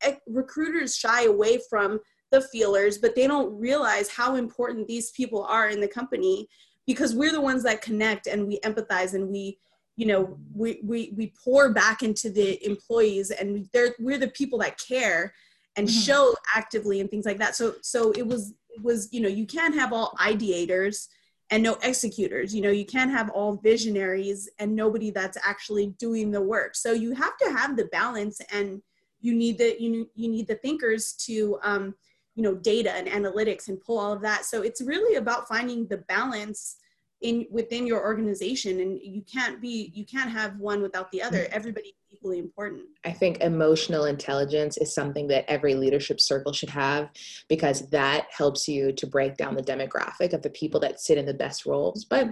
eh, 0.03 0.15
recruiters 0.27 0.95
shy 0.95 1.23
away 1.23 1.59
from 1.67 1.99
the 2.35 2.41
feelers, 2.41 2.97
but 2.97 3.15
they 3.15 3.27
don't 3.27 3.57
realize 3.57 4.09
how 4.09 4.35
important 4.35 4.87
these 4.87 5.11
people 5.11 5.43
are 5.45 5.69
in 5.69 5.79
the 5.79 5.87
company 5.87 6.49
because 6.85 7.15
we're 7.15 7.31
the 7.31 7.41
ones 7.41 7.63
that 7.63 7.81
connect 7.81 8.27
and 8.27 8.45
we 8.45 8.59
empathize 8.59 9.13
and 9.13 9.29
we 9.29 9.57
you 9.95 10.05
know 10.05 10.37
we 10.53 10.81
we, 10.83 11.13
we 11.15 11.33
pour 11.41 11.71
back 11.71 12.03
into 12.03 12.29
the 12.29 12.63
employees 12.65 13.31
and 13.31 13.67
they're 13.71 13.95
we're 13.99 14.17
the 14.17 14.27
people 14.27 14.59
that 14.59 14.77
care 14.77 15.33
and 15.77 15.87
mm-hmm. 15.87 15.99
show 16.01 16.35
actively 16.53 16.99
and 16.99 17.09
things 17.09 17.25
like 17.25 17.37
that. 17.37 17.55
So 17.55 17.75
so 17.81 18.11
it 18.11 18.27
was 18.27 18.53
it 18.69 18.83
was 18.83 19.07
you 19.13 19.21
know 19.21 19.29
you 19.29 19.45
can't 19.45 19.75
have 19.75 19.93
all 19.93 20.13
ideators 20.19 21.07
and 21.51 21.63
no 21.63 21.77
executors. 21.83 22.53
You 22.53 22.61
know 22.61 22.71
you 22.71 22.85
can't 22.85 23.11
have 23.11 23.29
all 23.29 23.55
visionaries 23.55 24.49
and 24.59 24.75
nobody 24.75 25.09
that's 25.09 25.37
actually 25.45 25.87
doing 25.97 26.31
the 26.31 26.41
work. 26.41 26.75
So 26.75 26.91
you 26.91 27.13
have 27.13 27.37
to 27.37 27.51
have 27.51 27.77
the 27.77 27.85
balance 27.85 28.41
and 28.51 28.81
you 29.21 29.33
need 29.33 29.57
the 29.57 29.75
you, 29.79 30.09
you 30.15 30.29
need 30.29 30.47
the 30.47 30.55
thinkers 30.55 31.13
to 31.25 31.57
um, 31.63 31.95
you 32.35 32.43
know 32.43 32.53
data 32.53 32.91
and 32.91 33.07
analytics 33.07 33.69
and 33.69 33.81
pull 33.81 33.97
all 33.97 34.13
of 34.13 34.21
that. 34.21 34.45
So 34.45 34.61
it's 34.61 34.81
really 34.81 35.15
about 35.15 35.47
finding 35.47 35.87
the 35.87 35.97
balance 35.97 36.77
in 37.21 37.47
within 37.49 37.87
your 37.87 38.03
organization 38.03 38.81
and 38.81 38.99
you 39.01 39.21
can't 39.21 39.61
be 39.61 39.91
you 39.95 40.05
can't 40.05 40.29
have 40.29 40.57
one 40.59 40.81
without 40.81 41.11
the 41.11 41.21
other. 41.21 41.39
Mm-hmm. 41.39 41.55
Everybody 41.55 41.95
equally 42.15 42.39
important. 42.39 42.83
I 43.03 43.11
think 43.11 43.41
emotional 43.41 44.05
intelligence 44.05 44.77
is 44.77 44.93
something 44.93 45.27
that 45.27 45.49
every 45.49 45.75
leadership 45.75 46.19
circle 46.19 46.53
should 46.53 46.69
have 46.69 47.09
because 47.49 47.89
that 47.89 48.27
helps 48.35 48.67
you 48.67 48.91
to 48.93 49.07
break 49.07 49.37
down 49.37 49.55
the 49.55 49.63
demographic 49.63 50.33
of 50.33 50.41
the 50.41 50.49
people 50.49 50.79
that 50.81 50.99
sit 50.99 51.17
in 51.17 51.25
the 51.25 51.33
best 51.33 51.65
roles. 51.65 52.05
But 52.05 52.29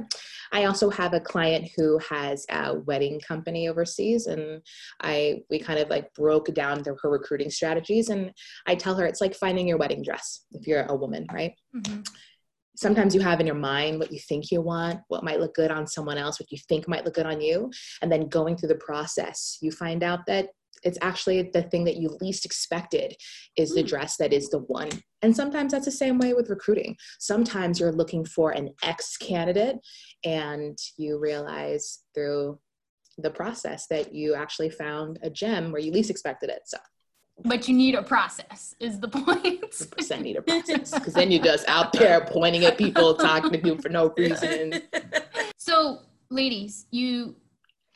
i 0.54 0.66
also 0.66 0.90
have 0.90 1.14
a 1.14 1.20
client 1.20 1.70
who 1.76 2.00
has 2.10 2.46
a 2.50 2.76
wedding 2.76 3.20
company 3.20 3.68
overseas 3.68 4.28
and 4.28 4.62
i 5.02 5.42
we 5.50 5.60
kind 5.60 5.80
of 5.80 5.90
like 5.90 6.14
broke 6.14 6.54
down 6.54 6.82
the, 6.84 6.96
her 7.02 7.10
recruiting 7.10 7.50
strategies 7.50 8.10
and 8.10 8.32
i 8.68 8.76
tell 8.76 8.96
her 8.96 9.06
it's 9.06 9.20
like 9.20 9.36
finding 9.36 9.68
your 9.68 9.78
wedding 9.78 10.04
dress 10.04 10.46
if 10.52 10.66
you're 10.68 10.84
a 10.84 10.96
woman 10.96 11.26
right? 11.34 11.54
Mm-hmm 11.76 12.02
sometimes 12.76 13.14
you 13.14 13.22
have 13.22 13.40
in 13.40 13.46
your 13.46 13.56
mind 13.56 14.00
what 14.00 14.12
you 14.12 14.20
think 14.20 14.52
you 14.52 14.62
want, 14.62 15.00
what 15.08 15.24
might 15.24 15.40
look 15.40 15.54
good 15.54 15.72
on 15.72 15.88
someone 15.88 16.18
else, 16.18 16.40
what 16.40 16.52
you 16.52 16.58
think 16.70 16.88
might 16.88 17.06
look 17.06 17.14
good 17.16 17.26
on 17.26 17.42
you. 17.42 17.72
And 18.02 18.12
then 18.12 18.28
going 18.28 18.58
through 18.58 18.70
the 18.70 18.76
process, 18.76 19.58
you 19.62 19.72
find 19.72 20.04
out 20.04 20.26
that 20.28 20.50
it's 20.84 20.98
actually 21.02 21.50
the 21.54 21.64
thing 21.64 21.86
that 21.86 21.98
you 21.98 22.18
least 22.20 22.46
expected 22.46 23.16
is 23.56 23.74
the 23.74 23.82
hmm. 23.82 23.88
dress 23.88 24.18
that 24.18 24.34
is 24.34 24.50
the 24.50 24.60
one. 24.60 24.90
And 25.22 25.36
sometimes 25.36 25.72
that's 25.72 25.86
the 25.86 25.92
same 25.92 26.18
way 26.18 26.34
with 26.34 26.50
recruiting. 26.50 26.98
Sometimes 27.20 27.80
you're 27.80 27.94
looking 27.94 28.26
for 28.26 28.52
an 28.52 28.74
ex 28.84 29.18
candidate 29.18 29.78
and 30.26 30.78
you 30.98 31.20
realize 31.20 32.04
through 32.14 32.60
the 33.18 33.30
process 33.30 33.88
that 33.88 34.14
you 34.14 34.34
actually 34.34 34.70
found 34.70 35.20
a 35.22 35.30
gem 35.30 35.72
where 35.72 35.82
you 35.82 35.92
least 35.92 36.10
expected 36.10 36.50
it. 36.50 36.62
So 36.66 36.78
but 37.46 37.68
you 37.68 37.76
need 37.76 37.96
a 37.96 38.04
process 38.04 38.76
is 38.80 39.00
the 39.00 39.08
point. 39.10 39.64
I 40.12 40.18
need 40.18 40.38
a 40.38 40.42
process 40.42 40.92
because 40.92 41.14
then 41.14 41.32
you're 41.32 41.44
just 41.44 41.68
out 41.68 41.94
there 41.94 42.22
pointing 42.22 42.66
at 42.66 42.78
people 42.78 43.16
talking 43.16 43.52
to 43.52 43.58
people 43.58 43.82
for 43.82 43.90
no 43.90 44.14
reason. 44.18 44.82
So 45.58 46.00
ladies 46.30 46.88
you 46.92 47.38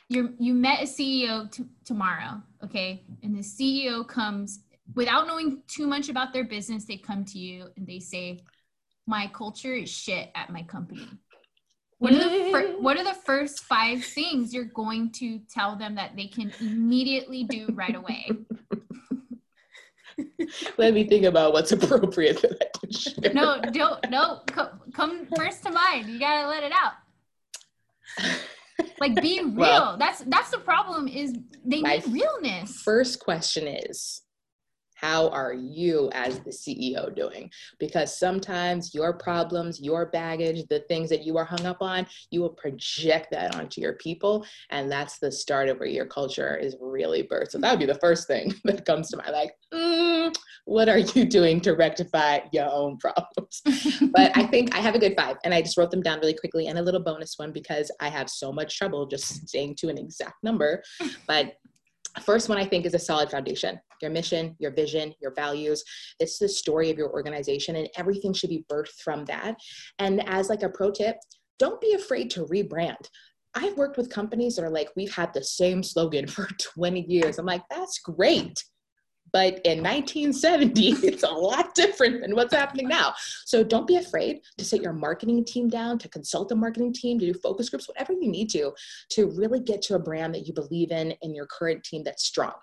you 0.08 0.34
you 0.40 0.54
met 0.54 0.84
a 0.84 0.86
ceo 0.86 1.52
t- 1.52 1.66
tomorrow 1.84 2.42
okay? 2.64 3.04
And 3.24 3.36
the 3.36 3.42
ceo 3.42 4.08
comes 4.08 4.62
without 4.96 5.28
knowing 5.28 5.64
too 5.68 5.86
much 5.86 6.08
about 6.08 6.32
their 6.32 6.46
business 6.46 6.86
they 6.86 6.96
come 6.96 7.26
to 7.26 7.38
you 7.38 7.68
and 7.76 7.86
they 7.86 8.00
say 8.00 8.42
my 9.06 9.30
culture 9.34 9.74
is 9.74 9.90
shit 9.90 10.30
at 10.34 10.50
my 10.50 10.64
company. 10.64 11.10
What 12.00 12.14
are, 12.14 12.18
the 12.30 12.52
fir- 12.52 12.76
what 12.80 12.98
are 12.98 13.04
the 13.04 13.20
first 13.26 13.66
five 13.66 14.02
things 14.04 14.54
you're 14.54 14.64
going 14.64 15.12
to 15.14 15.40
tell 15.52 15.76
them 15.76 15.96
that 15.96 16.16
they 16.16 16.28
can 16.28 16.54
immediately 16.62 17.44
do 17.44 17.68
right 17.74 17.96
away 17.96 18.30
Let 20.78 20.94
me 20.94 21.04
think 21.04 21.26
about 21.26 21.54
what's 21.54 21.72
appropriate 21.72 22.42
that 22.42 22.58
I 22.62 22.80
can 22.80 22.92
share. 22.92 23.34
No, 23.34 23.62
don't, 23.62 24.10
no, 24.10 24.42
come, 24.48 24.82
come 24.94 25.28
first 25.36 25.64
to 25.64 25.72
mind. 25.72 26.10
You 26.10 26.20
gotta 26.20 26.48
let 26.48 26.64
it 26.64 26.72
out. 26.72 26.94
like 29.00 29.22
be 29.22 29.40
real. 29.44 29.56
Well, 29.56 29.98
that's 29.98 30.22
that's 30.22 30.52
the 30.52 30.60
problem. 30.60 31.08
Is 31.08 31.34
they 31.66 31.82
need 31.82 32.08
realness. 32.08 32.82
First 32.82 33.20
question 33.20 33.68
is, 33.68 34.22
how 34.98 35.30
are 35.30 35.54
you 35.54 36.10
as 36.14 36.40
the 36.40 36.50
CEO 36.50 37.16
doing? 37.16 37.52
Because 37.80 38.18
sometimes 38.18 38.96
your 38.96 39.14
problems, 39.14 39.80
your 39.80 40.08
baggage, 40.08 40.66
the 40.70 40.80
things 40.88 41.10
that 41.10 41.24
you 41.24 41.38
are 41.38 41.46
hung 41.46 41.66
up 41.66 41.82
on, 41.82 42.08
you 42.32 42.42
will 42.42 42.50
project 42.50 43.28
that 43.32 43.56
onto 43.56 43.80
your 43.80 43.94
people. 43.94 44.46
And 44.72 44.92
that's 44.92 45.20
the 45.20 45.32
start 45.32 45.70
of 45.70 45.80
where 45.80 45.88
your 45.88 46.08
culture 46.08 46.58
is 46.58 46.76
really 46.82 47.24
birthed. 47.24 47.52
So 47.52 47.60
that 47.60 47.72
would 47.72 47.80
be 47.80 47.86
the 47.86 48.00
first 48.00 48.28
thing 48.28 48.54
that 48.64 48.86
comes 48.86 49.10
to 49.10 49.18
mind. 49.18 49.34
Like, 49.34 49.54
mm, 49.72 50.07
what 50.68 50.90
are 50.90 50.98
you 50.98 51.24
doing 51.24 51.62
to 51.62 51.72
rectify 51.72 52.40
your 52.52 52.70
own 52.70 52.98
problems? 52.98 53.62
but 54.12 54.36
I 54.36 54.46
think 54.48 54.76
I 54.76 54.80
have 54.80 54.96
a 54.96 55.00
good 55.00 55.16
five. 55.16 55.38
And 55.46 55.54
I 55.54 55.62
just 55.62 55.78
wrote 55.78 55.92
them 55.92 56.04
down 56.04 56.20
really 56.20 56.34
quickly 56.34 56.68
and 56.68 56.78
a 56.78 56.82
little 56.82 57.02
bonus 57.02 57.36
one 57.38 57.54
because 57.54 57.90
I 58.02 58.10
have 58.10 58.30
so 58.30 58.52
much 58.52 58.78
trouble 58.78 59.08
just 59.08 59.48
staying 59.48 59.76
to 59.78 59.88
an 59.88 59.98
exact 59.98 60.36
number. 60.44 60.84
But 61.28 61.54
First 62.26 62.50
one 62.50 62.58
I 62.58 62.66
think 62.66 62.88
is 62.88 62.96
a 62.96 63.00
solid 63.00 63.30
foundation. 63.30 63.80
Your 64.02 64.10
mission, 64.10 64.56
your 64.58 64.72
vision, 64.72 65.14
your 65.22 65.36
values. 65.36 65.84
It's 66.20 66.40
the 66.40 66.50
story 66.50 66.90
of 66.90 66.98
your 66.98 67.12
organization 67.12 67.76
and 67.76 67.88
everything 67.96 68.34
should 68.34 68.50
be 68.50 68.66
birthed 68.72 69.00
from 69.04 69.24
that. 69.26 69.56
And 70.00 70.28
as 70.28 70.50
like 70.50 70.64
a 70.64 70.70
pro 70.70 70.90
tip, 70.90 71.18
don't 71.60 71.80
be 71.80 71.94
afraid 71.94 72.32
to 72.32 72.46
rebrand. 72.46 73.08
I've 73.54 73.78
worked 73.78 73.98
with 73.98 74.10
companies 74.10 74.56
that 74.56 74.66
are 74.66 74.72
like, 74.72 74.90
we've 74.96 75.14
had 75.14 75.32
the 75.34 75.44
same 75.44 75.84
slogan 75.84 76.26
for 76.28 76.48
20 76.76 77.02
years. 77.02 77.38
I'm 77.38 77.46
like, 77.46 77.64
that's 77.70 78.00
great. 78.00 78.64
But 79.32 79.60
in 79.66 79.84
1970, 79.84 80.90
it's 81.04 81.24
a 81.24 81.30
lot 81.30 81.76
different 81.76 82.22
than 82.22 82.36
what's 82.36 82.54
happening 82.54 82.88
now. 82.88 83.14
So 83.46 83.64
don't 83.64 83.88
be 83.88 83.98
afraid 83.98 84.42
to 84.58 84.66
sit 84.66 84.82
your 84.82 84.94
marketing 84.94 85.44
team 85.46 85.70
down, 85.70 86.00
to 86.00 86.10
consult 86.10 86.50
the 86.50 86.56
marketing 86.56 86.94
team, 86.94 87.20
to 87.20 87.26
do 87.26 87.40
focus 87.40 87.70
groups, 87.70 87.88
whatever 87.88 88.14
you 88.14 88.30
need 88.30 88.50
to, 88.52 88.74
to 89.12 89.28
really 89.32 89.60
get 89.60 89.82
to 89.84 89.96
a 89.96 90.00
brand 90.00 90.34
that 90.36 90.48
you 90.48 90.54
believe 90.54 90.92
in 90.92 91.12
in 91.22 91.36
your 91.36 91.48
current 91.48 91.84
team 91.84 92.04
that's 92.04 92.26
strong. 92.26 92.54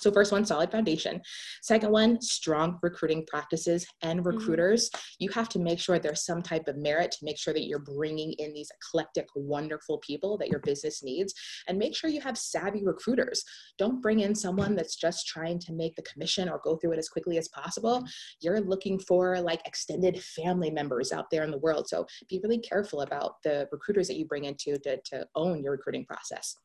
So 0.00 0.10
first 0.10 0.32
one, 0.32 0.44
solid 0.44 0.70
foundation. 0.70 1.20
Second 1.62 1.92
one, 1.92 2.20
strong 2.22 2.78
recruiting 2.82 3.24
practices 3.26 3.86
and 4.02 4.20
mm-hmm. 4.20 4.28
recruiters. 4.28 4.90
Mm-hmm. 4.90 5.00
You 5.20 5.28
have 5.30 5.48
to 5.50 5.58
make 5.58 5.78
sure 5.78 5.98
there's 5.98 6.24
some 6.24 6.42
type 6.42 6.68
of 6.68 6.76
merit 6.76 7.12
to 7.12 7.24
make 7.24 7.38
sure 7.38 7.52
that 7.52 7.66
you're 7.66 7.78
bringing 7.78 8.32
in 8.38 8.54
these 8.54 8.70
eclectic, 8.80 9.26
wonderful 9.34 9.98
people 9.98 10.38
that 10.38 10.48
your 10.48 10.60
business 10.60 11.02
needs, 11.02 11.34
and 11.68 11.78
make 11.78 11.94
sure 11.94 12.08
you 12.08 12.20
have 12.22 12.38
savvy 12.38 12.84
recruiters. 12.84 13.44
Don't 13.78 14.00
bring 14.00 14.20
in 14.20 14.34
someone 14.34 14.74
that's 14.74 14.96
just 14.96 15.26
trying 15.26 15.58
to 15.60 15.72
make 15.72 15.94
the 15.96 16.02
commission 16.02 16.48
or 16.48 16.60
go 16.64 16.76
through 16.76 16.92
it 16.92 16.98
as 16.98 17.08
quickly 17.08 17.36
as 17.36 17.48
possible. 17.48 18.02
You're 18.40 18.60
looking 18.60 18.98
for 18.98 19.38
like 19.40 19.60
extended 19.66 20.22
family 20.22 20.70
members 20.70 21.12
out 21.12 21.26
there 21.30 21.44
in 21.44 21.50
the 21.50 21.58
world. 21.58 21.88
So 21.88 22.06
be 22.28 22.40
really 22.42 22.58
careful 22.58 23.02
about 23.02 23.34
the 23.44 23.68
recruiters 23.70 24.08
that 24.08 24.16
you 24.16 24.24
bring 24.24 24.44
into 24.44 24.78
to, 24.78 24.98
to 25.04 25.26
own 25.34 25.62
your 25.62 25.72
recruiting 25.72 26.06
process. 26.06 26.56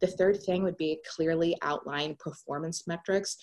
The 0.00 0.06
third 0.06 0.42
thing 0.42 0.62
would 0.62 0.76
be 0.76 1.00
clearly 1.16 1.56
outline 1.62 2.16
performance 2.18 2.83
metrics 2.86 3.36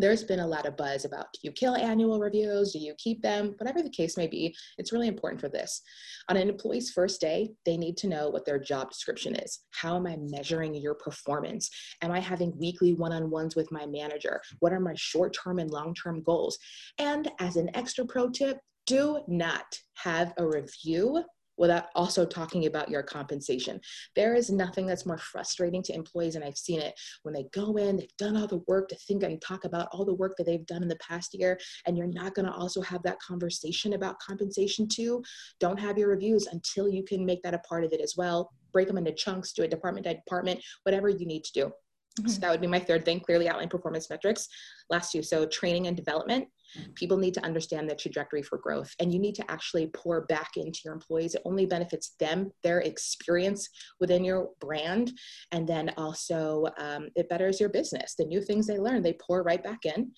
there's 0.00 0.24
been 0.24 0.40
a 0.40 0.46
lot 0.46 0.66
of 0.66 0.76
buzz 0.76 1.04
about 1.04 1.32
do 1.32 1.40
you 1.42 1.52
kill 1.52 1.76
annual 1.76 2.20
reviews? 2.20 2.72
Do 2.72 2.78
you 2.78 2.94
keep 2.98 3.22
them? 3.22 3.54
Whatever 3.58 3.82
the 3.82 3.90
case 3.90 4.16
may 4.16 4.26
be, 4.26 4.54
it's 4.78 4.92
really 4.92 5.08
important 5.08 5.40
for 5.40 5.48
this. 5.48 5.82
On 6.28 6.36
an 6.36 6.48
employee's 6.48 6.90
first 6.90 7.20
day, 7.20 7.50
they 7.66 7.76
need 7.76 7.96
to 7.98 8.08
know 8.08 8.28
what 8.30 8.44
their 8.44 8.58
job 8.58 8.90
description 8.90 9.34
is. 9.34 9.60
How 9.70 9.96
am 9.96 10.06
I 10.06 10.16
measuring 10.18 10.74
your 10.74 10.94
performance? 10.94 11.70
Am 12.02 12.12
I 12.12 12.20
having 12.20 12.58
weekly 12.58 12.94
one 12.94 13.12
on 13.12 13.30
ones 13.30 13.56
with 13.56 13.70
my 13.72 13.86
manager? 13.86 14.40
What 14.60 14.72
are 14.72 14.80
my 14.80 14.94
short 14.96 15.36
term 15.42 15.58
and 15.58 15.70
long 15.70 15.94
term 15.94 16.22
goals? 16.22 16.58
And 16.98 17.30
as 17.38 17.56
an 17.56 17.70
extra 17.74 18.04
pro 18.04 18.30
tip, 18.30 18.58
do 18.86 19.20
not 19.28 19.78
have 19.94 20.32
a 20.38 20.46
review 20.46 21.22
without 21.60 21.84
also 21.94 22.24
talking 22.24 22.66
about 22.66 22.88
your 22.88 23.02
compensation. 23.02 23.78
There 24.16 24.34
is 24.34 24.50
nothing 24.50 24.86
that's 24.86 25.06
more 25.06 25.18
frustrating 25.18 25.82
to 25.84 25.94
employees, 25.94 26.34
and 26.34 26.44
I've 26.44 26.56
seen 26.56 26.80
it 26.80 26.98
when 27.22 27.34
they 27.34 27.44
go 27.52 27.76
in, 27.76 27.98
they've 27.98 28.16
done 28.16 28.36
all 28.36 28.48
the 28.48 28.64
work 28.66 28.88
to 28.88 28.96
think 28.96 29.22
and 29.22 29.40
talk 29.40 29.64
about 29.66 29.88
all 29.92 30.04
the 30.04 30.14
work 30.14 30.36
that 30.38 30.46
they've 30.46 30.66
done 30.66 30.82
in 30.82 30.88
the 30.88 30.96
past 30.96 31.34
year, 31.34 31.60
and 31.86 31.96
you're 31.96 32.06
not 32.06 32.34
going 32.34 32.46
to 32.46 32.52
also 32.52 32.80
have 32.80 33.02
that 33.02 33.20
conversation 33.20 33.92
about 33.92 34.18
compensation 34.18 34.88
too. 34.88 35.22
Don't 35.60 35.78
have 35.78 35.98
your 35.98 36.08
reviews 36.08 36.46
until 36.46 36.88
you 36.88 37.04
can 37.04 37.24
make 37.24 37.42
that 37.42 37.54
a 37.54 37.58
part 37.58 37.84
of 37.84 37.92
it 37.92 38.00
as 38.00 38.14
well. 38.16 38.50
Break 38.72 38.88
them 38.88 38.98
into 38.98 39.12
chunks, 39.12 39.52
do 39.52 39.62
it 39.62 39.70
department 39.70 40.06
by 40.06 40.14
department, 40.14 40.62
whatever 40.84 41.10
you 41.10 41.26
need 41.26 41.44
to 41.44 41.52
do. 41.52 41.66
Mm-hmm. 41.66 42.28
So 42.28 42.40
that 42.40 42.50
would 42.50 42.60
be 42.60 42.66
my 42.66 42.80
third 42.80 43.04
thing 43.04 43.20
clearly 43.20 43.48
outline 43.48 43.68
performance 43.68 44.08
metrics. 44.08 44.48
Last 44.88 45.12
two, 45.12 45.22
so 45.22 45.46
training 45.46 45.86
and 45.86 45.96
development. 45.96 46.48
People 46.94 47.16
need 47.16 47.34
to 47.34 47.44
understand 47.44 47.88
the 47.88 47.94
trajectory 47.94 48.42
for 48.42 48.58
growth, 48.58 48.94
and 49.00 49.12
you 49.12 49.18
need 49.18 49.34
to 49.36 49.50
actually 49.50 49.88
pour 49.88 50.22
back 50.26 50.50
into 50.56 50.80
your 50.84 50.94
employees. 50.94 51.34
It 51.34 51.42
only 51.44 51.66
benefits 51.66 52.14
them, 52.20 52.50
their 52.62 52.80
experience 52.80 53.68
within 54.00 54.24
your 54.24 54.50
brand, 54.60 55.12
and 55.52 55.68
then 55.68 55.92
also 55.96 56.66
um, 56.78 57.08
it 57.16 57.28
betters 57.28 57.60
your 57.60 57.68
business. 57.68 58.14
The 58.16 58.24
new 58.24 58.42
things 58.42 58.66
they 58.66 58.78
learn, 58.78 59.02
they 59.02 59.14
pour 59.14 59.42
right 59.42 59.62
back 59.62 59.84
in. 59.84 60.12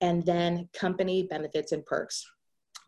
And 0.00 0.24
then 0.24 0.68
company 0.72 1.24
benefits 1.24 1.72
and 1.72 1.84
perks 1.86 2.24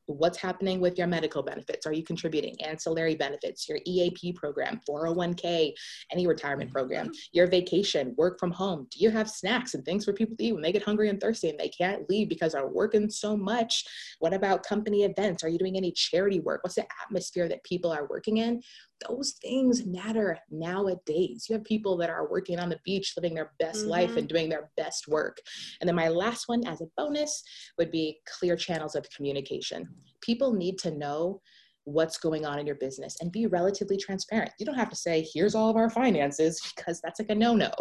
what's 0.06 0.38
happening 0.38 0.80
with 0.80 0.98
your 0.98 1.06
medical 1.06 1.42
benefits? 1.42 1.86
Are 1.86 1.92
you 1.92 2.02
contributing 2.02 2.56
ancillary 2.62 3.14
benefits, 3.14 3.68
your 3.68 3.78
EAP 3.86 4.32
program, 4.34 4.80
401k, 4.88 5.72
any 6.12 6.26
retirement 6.26 6.70
mm-hmm. 6.70 6.76
program, 6.78 7.10
your 7.32 7.46
vacation, 7.46 8.14
work 8.16 8.38
from 8.38 8.50
home? 8.50 8.86
Do 8.90 8.98
you 9.02 9.10
have 9.10 9.30
snacks 9.30 9.74
and 9.74 9.84
things 9.84 10.04
for 10.04 10.12
people 10.12 10.36
to 10.36 10.44
eat 10.44 10.52
when 10.52 10.62
they 10.62 10.72
get 10.72 10.82
hungry 10.82 11.08
and 11.08 11.20
thirsty 11.20 11.50
and 11.50 11.58
they 11.58 11.68
can't 11.68 12.08
leave 12.08 12.28
because 12.28 12.52
they're 12.52 12.66
working 12.66 13.10
so 13.10 13.36
much? 13.36 13.84
What 14.18 14.34
about 14.34 14.64
company 14.64 15.04
events? 15.04 15.42
Are 15.42 15.48
you 15.48 15.58
doing 15.58 15.76
any 15.76 15.92
charity 15.92 16.40
work? 16.40 16.62
What's 16.64 16.76
the 16.76 16.86
atmosphere 17.02 17.48
that 17.48 17.64
people 17.64 17.92
are 17.92 18.06
working 18.08 18.38
in? 18.38 18.62
Those 19.08 19.32
things 19.42 19.84
matter 19.86 20.38
nowadays. 20.50 21.46
You 21.48 21.54
have 21.54 21.64
people 21.64 21.96
that 21.98 22.10
are 22.10 22.28
working 22.28 22.58
on 22.58 22.68
the 22.68 22.80
beach, 22.84 23.14
living 23.16 23.34
their 23.34 23.52
best 23.58 23.80
mm-hmm. 23.80 23.90
life 23.90 24.16
and 24.16 24.28
doing 24.28 24.48
their 24.48 24.70
best 24.76 25.08
work. 25.08 25.38
And 25.80 25.88
then 25.88 25.94
my 25.94 26.08
last 26.08 26.48
one, 26.48 26.66
as 26.66 26.80
a 26.80 26.86
bonus, 26.96 27.42
would 27.78 27.90
be 27.90 28.18
clear 28.26 28.56
channels 28.56 28.94
of 28.94 29.08
communication. 29.10 29.88
People 30.20 30.52
need 30.52 30.78
to 30.78 30.90
know 30.90 31.40
what's 31.84 32.16
going 32.16 32.46
on 32.46 32.58
in 32.58 32.66
your 32.66 32.76
business 32.76 33.16
and 33.20 33.30
be 33.30 33.46
relatively 33.46 33.96
transparent. 33.96 34.50
You 34.58 34.66
don't 34.66 34.74
have 34.74 34.90
to 34.90 34.96
say, 34.96 35.26
here's 35.32 35.54
all 35.54 35.68
of 35.68 35.76
our 35.76 35.90
finances, 35.90 36.60
because 36.76 37.00
that's 37.02 37.20
like 37.20 37.30
a 37.30 37.34
no 37.34 37.54
no. 37.54 37.72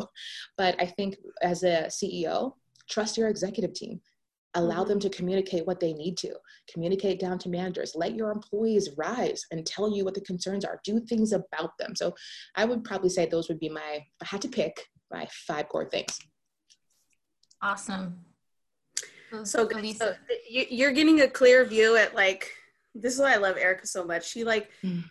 But 0.57 0.75
I 0.79 0.85
think 0.85 1.15
as 1.41 1.63
a 1.63 1.87
CEO, 1.87 2.53
trust 2.89 3.17
your 3.17 3.29
executive 3.29 3.73
team 3.73 4.01
allow 4.55 4.79
mm-hmm. 4.79 4.89
them 4.89 4.99
to 4.99 5.09
communicate 5.09 5.65
what 5.65 5.79
they 5.79 5.93
need 5.93 6.17
to. 6.17 6.33
Communicate 6.71 7.19
down 7.19 7.37
to 7.39 7.49
managers 7.49 7.93
let 7.95 8.15
your 8.15 8.31
employees 8.31 8.89
rise 8.97 9.45
and 9.51 9.65
tell 9.65 9.95
you 9.95 10.05
what 10.05 10.13
the 10.13 10.21
concerns 10.21 10.65
are. 10.65 10.79
Do 10.83 10.99
things 10.99 11.33
about 11.33 11.77
them. 11.77 11.95
So 11.95 12.13
i 12.55 12.65
would 12.65 12.83
probably 12.83 13.09
say 13.09 13.25
those 13.25 13.49
would 13.49 13.59
be 13.59 13.69
my 13.69 14.05
i 14.21 14.25
had 14.25 14.41
to 14.41 14.47
pick 14.47 14.87
my 15.11 15.27
five 15.31 15.69
core 15.69 15.89
things. 15.89 16.19
Awesome. 17.61 18.19
So 19.43 19.65
good 19.65 19.97
so 19.97 20.13
you're 20.49 20.91
getting 20.91 21.21
a 21.21 21.27
clear 21.27 21.65
view 21.65 21.95
at 21.95 22.13
like 22.13 22.51
this 22.93 23.15
is 23.15 23.19
why 23.19 23.33
i 23.33 23.37
love 23.37 23.57
erica 23.57 23.87
so 23.87 24.05
much. 24.05 24.27
She 24.29 24.43
like 24.43 24.69
mm. 24.83 25.03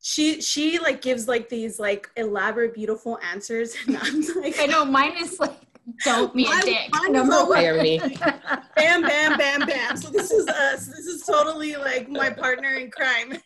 she 0.00 0.40
she 0.40 0.78
like 0.78 1.02
gives 1.02 1.26
like 1.26 1.48
these 1.48 1.80
like 1.80 2.08
elaborate 2.16 2.74
beautiful 2.74 3.18
answers. 3.22 3.74
And 3.86 3.96
i'm 3.96 4.20
like 4.42 4.60
i 4.60 4.66
know 4.66 4.84
mine 4.84 5.16
is 5.18 5.40
like 5.40 5.65
don't 6.04 6.34
be 6.34 6.44
a 6.44 6.60
dick. 6.62 6.90
Number 7.08 7.44
one. 7.44 7.62
bam, 8.76 9.02
bam, 9.02 9.38
bam, 9.38 9.60
bam. 9.66 9.96
So 9.96 10.10
this 10.10 10.32
is 10.32 10.48
us. 10.48 10.86
This 10.86 11.06
is 11.06 11.22
totally 11.22 11.76
like 11.76 12.08
my 12.08 12.28
partner 12.28 12.70
in 12.70 12.90
crime. 12.90 13.38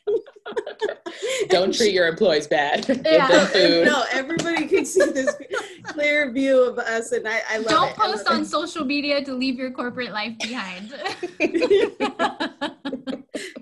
Don't 1.48 1.74
treat 1.74 1.92
your 1.92 2.06
employees 2.08 2.46
bad. 2.46 2.86
Yeah. 3.04 3.48
No, 3.84 4.04
everybody 4.10 4.66
can 4.66 4.86
see 4.86 5.04
this 5.10 5.34
clear 5.84 6.32
view 6.32 6.62
of 6.62 6.78
us, 6.78 7.12
and 7.12 7.28
I, 7.28 7.42
I 7.48 7.58
love 7.58 7.66
it. 7.66 7.70
Don't 7.70 7.90
it. 7.90 7.96
post 7.96 8.28
on 8.28 8.42
it. 8.42 8.46
social 8.46 8.84
media 8.84 9.22
to 9.24 9.34
leave 9.34 9.56
your 9.56 9.70
corporate 9.70 10.12
life 10.12 10.38
behind. 10.38 10.90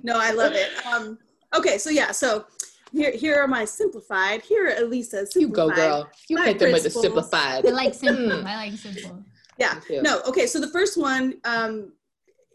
no, 0.02 0.18
I 0.18 0.30
love 0.32 0.52
it. 0.52 0.70
Um, 0.86 1.18
okay, 1.56 1.78
so 1.78 1.90
yeah, 1.90 2.12
so 2.12 2.46
here, 2.92 3.12
here 3.12 3.36
are 3.36 3.48
my 3.48 3.64
simplified. 3.64 4.42
Here 4.42 4.66
are 4.66 4.82
Elisa's. 4.82 5.34
You 5.34 5.48
go, 5.48 5.70
girl. 5.70 6.08
You 6.28 6.42
hit 6.42 6.58
them 6.58 6.72
with 6.72 6.84
the 6.84 6.90
simplified. 6.90 7.66
I 7.66 7.70
like 7.70 7.94
simple. 7.94 8.40
Hmm. 8.40 8.46
I 8.46 8.56
like 8.56 8.72
simple. 8.78 9.24
Yeah. 9.58 9.80
No. 9.90 10.20
Okay. 10.26 10.46
So 10.46 10.60
the 10.60 10.68
first 10.68 10.96
one 10.96 11.34
um, 11.44 11.92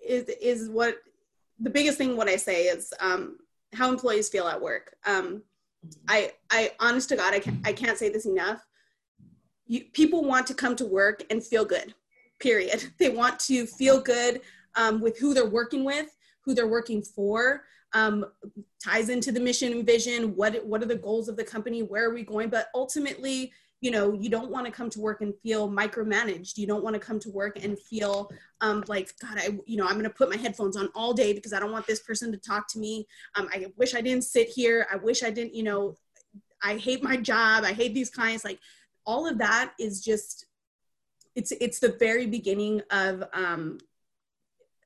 is 0.05 0.23
is 0.41 0.69
what 0.69 0.97
the 1.59 1.69
biggest 1.69 1.97
thing. 1.97 2.15
What 2.17 2.27
I 2.27 2.37
say 2.37 2.63
is 2.63 2.93
um, 2.99 3.37
how 3.73 3.89
employees 3.89 4.29
feel 4.29 4.47
at 4.47 4.61
work. 4.61 4.95
Um, 5.05 5.43
I 6.07 6.31
I 6.49 6.71
honest 6.79 7.09
to 7.09 7.15
God, 7.15 7.33
I 7.33 7.39
can't, 7.39 7.57
I 7.65 7.73
can't 7.73 7.97
say 7.97 8.09
this 8.09 8.25
enough. 8.25 8.65
You, 9.65 9.85
people 9.93 10.23
want 10.23 10.47
to 10.47 10.53
come 10.53 10.75
to 10.77 10.85
work 10.85 11.23
and 11.29 11.43
feel 11.43 11.65
good. 11.65 11.93
Period. 12.39 12.91
They 12.99 13.09
want 13.09 13.39
to 13.41 13.65
feel 13.65 14.01
good 14.01 14.41
um, 14.75 15.01
with 15.01 15.17
who 15.19 15.33
they're 15.33 15.45
working 15.45 15.83
with, 15.83 16.07
who 16.41 16.53
they're 16.53 16.67
working 16.67 17.01
for 17.01 17.63
um, 17.93 18.25
ties 18.83 19.09
into 19.09 19.31
the 19.31 19.39
mission 19.39 19.71
and 19.71 19.85
vision. 19.85 20.35
What 20.35 20.65
what 20.65 20.81
are 20.81 20.87
the 20.87 20.95
goals 20.95 21.29
of 21.29 21.37
the 21.37 21.43
company? 21.43 21.83
Where 21.83 22.09
are 22.09 22.13
we 22.13 22.23
going? 22.23 22.49
But 22.49 22.69
ultimately, 22.73 23.53
you 23.83 23.91
know 23.91 24.13
you 24.13 24.29
don't 24.29 24.49
want 24.49 24.65
to 24.65 24.71
come 24.71 24.89
to 24.89 25.01
work 25.01 25.19
and 25.19 25.33
feel 25.43 25.69
micromanaged 25.69 26.57
you 26.57 26.65
don't 26.65 26.83
want 26.83 26.93
to 26.93 26.99
come 26.99 27.19
to 27.19 27.29
work 27.29 27.61
and 27.61 27.77
feel 27.77 28.31
um, 28.61 28.81
like 28.87 29.11
god 29.19 29.37
i 29.37 29.49
you 29.65 29.75
know 29.75 29.85
i'm 29.85 29.93
going 29.93 30.05
to 30.05 30.09
put 30.09 30.29
my 30.29 30.37
headphones 30.37 30.77
on 30.77 30.87
all 30.95 31.13
day 31.13 31.33
because 31.33 31.51
i 31.51 31.59
don't 31.59 31.71
want 31.71 31.85
this 31.85 31.99
person 31.99 32.31
to 32.31 32.37
talk 32.37 32.65
to 32.69 32.79
me 32.79 33.05
um, 33.35 33.49
i 33.53 33.65
wish 33.75 33.93
i 33.93 33.99
didn't 33.99 34.23
sit 34.23 34.47
here 34.47 34.87
i 34.91 34.95
wish 34.95 35.21
i 35.21 35.29
didn't 35.29 35.53
you 35.53 35.63
know 35.63 35.97
i 36.63 36.77
hate 36.77 37.03
my 37.03 37.17
job 37.17 37.65
i 37.65 37.73
hate 37.73 37.93
these 37.93 38.09
clients 38.09 38.45
like 38.45 38.57
all 39.05 39.27
of 39.27 39.37
that 39.37 39.73
is 39.77 40.01
just 40.01 40.45
it's 41.35 41.51
it's 41.59 41.79
the 41.79 41.97
very 41.99 42.25
beginning 42.25 42.81
of 42.89 43.21
um 43.33 43.77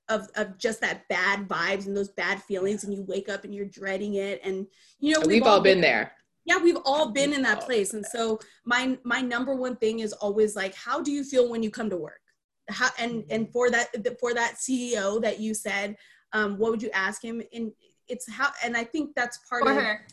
of 0.10 0.30
of 0.36 0.58
just 0.58 0.82
that 0.82 1.08
bad 1.10 1.48
vibes 1.48 1.86
and 1.86 1.96
those 1.96 2.10
bad 2.10 2.42
feelings 2.44 2.84
and 2.84 2.94
you 2.94 3.04
wake 3.04 3.30
up 3.30 3.44
and 3.44 3.54
you're 3.54 3.66
dreading 3.66 4.16
it 4.16 4.40
and 4.44 4.66
you 5.00 5.14
know 5.14 5.20
we've, 5.22 5.28
we've 5.28 5.44
all, 5.44 5.60
been, 5.60 5.76
been 5.76 5.82
there. 5.82 6.14
Yeah 6.46 6.58
we've 6.58 6.78
all 6.86 7.12
been 7.12 7.34
in 7.34 7.42
that 7.44 7.62
place 7.62 7.94
and 7.94 8.06
so 8.06 8.40
my 8.66 8.98
my 9.04 9.22
number 9.22 9.56
one 9.56 9.76
thing 9.76 10.00
is 10.00 10.14
always 10.14 10.56
like 10.56 10.74
how 10.76 11.02
do 11.02 11.12
you 11.12 11.24
feel 11.24 11.50
when 11.50 11.64
you 11.64 11.70
come 11.70 11.90
to 11.90 11.98
work? 11.98 12.22
How 12.70 12.90
and 12.98 13.24
and 13.30 13.52
for 13.52 13.70
that 13.70 13.88
for 14.20 14.34
that 14.34 14.56
ceo 14.56 15.22
that 15.22 15.40
you 15.40 15.54
said 15.54 15.96
um 16.34 16.58
what 16.58 16.72
would 16.72 16.82
you 16.82 16.92
ask 16.94 17.24
him? 17.24 17.42
And 17.54 17.72
it's 18.08 18.30
how 18.32 18.52
and 18.64 18.78
i 18.78 18.86
think 18.86 19.12
that's 19.16 19.40
part 19.50 19.64
for 19.64 19.72
of 19.72 19.78
her. 19.78 20.06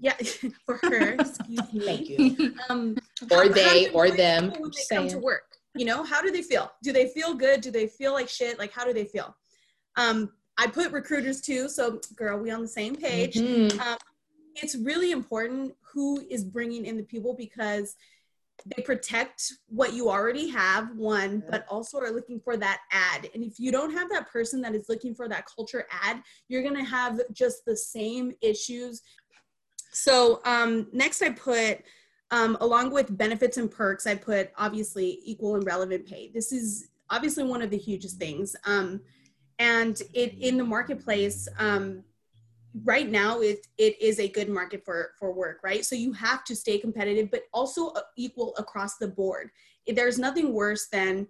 Yeah 0.00 0.14
for 0.66 0.78
her 0.82 1.14
excuse 1.14 1.72
me. 1.72 1.80
Thank 1.80 2.08
you. 2.08 2.54
Um 2.70 2.96
or 3.30 3.44
how, 3.44 3.48
they 3.48 3.84
how 3.84 3.92
or 3.92 4.10
them. 4.10 4.52
when 4.52 4.70
they 4.70 4.96
come 4.96 5.08
to 5.08 5.18
work 5.18 5.55
you 5.76 5.84
know 5.84 6.02
how 6.02 6.22
do 6.22 6.30
they 6.30 6.42
feel? 6.42 6.72
Do 6.82 6.92
they 6.92 7.08
feel 7.08 7.34
good? 7.34 7.60
Do 7.60 7.70
they 7.70 7.86
feel 7.86 8.12
like 8.12 8.28
shit? 8.28 8.58
Like 8.58 8.72
how 8.72 8.84
do 8.84 8.92
they 8.92 9.04
feel? 9.04 9.36
Um 9.96 10.32
i 10.58 10.66
put 10.66 10.90
recruiters 10.90 11.42
too 11.42 11.68
so 11.68 12.00
girl 12.16 12.38
we 12.38 12.50
on 12.50 12.62
the 12.62 12.68
same 12.68 12.96
page. 12.96 13.34
Mm-hmm. 13.34 13.78
um, 13.80 13.98
it's 14.54 14.74
really 14.74 15.10
important 15.10 15.74
who 15.92 16.24
is 16.30 16.44
bringing 16.44 16.86
in 16.86 16.96
the 16.96 17.02
people 17.02 17.34
because 17.34 17.94
they 18.64 18.82
protect 18.82 19.52
what 19.68 19.92
you 19.92 20.08
already 20.08 20.48
have 20.48 20.96
one 20.96 21.42
but 21.50 21.66
also 21.68 21.98
are 21.98 22.10
looking 22.10 22.40
for 22.40 22.56
that 22.56 22.80
add. 22.90 23.28
And 23.34 23.44
if 23.44 23.60
you 23.60 23.70
don't 23.70 23.92
have 23.92 24.08
that 24.10 24.30
person 24.30 24.62
that 24.62 24.74
is 24.74 24.86
looking 24.88 25.14
for 25.14 25.28
that 25.28 25.44
culture 25.54 25.86
add 25.90 26.22
you're 26.48 26.62
going 26.62 26.76
to 26.76 26.84
have 26.84 27.20
just 27.32 27.64
the 27.66 27.76
same 27.76 28.32
issues. 28.40 29.02
So 29.92 30.40
um, 30.44 30.88
next 30.92 31.22
i 31.22 31.30
put 31.30 31.82
um, 32.30 32.56
along 32.60 32.90
with 32.90 33.16
benefits 33.16 33.56
and 33.56 33.70
perks 33.70 34.06
i 34.06 34.14
put 34.14 34.50
obviously 34.56 35.20
equal 35.24 35.54
and 35.54 35.66
relevant 35.66 36.06
pay. 36.06 36.30
This 36.32 36.52
is 36.52 36.88
obviously 37.10 37.44
one 37.44 37.62
of 37.62 37.70
the 37.70 37.78
hugest 37.78 38.18
things. 38.18 38.56
Um, 38.64 39.00
and 39.58 40.00
it 40.12 40.34
in 40.38 40.56
the 40.56 40.64
marketplace 40.64 41.48
um, 41.58 42.02
right 42.84 43.08
now 43.08 43.40
it, 43.40 43.66
it 43.78 44.00
is 44.02 44.20
a 44.20 44.28
good 44.28 44.50
market 44.50 44.84
for 44.84 45.12
for 45.18 45.32
work 45.32 45.60
right? 45.62 45.84
So 45.84 45.94
you 45.94 46.12
have 46.12 46.44
to 46.44 46.56
stay 46.56 46.78
competitive 46.78 47.30
but 47.30 47.42
also 47.52 47.88
uh, 47.90 48.00
equal 48.16 48.54
across 48.58 48.96
the 48.96 49.08
board. 49.08 49.50
There's 49.86 50.18
nothing 50.18 50.52
worse 50.52 50.88
than 50.88 51.28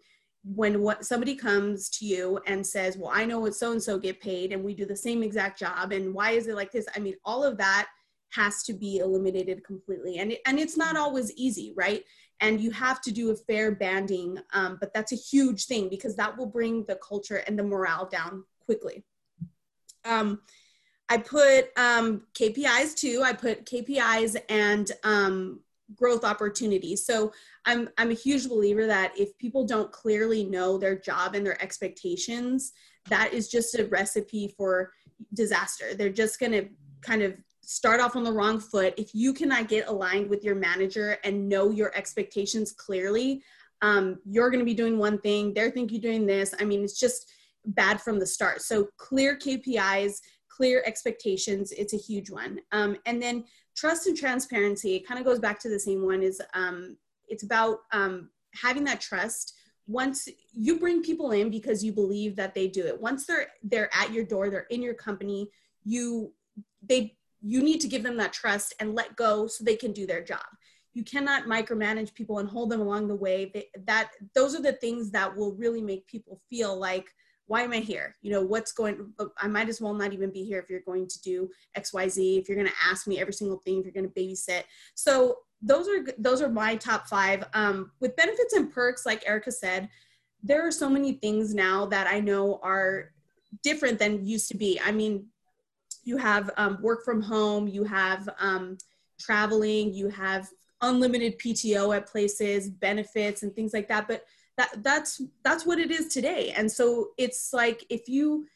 when 0.54 0.80
what 0.80 1.04
somebody 1.04 1.34
comes 1.34 1.88
to 1.88 2.06
you 2.06 2.38
and 2.46 2.64
says 2.64 2.96
well 2.96 3.10
i 3.12 3.24
know 3.24 3.40
what 3.40 3.52
so 3.52 3.72
and 3.72 3.82
so 3.82 3.98
get 3.98 4.20
paid 4.20 4.52
and 4.52 4.62
we 4.62 4.74
do 4.74 4.86
the 4.86 4.94
same 4.94 5.24
exact 5.24 5.58
job 5.58 5.90
and 5.90 6.14
why 6.14 6.30
is 6.30 6.46
it 6.46 6.54
like 6.54 6.70
this? 6.70 6.86
I 6.94 7.00
mean 7.00 7.16
all 7.24 7.42
of 7.42 7.58
that 7.58 7.88
has 8.30 8.62
to 8.62 8.72
be 8.72 8.98
eliminated 8.98 9.64
completely 9.64 10.18
and 10.18 10.32
it, 10.32 10.40
and 10.46 10.58
it's 10.58 10.76
not 10.76 10.96
always 10.96 11.32
easy 11.36 11.72
right 11.76 12.04
and 12.40 12.60
you 12.60 12.70
have 12.70 13.00
to 13.00 13.10
do 13.10 13.30
a 13.30 13.36
fair 13.36 13.74
banding 13.74 14.38
um, 14.52 14.76
but 14.80 14.92
that's 14.92 15.12
a 15.12 15.16
huge 15.16 15.66
thing 15.66 15.88
because 15.88 16.16
that 16.16 16.36
will 16.36 16.46
bring 16.46 16.84
the 16.86 16.98
culture 17.06 17.42
and 17.46 17.58
the 17.58 17.62
morale 17.62 18.06
down 18.06 18.44
quickly 18.60 19.04
um, 20.04 20.40
I 21.08 21.18
put 21.18 21.68
um, 21.76 22.22
KPIs 22.34 22.94
too. 22.94 23.22
I 23.24 23.32
put 23.32 23.64
KPIs 23.64 24.36
and 24.48 24.90
um, 25.04 25.60
growth 25.94 26.24
opportunities. 26.24 27.04
So 27.04 27.32
I'm 27.64 27.88
I'm 27.98 28.10
a 28.10 28.14
huge 28.14 28.48
believer 28.48 28.86
that 28.86 29.12
if 29.16 29.36
people 29.38 29.64
don't 29.66 29.92
clearly 29.92 30.44
know 30.44 30.78
their 30.78 30.98
job 30.98 31.34
and 31.34 31.46
their 31.46 31.60
expectations, 31.62 32.72
that 33.08 33.32
is 33.32 33.48
just 33.48 33.78
a 33.78 33.86
recipe 33.86 34.54
for 34.56 34.92
disaster. 35.34 35.94
They're 35.94 36.10
just 36.10 36.40
going 36.40 36.52
to 36.52 36.68
kind 37.02 37.22
of 37.22 37.40
start 37.66 38.00
off 38.00 38.16
on 38.16 38.24
the 38.24 38.32
wrong 38.32 38.58
foot. 38.58 38.94
If 38.96 39.14
you 39.14 39.34
cannot 39.34 39.68
get 39.68 39.88
aligned 39.88 40.30
with 40.30 40.42
your 40.42 40.54
manager 40.54 41.18
and 41.24 41.48
know 41.48 41.70
your 41.70 41.94
expectations 41.94 42.72
clearly, 42.72 43.42
um, 43.82 44.18
you're 44.24 44.50
going 44.50 44.60
to 44.60 44.64
be 44.64 44.74
doing 44.74 44.96
one 44.96 45.18
thing. 45.18 45.52
They're 45.52 45.70
thinking 45.70 46.00
you're 46.00 46.12
doing 46.12 46.26
this. 46.26 46.54
I 46.58 46.64
mean, 46.64 46.82
it's 46.82 46.98
just 46.98 47.30
bad 47.66 48.00
from 48.00 48.18
the 48.18 48.26
start. 48.26 48.62
So 48.62 48.88
clear 48.96 49.36
KPIs 49.36 50.20
clear 50.56 50.82
expectations 50.86 51.70
it's 51.72 51.92
a 51.92 51.98
huge 51.98 52.30
one 52.30 52.58
um, 52.72 52.96
and 53.04 53.20
then 53.22 53.44
trust 53.76 54.06
and 54.06 54.16
transparency 54.16 54.96
it 54.96 55.06
kind 55.06 55.20
of 55.20 55.26
goes 55.26 55.38
back 55.38 55.60
to 55.60 55.68
the 55.68 55.78
same 55.78 56.04
one 56.04 56.22
is 56.22 56.40
um, 56.54 56.96
it's 57.28 57.42
about 57.42 57.80
um, 57.92 58.30
having 58.54 58.84
that 58.84 59.00
trust 59.00 59.54
once 59.86 60.28
you 60.52 60.78
bring 60.78 61.02
people 61.02 61.32
in 61.32 61.50
because 61.50 61.84
you 61.84 61.92
believe 61.92 62.34
that 62.36 62.54
they 62.54 62.66
do 62.66 62.86
it 62.86 62.98
once 63.00 63.26
they're 63.26 63.48
they're 63.62 63.90
at 63.94 64.12
your 64.12 64.24
door 64.24 64.48
they're 64.48 64.66
in 64.70 64.82
your 64.82 64.94
company 64.94 65.48
you 65.84 66.32
they 66.82 67.14
you 67.46 67.62
need 67.62 67.80
to 67.80 67.88
give 67.88 68.02
them 68.02 68.16
that 68.16 68.32
trust 68.32 68.74
and 68.80 68.94
let 68.94 69.16
go 69.16 69.46
so 69.46 69.62
they 69.62 69.76
can 69.76 69.92
do 69.92 70.06
their 70.06 70.22
job 70.22 70.44
you 70.94 71.04
cannot 71.04 71.44
micromanage 71.44 72.14
people 72.14 72.38
and 72.38 72.48
hold 72.48 72.70
them 72.70 72.80
along 72.80 73.06
the 73.06 73.14
way 73.14 73.50
they, 73.52 73.68
that 73.84 74.12
those 74.34 74.54
are 74.54 74.62
the 74.62 74.72
things 74.72 75.10
that 75.10 75.36
will 75.36 75.52
really 75.56 75.82
make 75.82 76.06
people 76.06 76.40
feel 76.48 76.74
like 76.74 77.06
why 77.46 77.62
am 77.62 77.72
I 77.72 77.78
here? 77.78 78.16
You 78.22 78.32
know, 78.32 78.42
what's 78.42 78.72
going, 78.72 79.12
I 79.38 79.46
might 79.46 79.68
as 79.68 79.80
well 79.80 79.94
not 79.94 80.12
even 80.12 80.30
be 80.30 80.42
here 80.42 80.58
if 80.58 80.68
you're 80.68 80.80
going 80.80 81.06
to 81.06 81.22
do 81.22 81.48
X, 81.76 81.92
Y, 81.92 82.08
Z, 82.08 82.38
if 82.38 82.48
you're 82.48 82.56
going 82.56 82.68
to 82.68 82.90
ask 82.90 83.06
me 83.06 83.20
every 83.20 83.32
single 83.32 83.58
thing, 83.58 83.78
if 83.78 83.84
you're 83.84 83.92
going 83.92 84.10
to 84.12 84.20
babysit. 84.20 84.64
So 84.94 85.38
those 85.62 85.88
are, 85.88 86.04
those 86.18 86.42
are 86.42 86.48
my 86.48 86.74
top 86.74 87.06
five. 87.06 87.44
Um, 87.54 87.92
with 88.00 88.16
benefits 88.16 88.54
and 88.54 88.72
perks, 88.72 89.06
like 89.06 89.22
Erica 89.26 89.52
said, 89.52 89.88
there 90.42 90.66
are 90.66 90.72
so 90.72 90.90
many 90.90 91.12
things 91.12 91.54
now 91.54 91.86
that 91.86 92.08
I 92.08 92.20
know 92.20 92.58
are 92.62 93.12
different 93.62 93.98
than 93.98 94.26
used 94.26 94.48
to 94.48 94.56
be. 94.56 94.80
I 94.84 94.90
mean, 94.90 95.26
you 96.06 96.16
have 96.16 96.50
um, 96.56 96.78
work 96.80 97.04
from 97.04 97.20
home, 97.20 97.68
you 97.68 97.84
have 97.84 98.28
um, 98.38 98.78
traveling, 99.20 99.92
you 99.92 100.08
have 100.08 100.48
unlimited 100.80 101.38
PTO 101.38 101.96
at 101.96 102.06
places, 102.06 102.68
benefits, 102.68 103.42
and 103.42 103.54
things 103.54 103.72
like 103.72 103.88
that. 103.88 104.08
But 104.08 104.24
that 104.56 104.82
that's 104.82 105.22
that's 105.44 105.66
what 105.66 105.78
it 105.78 105.90
is 105.90 106.08
today 106.08 106.52
and 106.56 106.70
so 106.70 107.10
it's 107.18 107.52
like 107.52 107.84
if 107.90 108.08
you 108.08 108.46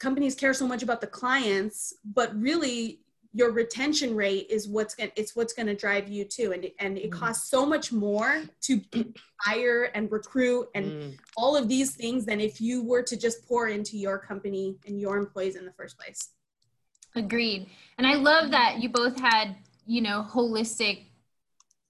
companies 0.00 0.34
care 0.34 0.52
so 0.52 0.66
much 0.66 0.82
about 0.82 1.00
the 1.00 1.06
clients 1.06 1.94
but 2.04 2.34
really 2.40 3.00
your 3.32 3.50
retention 3.50 4.14
rate 4.14 4.46
is 4.50 4.68
what's 4.68 4.94
going 4.94 5.10
it's 5.16 5.34
what's 5.36 5.52
going 5.52 5.66
to 5.66 5.74
drive 5.74 6.08
you 6.08 6.24
too 6.24 6.52
and 6.52 6.68
and 6.80 6.98
it 6.98 7.10
mm. 7.10 7.12
costs 7.12 7.48
so 7.48 7.64
much 7.64 7.92
more 7.92 8.42
to 8.60 8.80
hire 9.40 9.84
and 9.94 10.10
recruit 10.10 10.68
and 10.74 10.86
mm. 10.86 11.16
all 11.36 11.56
of 11.56 11.68
these 11.68 11.94
things 11.94 12.24
than 12.24 12.40
if 12.40 12.60
you 12.60 12.82
were 12.82 13.02
to 13.02 13.16
just 13.16 13.46
pour 13.46 13.68
into 13.68 13.96
your 13.96 14.18
company 14.18 14.76
and 14.86 15.00
your 15.00 15.16
employees 15.16 15.56
in 15.56 15.64
the 15.64 15.72
first 15.72 15.98
place 15.98 16.30
agreed. 17.14 17.68
And 17.98 18.06
i 18.06 18.14
love 18.14 18.50
that 18.50 18.82
you 18.82 18.88
both 18.88 19.18
had 19.20 19.56
you 19.86 20.00
know 20.00 20.26
holistic 20.28 21.04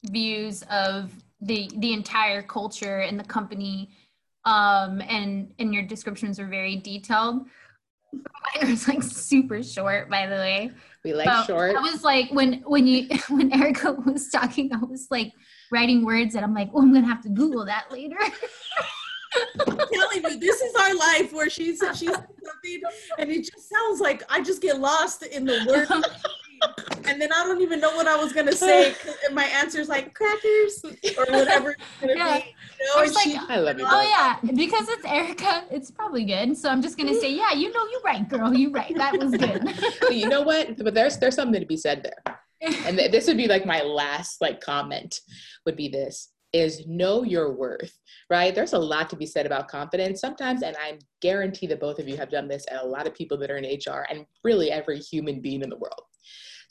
views 0.05 0.63
of 0.71 1.13
the 1.41 1.71
the 1.77 1.93
entire 1.93 2.43
culture 2.43 3.01
and 3.01 3.19
the 3.19 3.25
company 3.25 3.91
um 4.45 5.01
and 5.03 5.53
and 5.59 5.73
your 5.73 5.83
descriptions 5.83 6.39
were 6.39 6.47
very 6.47 6.77
detailed. 6.77 7.47
It 8.61 8.69
was 8.69 8.87
like 8.87 9.03
super 9.03 9.63
short 9.63 10.09
by 10.09 10.27
the 10.27 10.37
way. 10.37 10.71
We 11.03 11.15
like 11.15 11.27
but 11.27 11.47
short. 11.47 11.75
I 11.75 11.81
was 11.81 12.05
like 12.05 12.31
when 12.31 12.63
when 12.63 12.87
you 12.87 13.09
when 13.29 13.53
erica 13.53 13.93
was 13.93 14.29
talking 14.29 14.73
i 14.73 14.79
was 14.79 15.09
like 15.11 15.33
writing 15.73 16.05
words 16.05 16.35
and 16.35 16.45
i'm 16.45 16.55
like 16.55 16.71
oh 16.75 16.83
i'm 16.83 16.95
gonna 16.95 17.07
have 17.07 17.23
to 17.23 17.29
google 17.29 17.65
that 17.65 17.91
later 17.91 18.17
I'm 19.67 19.77
telling 19.77 20.25
you, 20.25 20.39
this 20.39 20.61
is 20.61 20.75
our 20.75 20.95
life 20.95 21.33
where 21.33 21.51
she's 21.51 21.83
she's 21.95 22.11
something, 22.11 22.83
and 23.19 23.31
it 23.31 23.51
just 23.51 23.69
sounds 23.69 24.01
like 24.01 24.23
I 24.29 24.43
just 24.43 24.63
get 24.63 24.81
lost 24.81 25.23
in 25.23 25.45
the 25.45 25.65
word 25.69 26.05
and 27.07 27.21
then 27.21 27.33
I 27.33 27.45
don't 27.45 27.61
even 27.61 27.81
know 27.81 27.95
what 27.95 28.07
I 28.07 28.17
was 28.17 28.33
gonna 28.33 28.53
say. 28.53 28.95
And 29.27 29.35
my 29.35 29.45
answer 29.45 29.81
is 29.81 29.89
like 29.89 30.15
crackers 30.15 30.83
or 30.85 31.25
whatever. 31.31 31.77
yeah. 32.03 32.39
Be, 32.39 32.55
you 32.81 32.87
know? 32.87 33.03
I, 33.03 33.07
like, 33.07 33.25
she, 33.25 33.37
I 33.37 33.57
love 33.59 33.79
you. 33.79 33.87
Oh 33.89 34.03
yeah, 34.03 34.39
because 34.55 34.89
it's 34.89 35.05
Erica, 35.05 35.65
it's 35.71 35.91
probably 35.91 36.25
good. 36.25 36.57
So 36.57 36.69
I'm 36.69 36.83
just 36.83 36.97
gonna 36.97 37.15
say, 37.15 37.33
yeah, 37.33 37.53
you 37.53 37.73
know, 37.73 37.87
you're 37.91 38.03
right, 38.03 38.29
girl. 38.29 38.55
You're 38.55 38.71
right. 38.71 38.95
That 38.97 39.19
was 39.19 39.33
good. 39.33 40.15
you 40.15 40.29
know 40.29 40.43
what? 40.43 40.77
But 40.79 40.95
there's 40.95 41.19
there's 41.19 41.35
something 41.35 41.61
to 41.61 41.67
be 41.67 41.77
said 41.77 42.03
there. 42.03 42.41
And 42.87 42.97
th- 42.97 43.11
this 43.13 43.27
would 43.27 43.37
be 43.37 43.47
like 43.47 43.67
my 43.67 43.83
last 43.83 44.41
like 44.41 44.61
comment. 44.61 45.21
Would 45.67 45.77
be 45.77 45.89
this 45.89 46.31
is 46.55 46.87
know 46.87 47.25
your 47.25 47.53
worth, 47.53 47.99
right? 48.31 48.55
There's 48.55 48.75
a 48.75 48.79
lot 48.79 49.11
to 49.11 49.17
be 49.17 49.27
said 49.27 49.45
about 49.45 49.69
confidence 49.69 50.21
sometimes, 50.21 50.63
and 50.63 50.77
I 50.77 50.99
guarantee 51.21 51.67
that 51.67 51.81
both 51.81 51.99
of 51.99 52.09
you 52.09 52.17
have 52.17 52.31
done 52.31 52.47
this, 52.47 52.65
and 52.67 52.79
a 52.79 52.87
lot 52.87 53.09
of 53.09 53.15
people 53.15 53.37
that 53.39 53.51
are 53.51 53.57
in 53.57 53.65
HR, 53.65 54.07
and 54.09 54.25
really 54.45 54.71
every 54.71 55.01
human 55.01 55.41
being 55.41 55.63
in 55.63 55.69
the 55.69 55.77
world. 55.77 56.01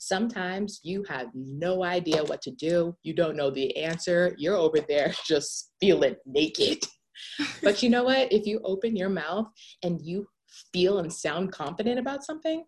Sometimes 0.00 0.80
you 0.82 1.04
have 1.08 1.28
no 1.34 1.84
idea 1.84 2.24
what 2.24 2.42
to 2.42 2.50
do. 2.50 2.96
You 3.02 3.14
don't 3.14 3.36
know 3.36 3.50
the 3.50 3.76
answer. 3.76 4.34
You're 4.38 4.56
over 4.56 4.80
there 4.80 5.12
just 5.26 5.72
feeling 5.80 6.16
naked. 6.26 6.78
but 7.62 7.82
you 7.82 7.90
know 7.90 8.04
what? 8.04 8.32
If 8.32 8.46
you 8.46 8.60
open 8.64 8.96
your 8.96 9.10
mouth 9.10 9.46
and 9.82 10.00
you 10.02 10.26
feel 10.72 10.98
and 10.98 11.12
sound 11.12 11.52
confident 11.52 11.98
about 11.98 12.24
something, 12.24 12.64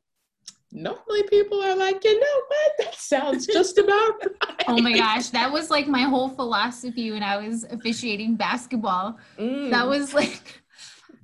normally 0.72 1.22
people 1.24 1.62
are 1.62 1.76
like, 1.76 2.04
you 2.04 2.18
know 2.18 2.42
what? 2.48 2.72
That 2.78 2.94
sounds 2.94 3.46
just 3.46 3.78
about 3.78 4.20
right. 4.20 4.64
Oh 4.68 4.80
my 4.80 4.92
gosh, 4.92 5.30
that 5.30 5.50
was 5.50 5.70
like 5.70 5.86
my 5.86 6.02
whole 6.02 6.28
philosophy 6.28 7.10
when 7.10 7.22
I 7.22 7.36
was 7.36 7.64
officiating 7.64 8.36
basketball. 8.36 9.18
Mm. 9.38 9.70
That 9.70 9.86
was 9.86 10.12
like 10.12 10.62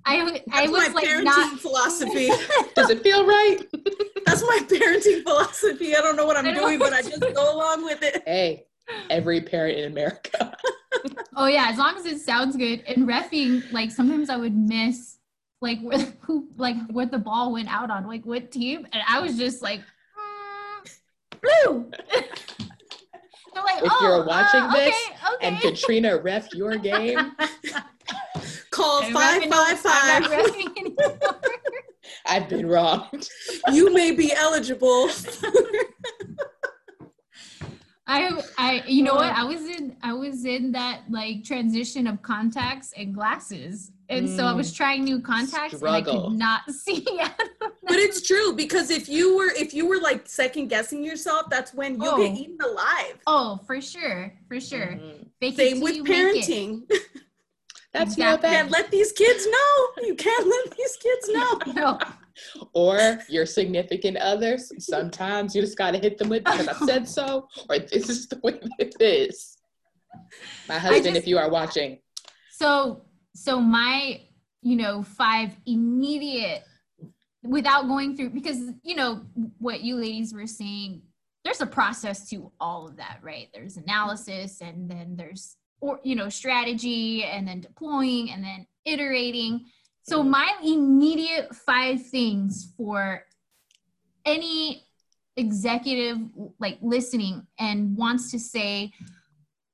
I 0.05 0.24
That's 0.24 0.45
I 0.53 0.68
was 0.68 0.88
my 0.88 0.95
like 0.95 1.07
parenting 1.07 1.24
not 1.24 1.61
philosophy. 1.61 2.28
Does 2.74 2.90
it 2.90 3.03
feel 3.03 3.26
right? 3.26 3.59
That's 4.26 4.43
my 4.43 4.61
parenting 4.64 5.22
philosophy. 5.22 5.95
I 5.95 6.01
don't 6.01 6.16
know 6.16 6.26
what 6.26 6.36
I'm 6.36 6.55
doing, 6.55 6.78
but 6.78 6.93
I 6.93 7.03
just 7.03 7.20
go 7.20 7.55
along 7.55 7.84
with 7.84 8.03
it. 8.03 8.22
Hey, 8.26 8.66
every 9.11 9.40
parent 9.40 9.78
in 9.78 9.93
America. 9.93 10.57
oh 11.36 11.47
yeah, 11.47 11.66
as 11.68 11.78
long 11.78 11.97
as 11.97 12.07
it 12.07 12.20
sounds 12.20 12.57
good. 12.57 12.82
And 12.86 13.09
refing, 13.09 13.70
like 13.72 13.90
sometimes 13.90 14.30
I 14.30 14.36
would 14.36 14.57
miss 14.57 15.18
like 15.62 15.80
where 15.80 15.98
who 16.20 16.48
like 16.56 16.76
what 16.90 17.10
the 17.10 17.18
ball 17.18 17.52
went 17.52 17.72
out 17.72 17.90
on, 17.90 18.06
like 18.06 18.26
what 18.26 18.50
team, 18.50 18.86
and 18.92 19.02
I 19.08 19.20
was 19.20 19.38
just 19.38 19.62
like, 19.62 19.80
mm, 19.80 21.40
blue. 21.40 21.90
They're 23.54 23.62
like, 23.62 23.84
if 23.84 23.92
oh, 23.92 23.98
you're 24.02 24.26
watching 24.26 24.60
uh, 24.60 24.72
this 24.72 24.94
okay, 24.94 25.34
okay. 25.34 25.46
and 25.46 25.60
Katrina 25.60 26.18
ref 26.18 26.52
your 26.54 26.76
game, 26.76 27.32
call 28.70 29.02
five 29.02 29.44
five 29.44 29.78
five. 29.78 30.24
I've 32.26 32.48
been 32.48 32.66
wrong. 32.66 33.08
you 33.70 33.92
may 33.92 34.12
be 34.12 34.32
eligible. 34.32 35.10
I 38.06 38.42
I 38.58 38.82
you 38.86 39.02
know 39.04 39.14
what 39.14 39.32
I 39.32 39.44
was 39.44 39.62
in 39.62 39.96
I 40.02 40.12
was 40.14 40.44
in 40.44 40.72
that 40.72 41.02
like 41.10 41.44
transition 41.44 42.06
of 42.06 42.22
contacts 42.22 42.92
and 42.96 43.14
glasses 43.14 43.92
and 44.12 44.28
mm. 44.28 44.36
so 44.36 44.44
I 44.44 44.52
was 44.52 44.72
mm. 44.72 44.76
trying 44.76 45.04
new 45.04 45.20
contacts 45.20 45.76
Struggle. 45.76 45.96
and 45.96 46.06
I 46.08 46.28
could 46.28 46.38
not 46.38 46.70
see 46.70 47.04
But 47.60 47.98
it's 47.98 48.26
true 48.26 48.54
because 48.54 48.90
if 48.90 49.08
you 49.08 49.36
were 49.36 49.50
if 49.56 49.74
you 49.74 49.88
were 49.88 49.98
like 49.98 50.28
second 50.28 50.68
guessing 50.68 51.02
yourself 51.02 51.46
that's 51.50 51.74
when 51.74 52.00
you'll 52.00 52.14
oh. 52.14 52.18
get 52.18 52.36
eaten 52.36 52.58
alive. 52.62 53.18
Oh, 53.26 53.60
for 53.66 53.80
sure. 53.80 54.32
For 54.48 54.60
sure. 54.60 54.98
Mm-hmm. 54.98 55.54
Same 55.54 55.80
with 55.80 55.96
parenting. 56.04 56.82
That's 57.92 58.14
exactly. 58.14 58.48
You 58.48 58.56
can't 58.56 58.70
let 58.70 58.90
these 58.90 59.12
kids 59.12 59.46
know. 59.46 60.06
You 60.06 60.14
can't 60.14 60.46
let 60.46 60.74
these 60.78 60.96
kids 60.96 61.28
know. 61.28 61.72
no 61.74 61.98
or 62.72 63.18
your 63.28 63.46
significant 63.46 64.16
others. 64.16 64.72
Sometimes 64.78 65.54
you 65.54 65.60
just 65.60 65.76
got 65.76 65.92
to 65.92 65.98
hit 65.98 66.18
them 66.18 66.28
with 66.28 66.44
because 66.44 66.68
I 66.68 66.86
said 66.86 67.08
so, 67.08 67.48
or 67.68 67.78
this 67.78 68.08
is 68.08 68.28
the 68.28 68.40
way 68.42 68.58
it 68.78 68.94
is. 69.00 69.58
My 70.68 70.78
husband, 70.78 71.04
just, 71.04 71.16
if 71.18 71.26
you 71.26 71.38
are 71.38 71.50
watching. 71.50 71.98
So, 72.50 73.04
so 73.35 73.61
my, 73.61 74.20
you 74.62 74.76
know, 74.76 75.03
five 75.03 75.57
immediate 75.66 76.64
without 77.43 77.89
going 77.89 78.16
through 78.16 78.30
because 78.30 78.59
you 78.85 78.95
know 78.95 79.22
what 79.59 79.83
you 79.83 79.97
ladies 79.97 80.33
were 80.33 80.47
saying 80.47 81.03
there's 81.45 81.61
a 81.61 81.66
process 81.66 82.28
to 82.30 82.53
all 82.61 82.87
of 82.87 82.97
that 82.97 83.18
right? 83.20 83.49
There's 83.53 83.76
analysis 83.76 84.61
and 84.61 84.89
then 84.89 85.16
there's 85.16 85.57
or 85.80 85.99
you 86.05 86.14
know 86.14 86.28
strategy 86.28 87.24
and 87.24 87.47
then 87.47 87.61
deploying 87.61 88.30
and 88.30 88.45
then 88.45 88.66
iterating. 88.85 89.66
So 90.05 90.22
my 90.22 90.53
immediate 90.62 91.55
five 91.55 92.05
things 92.07 92.72
for 92.76 93.24
any 94.24 94.85
executive 95.37 96.18
like 96.59 96.78
listening 96.80 97.47
and 97.59 97.97
wants 97.97 98.30
to 98.33 98.39
say, 98.39 98.93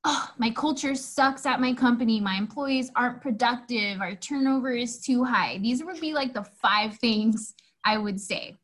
oh, 0.03 0.29
my 0.37 0.49
culture 0.51 0.95
sucks 0.95 1.45
at 1.45 1.59
my 1.59 1.73
company, 1.73 2.19
my 2.19 2.35
employees 2.35 2.91
aren't 2.95 3.21
productive, 3.21 4.01
our 4.01 4.15
turnover 4.15 4.71
is 4.71 4.99
too 4.99 5.23
high. 5.23 5.57
These 5.57 5.83
would 5.83 5.99
be 5.99 6.13
like 6.13 6.33
the 6.33 6.43
five 6.43 6.97
things 6.97 7.53
I 7.85 7.97
would 7.97 8.19
say. 8.19 8.55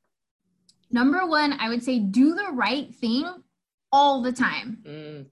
Number 0.91 1.25
one, 1.25 1.53
I 1.59 1.69
would 1.69 1.83
say 1.83 1.99
do 1.99 2.35
the 2.35 2.51
right 2.51 2.93
thing 2.93 3.25
all 3.91 4.21
the 4.21 4.31
time. 4.31 4.79
Mm. 4.85 5.25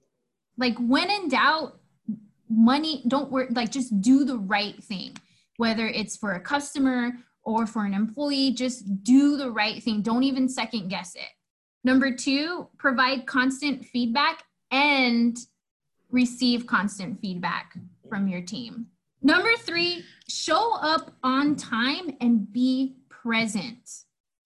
Like 0.57 0.77
when 0.77 1.09
in 1.09 1.29
doubt, 1.29 1.79
money, 2.49 3.03
don't 3.07 3.31
work, 3.31 3.49
like 3.51 3.71
just 3.71 4.01
do 4.01 4.25
the 4.25 4.37
right 4.37 4.81
thing 4.83 5.15
whether 5.57 5.87
it's 5.87 6.17
for 6.17 6.33
a 6.33 6.39
customer 6.39 7.13
or 7.43 7.65
for 7.65 7.85
an 7.85 7.93
employee, 7.93 8.51
just 8.51 9.03
do 9.03 9.37
the 9.37 9.51
right 9.51 9.83
thing. 9.83 10.01
Don't 10.01 10.23
even 10.23 10.47
second 10.47 10.89
guess 10.89 11.15
it. 11.15 11.29
Number 11.83 12.13
two, 12.13 12.69
provide 12.77 13.25
constant 13.25 13.85
feedback 13.85 14.43
and 14.71 15.37
receive 16.13 16.65
constant 16.67 17.19
feedback 17.19 17.75
from 18.07 18.27
your 18.29 18.41
team. 18.41 18.85
Number 19.21 19.49
three, 19.57 20.03
show 20.29 20.75
up 20.75 21.13
on 21.23 21.55
time 21.55 22.15
and 22.21 22.51
be 22.51 22.95
present. 23.09 23.89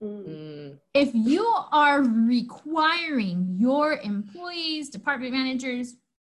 Mm. 0.01 0.77
If 0.93 1.09
you 1.13 1.45
are 1.71 2.01
requiring 2.03 3.57
your 3.59 3.97
employees, 3.97 4.89
department 4.89 5.33
managers, 5.33 5.95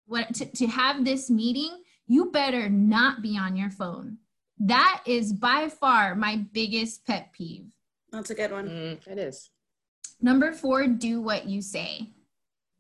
what 0.08 0.34
to, 0.36 0.46
to 0.46 0.68
have 0.68 1.06
this 1.06 1.30
meeting, 1.30 1.84
you 2.08 2.32
better 2.32 2.70
not 2.70 3.22
be 3.22 3.38
on 3.38 3.56
your 3.56 3.70
phone. 3.70 4.18
That 4.58 5.04
is 5.06 5.32
by 5.32 5.70
far 5.70 6.16
my 6.16 6.38
biggest 6.52 7.06
pet 7.06 7.32
peeve. 7.34 7.66
That's 8.12 8.32
a 8.32 8.36
good 8.36 8.52
one. 8.52 8.68
Mm, 8.68 9.08
it 9.08 9.18
is. 9.20 9.52
Number 10.22 10.52
four, 10.54 10.88
do 10.88 11.22
what 11.22 11.46
you 11.46 11.62
say. 11.62 12.10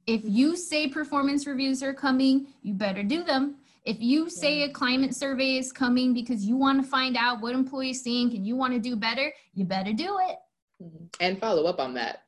If 0.10 0.22
you 0.24 0.56
say 0.56 0.88
performance 0.88 1.46
reviews 1.46 1.84
are 1.84 1.94
coming, 1.94 2.48
you 2.64 2.74
better 2.74 3.04
do 3.04 3.24
them. 3.24 3.58
If 3.86 3.98
you 4.00 4.28
say 4.28 4.64
a 4.64 4.70
climate 4.70 5.14
survey 5.14 5.58
is 5.58 5.72
coming 5.72 6.16
because 6.16 6.44
you 6.44 6.56
want 6.56 6.84
to 6.84 6.90
find 6.90 7.16
out 7.16 7.42
what 7.42 7.54
employees 7.54 8.02
think 8.02 8.34
and 8.34 8.46
you 8.46 8.56
want 8.56 8.74
to 8.74 8.80
do 8.80 8.96
better, 8.96 9.32
you 9.54 9.66
better 9.66 9.94
do 9.94 10.18
it. 10.28 10.38
Mm-hmm. 10.82 11.06
And 11.20 11.40
follow 11.40 11.66
up 11.66 11.80
on 11.80 11.94
that. 11.94 12.24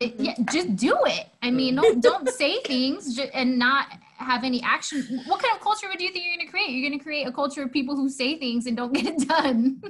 It, 0.00 0.14
yeah, 0.18 0.32
just 0.50 0.76
do 0.76 0.96
it. 1.04 1.26
I 1.42 1.50
mean, 1.50 1.74
don't, 1.74 2.02
don't 2.02 2.26
say 2.30 2.62
things 2.62 3.20
and 3.34 3.58
not 3.58 3.88
have 4.16 4.42
any 4.42 4.62
action. 4.62 5.20
What 5.26 5.42
kind 5.42 5.54
of 5.54 5.60
culture 5.60 5.88
would 5.88 6.00
you 6.00 6.10
think 6.12 6.24
you're 6.24 6.36
going 6.36 6.46
to 6.46 6.50
create? 6.50 6.70
You're 6.70 6.88
going 6.88 6.98
to 6.98 7.04
create 7.04 7.26
a 7.26 7.32
culture 7.32 7.62
of 7.62 7.70
people 7.70 7.96
who 7.96 8.08
say 8.08 8.38
things 8.38 8.64
and 8.64 8.78
don't 8.78 8.94
get 8.94 9.06
it 9.06 9.28
done. 9.28 9.82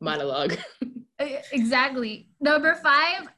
Monologue. 0.00 0.58
Exactly. 1.52 2.28
Number 2.40 2.74
five, 2.74 3.28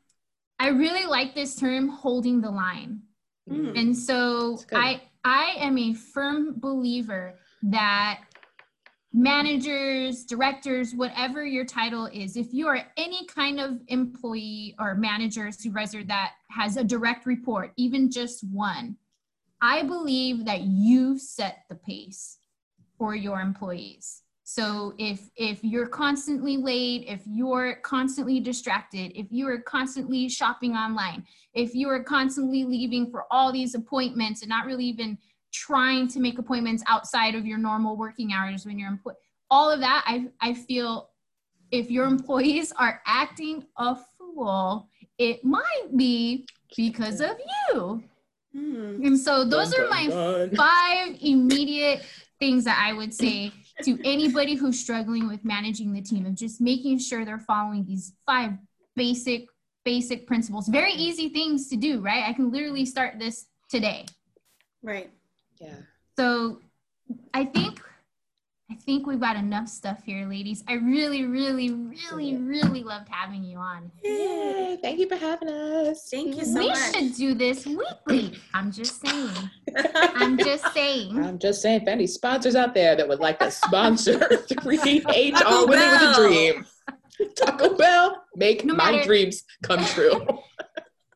I 0.58 0.70
really 0.70 1.04
like 1.04 1.34
this 1.34 1.54
term 1.54 1.88
holding 1.88 2.40
the 2.40 2.50
line. 2.50 3.02
Mm. 3.48 3.78
And 3.78 3.96
so 3.96 4.58
I 4.72 5.02
I 5.24 5.54
am 5.58 5.78
a 5.78 5.94
firm 5.94 6.54
believer 6.58 7.38
that 7.62 8.20
managers, 9.12 10.24
directors, 10.24 10.94
whatever 10.94 11.44
your 11.44 11.64
title 11.64 12.06
is, 12.06 12.36
if 12.36 12.52
you 12.52 12.68
are 12.68 12.86
any 12.96 13.24
kind 13.26 13.58
of 13.58 13.80
employee 13.88 14.74
or 14.78 14.94
manager, 14.94 15.50
supervisor 15.50 16.04
that 16.04 16.32
has 16.50 16.76
a 16.76 16.84
direct 16.84 17.24
report, 17.24 17.72
even 17.76 18.10
just 18.10 18.44
one, 18.52 18.96
I 19.62 19.82
believe 19.82 20.44
that 20.44 20.62
you 20.62 21.18
set 21.18 21.64
the 21.68 21.76
pace 21.76 22.38
for 22.98 23.14
your 23.14 23.40
employees. 23.40 24.22
So 24.48 24.94
if 24.96 25.28
if 25.36 25.64
you're 25.64 25.88
constantly 25.88 26.56
late, 26.56 27.04
if 27.08 27.20
you're 27.26 27.76
constantly 27.82 28.38
distracted, 28.38 29.10
if 29.18 29.26
you 29.30 29.48
are 29.48 29.58
constantly 29.58 30.28
shopping 30.28 30.74
online, 30.74 31.24
if 31.52 31.74
you 31.74 31.88
are 31.88 32.04
constantly 32.04 32.62
leaving 32.62 33.10
for 33.10 33.24
all 33.28 33.50
these 33.50 33.74
appointments 33.74 34.42
and 34.42 34.48
not 34.48 34.64
really 34.64 34.84
even 34.84 35.18
trying 35.52 36.06
to 36.06 36.20
make 36.20 36.38
appointments 36.38 36.84
outside 36.86 37.34
of 37.34 37.44
your 37.44 37.58
normal 37.58 37.96
working 37.96 38.32
hours 38.32 38.64
when 38.66 38.78
you're 38.78 38.90
employed 38.90 39.14
all 39.50 39.70
of 39.70 39.80
that 39.80 40.04
i 40.06 40.26
i 40.40 40.52
feel 40.52 41.10
if 41.70 41.90
your 41.90 42.04
employees 42.04 42.72
are 42.78 43.00
acting 43.06 43.64
a 43.78 43.96
fool 44.18 44.88
it 45.18 45.44
might 45.44 45.88
be 45.96 46.46
because 46.76 47.20
of 47.20 47.36
you 47.70 48.02
hmm. 48.52 49.00
and 49.04 49.18
so 49.18 49.44
those 49.44 49.70
dun, 49.70 49.84
are 49.84 49.88
my 49.88 50.06
dun, 50.06 50.48
dun. 50.50 50.56
five 50.56 51.16
immediate 51.20 52.04
things 52.38 52.64
that 52.64 52.82
i 52.84 52.92
would 52.92 53.14
say 53.14 53.52
to 53.82 53.98
anybody 54.04 54.54
who's 54.54 54.78
struggling 54.78 55.28
with 55.28 55.44
managing 55.44 55.92
the 55.92 56.00
team 56.00 56.26
of 56.26 56.34
just 56.34 56.60
making 56.60 56.98
sure 56.98 57.24
they're 57.24 57.38
following 57.38 57.84
these 57.84 58.12
five 58.24 58.52
basic 58.94 59.46
basic 59.84 60.26
principles. 60.26 60.66
Very 60.66 60.92
easy 60.92 61.28
things 61.28 61.68
to 61.68 61.76
do 61.76 62.00
right? 62.00 62.24
I 62.24 62.32
can 62.32 62.50
literally 62.50 62.84
start 62.84 63.18
this 63.18 63.46
today. 63.68 64.06
Right. 64.82 65.10
Yeah. 65.60 65.76
So 66.18 66.60
I 67.34 67.44
think 67.44 67.80
I 68.68 68.74
think 68.74 69.06
we've 69.06 69.20
got 69.20 69.36
enough 69.36 69.68
stuff 69.68 70.02
here, 70.04 70.28
ladies. 70.28 70.64
I 70.66 70.74
really, 70.74 71.24
really, 71.24 71.70
really, 71.70 72.36
really 72.36 72.82
loved 72.82 73.08
having 73.08 73.44
you 73.44 73.58
on. 73.58 73.92
Yay! 74.02 74.76
Thank 74.82 74.98
you 74.98 75.08
for 75.08 75.14
having 75.14 75.48
us. 75.48 76.08
Thank 76.10 76.36
you 76.36 76.44
so 76.44 76.58
we 76.58 76.68
much. 76.68 76.78
We 76.94 77.08
should 77.08 77.16
do 77.16 77.34
this 77.34 77.64
weekly. 77.64 78.36
I'm 78.54 78.72
just 78.72 79.00
saying. 79.00 79.50
I'm 79.94 80.36
just 80.36 80.72
saying. 80.74 81.16
I'm 81.16 81.38
just 81.38 81.62
saying. 81.62 81.82
If 81.82 81.88
any 81.88 82.08
sponsors 82.08 82.56
out 82.56 82.74
there 82.74 82.96
that 82.96 83.06
would 83.06 83.20
like 83.20 83.38
to 83.38 83.52
sponsor 83.52 84.18
3H 84.18 85.42
All 85.44 85.68
Winning 85.68 85.88
with 85.88 86.02
a 86.02 86.14
Dream, 86.16 86.66
Taco 87.36 87.76
Bell, 87.76 88.24
make 88.34 88.64
no 88.64 88.74
my 88.74 89.00
dreams 89.04 89.44
come 89.62 89.84
true. 89.84 90.26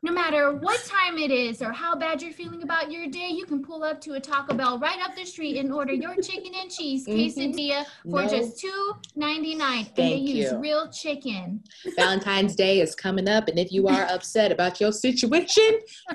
no 0.02 0.12
matter 0.12 0.52
what 0.52 0.82
time 0.84 1.18
it 1.18 1.30
is 1.30 1.60
or 1.60 1.72
how 1.72 1.94
bad 1.94 2.22
you're 2.22 2.32
feeling 2.32 2.62
about 2.62 2.90
your 2.90 3.06
day, 3.06 3.28
you 3.28 3.44
can 3.44 3.62
pull 3.62 3.84
up 3.84 4.00
to 4.00 4.14
a 4.14 4.20
Taco 4.20 4.54
Bell 4.54 4.78
right 4.78 4.98
up 5.02 5.14
the 5.14 5.26
street 5.26 5.58
and 5.58 5.70
order 5.72 5.92
your 5.92 6.14
chicken 6.22 6.52
and 6.54 6.70
cheese 6.70 7.06
quesadilla 7.06 7.84
mm-hmm. 7.84 8.10
for 8.10 8.22
no. 8.22 8.28
just 8.28 8.58
two 8.58 8.92
ninety 9.14 9.54
nine. 9.54 9.86
And 9.86 9.96
they 9.96 10.14
use 10.14 10.54
real 10.54 10.90
chicken. 10.90 11.62
Valentine's 11.96 12.54
Day 12.54 12.80
is 12.80 12.94
coming 12.94 13.28
up, 13.28 13.48
and 13.48 13.58
if 13.58 13.72
you 13.72 13.88
are 13.88 14.04
upset 14.04 14.52
about 14.52 14.80
your 14.80 14.92
situation, 14.92 15.80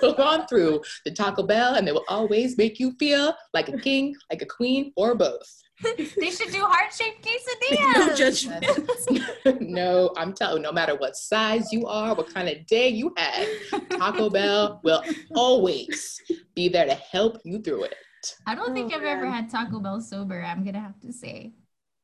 go 0.00 0.14
on 0.18 0.46
through 0.48 0.82
the 1.04 1.12
Taco 1.12 1.44
Bell, 1.44 1.74
and 1.74 1.86
they 1.86 1.92
will 1.92 2.04
always 2.08 2.58
make 2.58 2.80
you 2.80 2.92
feel 2.98 3.34
like 3.54 3.68
a 3.68 3.78
king, 3.78 4.16
like 4.30 4.42
a 4.42 4.46
queen, 4.46 4.92
or 4.96 5.14
both. 5.14 5.62
They 5.82 6.30
should 6.30 6.50
do 6.50 6.60
heart 6.60 6.92
shaped 6.92 7.26
quesadillas. 7.26 7.94
No 7.94 8.14
judgment. 8.14 9.60
no, 9.60 10.12
I'm 10.16 10.32
telling. 10.32 10.58
You, 10.58 10.62
no 10.62 10.72
matter 10.72 10.94
what 10.96 11.16
size 11.16 11.72
you 11.72 11.86
are, 11.86 12.14
what 12.14 12.32
kind 12.32 12.48
of 12.48 12.66
day 12.66 12.88
you 12.88 13.12
had, 13.16 13.48
Taco 13.90 14.30
Bell 14.30 14.80
will 14.84 15.02
always 15.34 16.20
be 16.54 16.68
there 16.68 16.86
to 16.86 16.94
help 16.94 17.38
you 17.44 17.60
through 17.60 17.84
it. 17.84 17.94
I 18.46 18.54
don't 18.54 18.74
think 18.74 18.92
oh, 18.92 18.96
I've 18.96 19.02
man. 19.02 19.18
ever 19.18 19.30
had 19.30 19.50
Taco 19.50 19.80
Bell 19.80 20.00
sober. 20.00 20.42
I'm 20.42 20.64
gonna 20.64 20.80
have 20.80 21.00
to 21.00 21.12
say. 21.12 21.52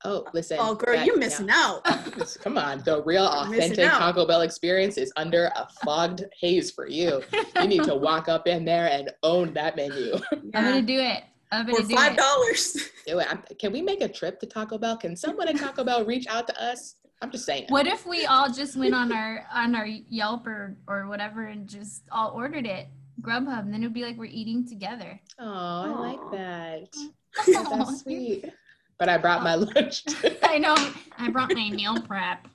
Oh, 0.04 0.24
listen. 0.32 0.58
Oh, 0.60 0.76
girl, 0.76 1.02
you're 1.02 1.18
missing 1.18 1.48
yeah. 1.48 1.54
out. 1.56 1.84
Come 2.42 2.56
on. 2.56 2.82
The 2.84 3.02
real 3.02 3.26
authentic 3.26 3.90
Taco 3.90 4.26
Bell 4.26 4.42
experience 4.42 4.96
is 4.96 5.12
under 5.16 5.46
a 5.56 5.66
fogged 5.84 6.24
haze 6.40 6.70
for 6.70 6.86
you. 6.86 7.20
You 7.56 7.66
need 7.66 7.82
to 7.82 7.96
walk 7.96 8.28
up 8.28 8.46
in 8.46 8.64
there 8.64 8.88
and 8.88 9.10
own 9.24 9.52
that 9.54 9.74
menu. 9.74 10.12
Yeah. 10.12 10.38
I'm 10.54 10.64
going 10.64 10.86
to 10.86 10.92
do 10.92 11.00
it. 11.00 11.24
I'm 11.50 11.66
for 11.66 11.82
five 11.82 12.16
dollars. 12.16 12.90
Do 13.06 13.18
it. 13.20 13.28
Can 13.58 13.72
we 13.72 13.82
make 13.82 14.02
a 14.02 14.08
trip 14.08 14.40
to 14.40 14.46
Taco 14.46 14.78
Bell? 14.78 14.96
Can 14.96 15.16
someone 15.16 15.48
at 15.48 15.56
Taco 15.58 15.84
Bell 15.84 16.04
reach 16.04 16.26
out 16.28 16.46
to 16.48 16.62
us? 16.62 16.96
I'm 17.20 17.30
just 17.30 17.44
saying. 17.46 17.66
What 17.68 17.86
if 17.86 18.06
we 18.06 18.26
all 18.26 18.52
just 18.52 18.76
went 18.76 18.94
on 18.94 19.12
our 19.12 19.46
on 19.52 19.74
our 19.74 19.86
Yelp 19.86 20.46
or 20.46 20.76
or 20.86 21.08
whatever 21.08 21.46
and 21.46 21.68
just 21.68 22.02
all 22.12 22.32
ordered 22.34 22.66
it 22.66 22.88
Grubhub, 23.20 23.60
and 23.60 23.72
then 23.72 23.82
it'd 23.82 23.94
be 23.94 24.04
like 24.04 24.16
we're 24.16 24.26
eating 24.26 24.66
together. 24.66 25.20
Oh, 25.38 25.44
I 25.44 25.88
like 25.88 26.30
that. 26.32 26.96
That's 27.46 28.00
sweet. 28.02 28.44
But 28.98 29.08
I 29.08 29.18
brought 29.18 29.42
my 29.42 29.54
lunch. 29.54 30.04
I 30.42 30.58
know. 30.58 30.74
I 31.18 31.30
brought 31.30 31.52
my 31.52 31.70
meal 31.70 32.00
prep. 32.02 32.48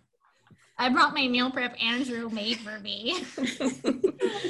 I 0.78 0.90
brought 0.90 1.14
my 1.14 1.28
meal 1.28 1.52
prep 1.52 1.76
Andrew 1.82 2.30
made 2.30 2.58
for 2.58 2.80
me. 2.80 3.24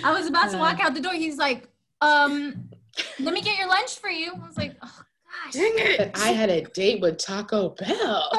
I 0.03 0.11
was 0.11 0.27
about 0.27 0.51
to 0.51 0.57
walk 0.57 0.79
out 0.79 0.93
the 0.93 1.01
door. 1.01 1.13
He's 1.13 1.37
like, 1.37 1.67
um, 2.01 2.69
let 3.19 3.33
me 3.33 3.41
get 3.41 3.57
your 3.57 3.67
lunch 3.67 3.99
for 3.99 4.09
you. 4.09 4.31
I 4.33 4.47
was 4.47 4.57
like, 4.57 4.77
oh 4.81 5.01
gosh. 5.43 5.53
Dang 5.53 5.73
it. 5.75 6.11
I 6.15 6.29
had 6.29 6.49
a 6.49 6.61
date 6.61 7.01
with 7.01 7.17
Taco 7.17 7.69
Bell. 7.69 8.31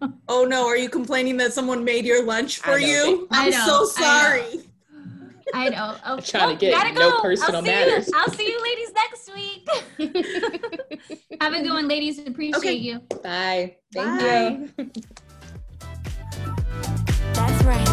oh 0.28 0.44
no, 0.44 0.66
are 0.66 0.76
you 0.76 0.88
complaining 0.88 1.36
that 1.38 1.52
someone 1.52 1.82
made 1.84 2.04
your 2.04 2.24
lunch 2.24 2.58
for 2.58 2.78
you? 2.78 3.26
I'm 3.30 3.52
so 3.52 3.84
sorry. 3.84 4.42
I 4.42 4.54
know. 4.54 5.30
I 5.52 5.68
know. 5.68 5.96
Okay. 6.14 6.30
trying 6.30 6.48
to 6.48 6.54
oh, 6.54 6.70
get 6.70 6.72
Gotta 6.72 6.94
no 6.94 7.20
personal 7.20 7.56
I'll 7.56 7.62
matters. 7.62 8.06
You. 8.08 8.14
I'll 8.16 8.30
see 8.30 8.48
you 8.48 8.62
ladies 8.62 8.92
next 8.94 9.28
week. 9.34 9.68
Have 11.40 11.54
a 11.54 11.62
good 11.62 11.72
one, 11.72 11.88
ladies. 11.88 12.20
Appreciate 12.20 12.56
okay. 12.56 12.74
you. 12.74 13.00
Bye. 13.22 13.76
Thank 13.92 14.20
Bye. 14.20 14.68
you. 14.78 14.92
That's 17.32 17.64
right. 17.64 17.88